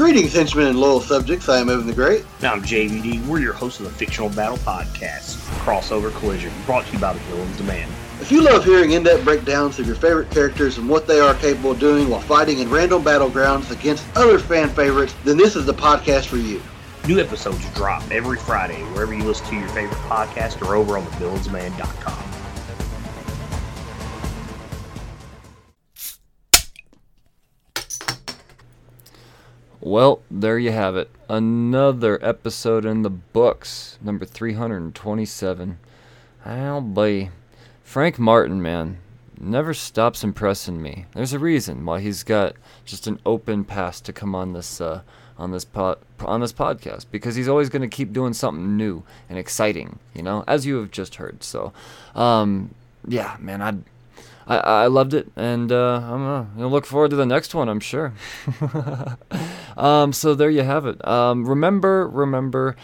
Greetings, 0.00 0.32
henchmen 0.32 0.66
and 0.66 0.80
loyal 0.80 1.02
subjects. 1.02 1.46
I 1.50 1.58
am 1.58 1.68
Evan 1.68 1.86
the 1.86 1.92
Great. 1.92 2.24
Now 2.40 2.54
I'm 2.54 2.62
JVD. 2.62 3.26
We're 3.26 3.40
your 3.40 3.52
host 3.52 3.80
of 3.80 3.84
the 3.84 3.92
Fictional 3.92 4.30
Battle 4.30 4.56
Podcast, 4.56 5.36
Crossover 5.58 6.10
Collision, 6.14 6.50
brought 6.64 6.86
to 6.86 6.94
you 6.94 6.98
by 6.98 7.12
the 7.12 7.18
Villains 7.18 7.54
Demand. 7.58 7.92
If 8.18 8.32
you 8.32 8.40
love 8.40 8.64
hearing 8.64 8.92
in-depth 8.92 9.24
breakdowns 9.24 9.78
of 9.78 9.86
your 9.86 9.96
favorite 9.96 10.30
characters 10.30 10.78
and 10.78 10.88
what 10.88 11.06
they 11.06 11.20
are 11.20 11.34
capable 11.34 11.72
of 11.72 11.80
doing 11.80 12.08
while 12.08 12.22
fighting 12.22 12.60
in 12.60 12.70
random 12.70 13.04
battlegrounds 13.04 13.70
against 13.70 14.06
other 14.16 14.38
fan 14.38 14.70
favorites, 14.70 15.14
then 15.24 15.36
this 15.36 15.54
is 15.54 15.66
the 15.66 15.74
podcast 15.74 16.24
for 16.28 16.38
you. 16.38 16.62
New 17.06 17.20
episodes 17.20 17.62
drop 17.74 18.02
every 18.10 18.38
Friday 18.38 18.80
wherever 18.94 19.12
you 19.12 19.24
listen 19.24 19.44
to 19.48 19.56
your 19.56 19.68
favorite 19.68 19.98
podcast 20.08 20.66
or 20.66 20.76
over 20.76 20.96
on 20.96 21.04
the 21.04 21.10
thevillainsdemand.com. 21.10 22.29
Well, 29.82 30.20
there 30.30 30.58
you 30.58 30.72
have 30.72 30.94
it. 30.96 31.10
Another 31.26 32.18
episode 32.22 32.84
in 32.84 33.00
the 33.00 33.08
books, 33.08 33.98
number 34.02 34.26
327. 34.26 35.78
I'll 36.44 36.82
be. 36.82 37.30
Frank 37.82 38.18
Martin, 38.18 38.60
man, 38.60 38.98
never 39.40 39.72
stops 39.72 40.22
impressing 40.22 40.82
me. 40.82 41.06
There's 41.14 41.32
a 41.32 41.38
reason 41.38 41.86
why 41.86 42.00
he's 42.00 42.22
got 42.24 42.56
just 42.84 43.06
an 43.06 43.20
open 43.24 43.64
pass 43.64 44.02
to 44.02 44.12
come 44.12 44.34
on 44.34 44.52
this 44.52 44.82
uh, 44.82 45.00
on 45.38 45.50
this 45.50 45.64
pod, 45.64 45.98
on 46.20 46.42
this 46.42 46.52
podcast 46.52 47.06
because 47.10 47.34
he's 47.34 47.48
always 47.48 47.70
going 47.70 47.80
to 47.80 47.88
keep 47.88 48.12
doing 48.12 48.34
something 48.34 48.76
new 48.76 49.02
and 49.30 49.38
exciting, 49.38 49.98
you 50.14 50.22
know, 50.22 50.44
as 50.46 50.66
you 50.66 50.76
have 50.76 50.90
just 50.90 51.14
heard. 51.14 51.42
So, 51.42 51.72
um, 52.14 52.74
yeah, 53.08 53.38
man, 53.40 53.62
I'd 53.62 53.82
I, 54.46 54.56
I 54.56 54.86
loved 54.88 55.14
it, 55.14 55.30
and 55.36 55.70
uh, 55.70 56.00
I'm 56.02 56.26
uh, 56.26 56.42
gonna 56.42 56.68
look 56.68 56.84
forward 56.84 57.10
to 57.10 57.16
the 57.16 57.24
next 57.24 57.54
one. 57.54 57.68
I'm 57.68 57.80
sure. 57.80 58.12
um, 59.76 60.12
so 60.12 60.34
there 60.34 60.50
you 60.50 60.62
have 60.62 60.86
it. 60.86 61.06
Um, 61.06 61.46
remember, 61.46 62.08
remember. 62.08 62.76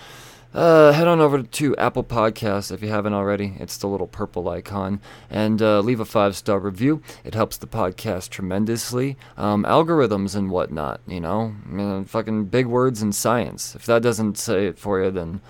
Uh, 0.56 0.90
head 0.92 1.06
on 1.06 1.20
over 1.20 1.42
to 1.42 1.76
Apple 1.76 2.02
Podcasts 2.02 2.72
if 2.72 2.82
you 2.82 2.88
haven't 2.88 3.12
already. 3.12 3.54
It's 3.60 3.76
the 3.76 3.88
little 3.88 4.06
purple 4.06 4.48
icon. 4.48 5.02
And 5.28 5.60
uh, 5.60 5.80
leave 5.80 6.00
a 6.00 6.06
five 6.06 6.34
star 6.34 6.58
review. 6.58 7.02
It 7.24 7.34
helps 7.34 7.58
the 7.58 7.66
podcast 7.66 8.30
tremendously. 8.30 9.18
Um, 9.36 9.64
algorithms 9.64 10.34
and 10.34 10.50
whatnot, 10.50 11.02
you 11.06 11.20
know? 11.20 11.54
I 11.66 11.68
mean, 11.68 12.04
fucking 12.06 12.46
big 12.46 12.64
words 12.66 13.02
in 13.02 13.12
science. 13.12 13.74
If 13.74 13.84
that 13.84 14.00
doesn't 14.00 14.38
say 14.38 14.66
it 14.66 14.78
for 14.78 15.02
you, 15.02 15.10
then 15.10 15.42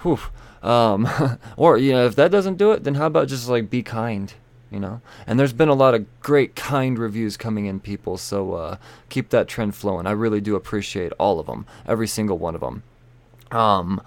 whew. 0.00 0.20
Um, 0.62 1.06
or, 1.58 1.76
you 1.76 1.92
know, 1.92 2.06
if 2.06 2.16
that 2.16 2.30
doesn't 2.30 2.56
do 2.56 2.72
it, 2.72 2.84
then 2.84 2.94
how 2.94 3.06
about 3.06 3.28
just 3.28 3.50
like 3.50 3.68
be 3.68 3.82
kind? 3.82 4.32
You 4.76 4.80
know? 4.80 5.00
And 5.26 5.40
there's 5.40 5.52
been 5.52 5.68
a 5.68 5.74
lot 5.74 5.94
of 5.94 6.06
great 6.20 6.54
kind 6.54 6.96
reviews 6.98 7.36
coming 7.36 7.66
in 7.66 7.80
people 7.80 8.16
so 8.18 8.52
uh, 8.52 8.76
keep 9.08 9.30
that 9.30 9.48
trend 9.48 9.74
flowing. 9.74 10.06
I 10.06 10.12
really 10.12 10.40
do 10.40 10.54
appreciate 10.54 11.12
all 11.18 11.40
of 11.40 11.46
them 11.46 11.66
every 11.86 12.06
single 12.06 12.38
one 12.38 12.54
of 12.54 12.60
them 12.60 12.84
um 13.50 14.00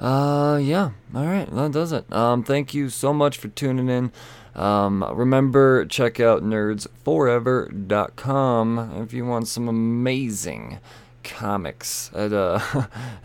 uh 0.00 0.58
yeah. 0.60 0.90
All 1.14 1.26
right. 1.26 1.48
That 1.50 1.70
does 1.72 1.92
it. 1.92 2.12
Um 2.12 2.42
thank 2.44 2.74
you 2.74 2.90
so 2.90 3.12
much 3.12 3.38
for 3.38 3.48
tuning 3.48 3.88
in. 3.88 4.12
Um, 4.54 5.02
remember 5.12 5.84
check 5.86 6.20
out 6.20 6.44
nerdsforever.com 6.44 9.02
if 9.02 9.12
you 9.12 9.26
want 9.26 9.48
some 9.48 9.68
amazing 9.68 10.78
Comics. 11.24 12.12
At, 12.14 12.32
uh, 12.32 12.60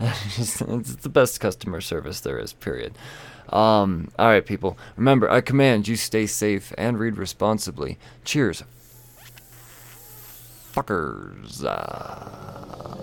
it's 0.00 0.58
the 0.58 1.10
best 1.10 1.38
customer 1.38 1.80
service 1.80 2.18
there 2.20 2.38
is, 2.38 2.52
period. 2.54 2.94
Um, 3.50 4.10
all 4.18 4.28
right, 4.28 4.44
people. 4.46 4.78
Remember, 4.96 5.30
I 5.30 5.40
command 5.40 5.88
you 5.88 5.96
stay 5.96 6.26
safe 6.26 6.72
and 6.78 6.98
read 6.98 7.16
responsibly. 7.16 7.98
Cheers. 8.24 8.62
Fuckers. 10.72 11.64
Uh... 11.64 12.99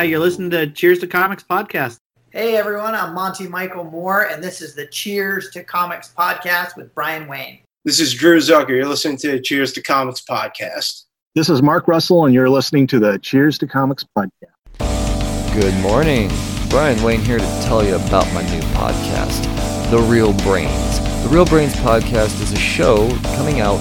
Hi, 0.00 0.04
you're 0.04 0.18
listening 0.18 0.48
to 0.52 0.66
Cheers 0.66 1.00
to 1.00 1.06
Comics 1.06 1.42
podcast. 1.42 1.98
Hey 2.30 2.56
everyone, 2.56 2.94
I'm 2.94 3.12
Monty 3.14 3.46
Michael 3.46 3.84
Moore, 3.84 4.28
and 4.28 4.42
this 4.42 4.62
is 4.62 4.74
the 4.74 4.86
Cheers 4.86 5.50
to 5.50 5.62
Comics 5.62 6.14
podcast 6.16 6.74
with 6.74 6.94
Brian 6.94 7.28
Wayne. 7.28 7.58
This 7.84 8.00
is 8.00 8.14
Drew 8.14 8.38
Zucker. 8.38 8.70
You're 8.70 8.86
listening 8.86 9.18
to 9.18 9.32
the 9.32 9.40
Cheers 9.40 9.74
to 9.74 9.82
Comics 9.82 10.22
podcast. 10.22 11.04
This 11.34 11.50
is 11.50 11.60
Mark 11.60 11.86
Russell, 11.86 12.24
and 12.24 12.32
you're 12.32 12.48
listening 12.48 12.86
to 12.86 12.98
the 12.98 13.18
Cheers 13.18 13.58
to 13.58 13.66
Comics 13.66 14.06
podcast. 14.16 15.52
Good 15.60 15.78
morning. 15.82 16.30
Brian 16.70 17.02
Wayne 17.02 17.20
here 17.20 17.38
to 17.38 17.60
tell 17.64 17.84
you 17.84 17.96
about 17.96 18.24
my 18.32 18.40
new 18.54 18.62
podcast, 18.72 19.90
The 19.90 19.98
Real 19.98 20.32
Brains. 20.32 20.98
The 21.24 21.28
Real 21.30 21.44
Brains 21.44 21.74
podcast 21.74 22.40
is 22.40 22.52
a 22.52 22.56
show 22.56 23.14
coming 23.36 23.60
out 23.60 23.76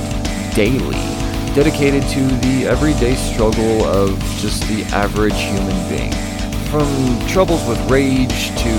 daily 0.54 1.19
dedicated 1.64 2.01
to 2.03 2.22
the 2.38 2.66
everyday 2.68 3.16
struggle 3.16 3.84
of 3.84 4.18
just 4.39 4.66
the 4.70 4.82
average 4.95 5.36
human 5.36 5.89
being. 5.89 6.10
From 6.72 6.88
troubles 7.28 7.68
with 7.68 7.78
rage 7.91 8.47
to 8.60 8.72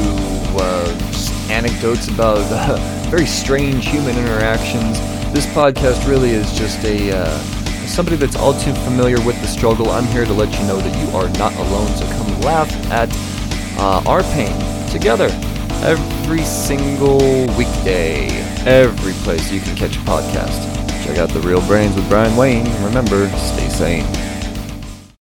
uh, 0.57 1.49
anecdotes 1.51 2.09
about 2.09 2.39
uh, 2.39 2.77
very 3.11 3.27
strange 3.27 3.87
human 3.87 4.17
interactions, 4.17 4.99
this 5.35 5.45
podcast 5.49 6.09
really 6.09 6.31
is 6.31 6.51
just 6.59 6.83
a 6.87 7.15
uh, 7.15 7.39
somebody 7.87 8.17
that's 8.17 8.37
all 8.37 8.59
too 8.59 8.73
familiar 8.77 9.21
with 9.27 9.39
the 9.43 9.47
struggle. 9.47 9.91
I'm 9.91 10.07
here 10.07 10.25
to 10.25 10.33
let 10.33 10.51
you 10.59 10.67
know 10.67 10.79
that 10.79 11.07
you 11.07 11.15
are 11.15 11.29
not 11.39 11.53
alone, 11.57 11.95
so 11.97 12.07
come 12.07 12.41
laugh 12.41 12.73
at 12.91 13.11
uh, 13.79 14.03
our 14.07 14.23
pain 14.33 14.57
together 14.89 15.29
every 15.83 16.45
single 16.45 17.19
weekday, 17.59 18.29
every 18.65 19.13
place 19.23 19.53
you 19.53 19.61
can 19.61 19.77
catch 19.77 19.97
a 19.97 20.01
podcast. 20.01 20.80
Check 21.03 21.19
out 21.19 21.31
The 21.31 21.41
Real 21.41 21.61
Brains 21.67 21.97
with 21.97 22.09
Brian 22.09 22.37
Wayne. 22.37 22.65
Remember, 22.85 23.29
stay 23.31 23.69
sane. 23.69 24.30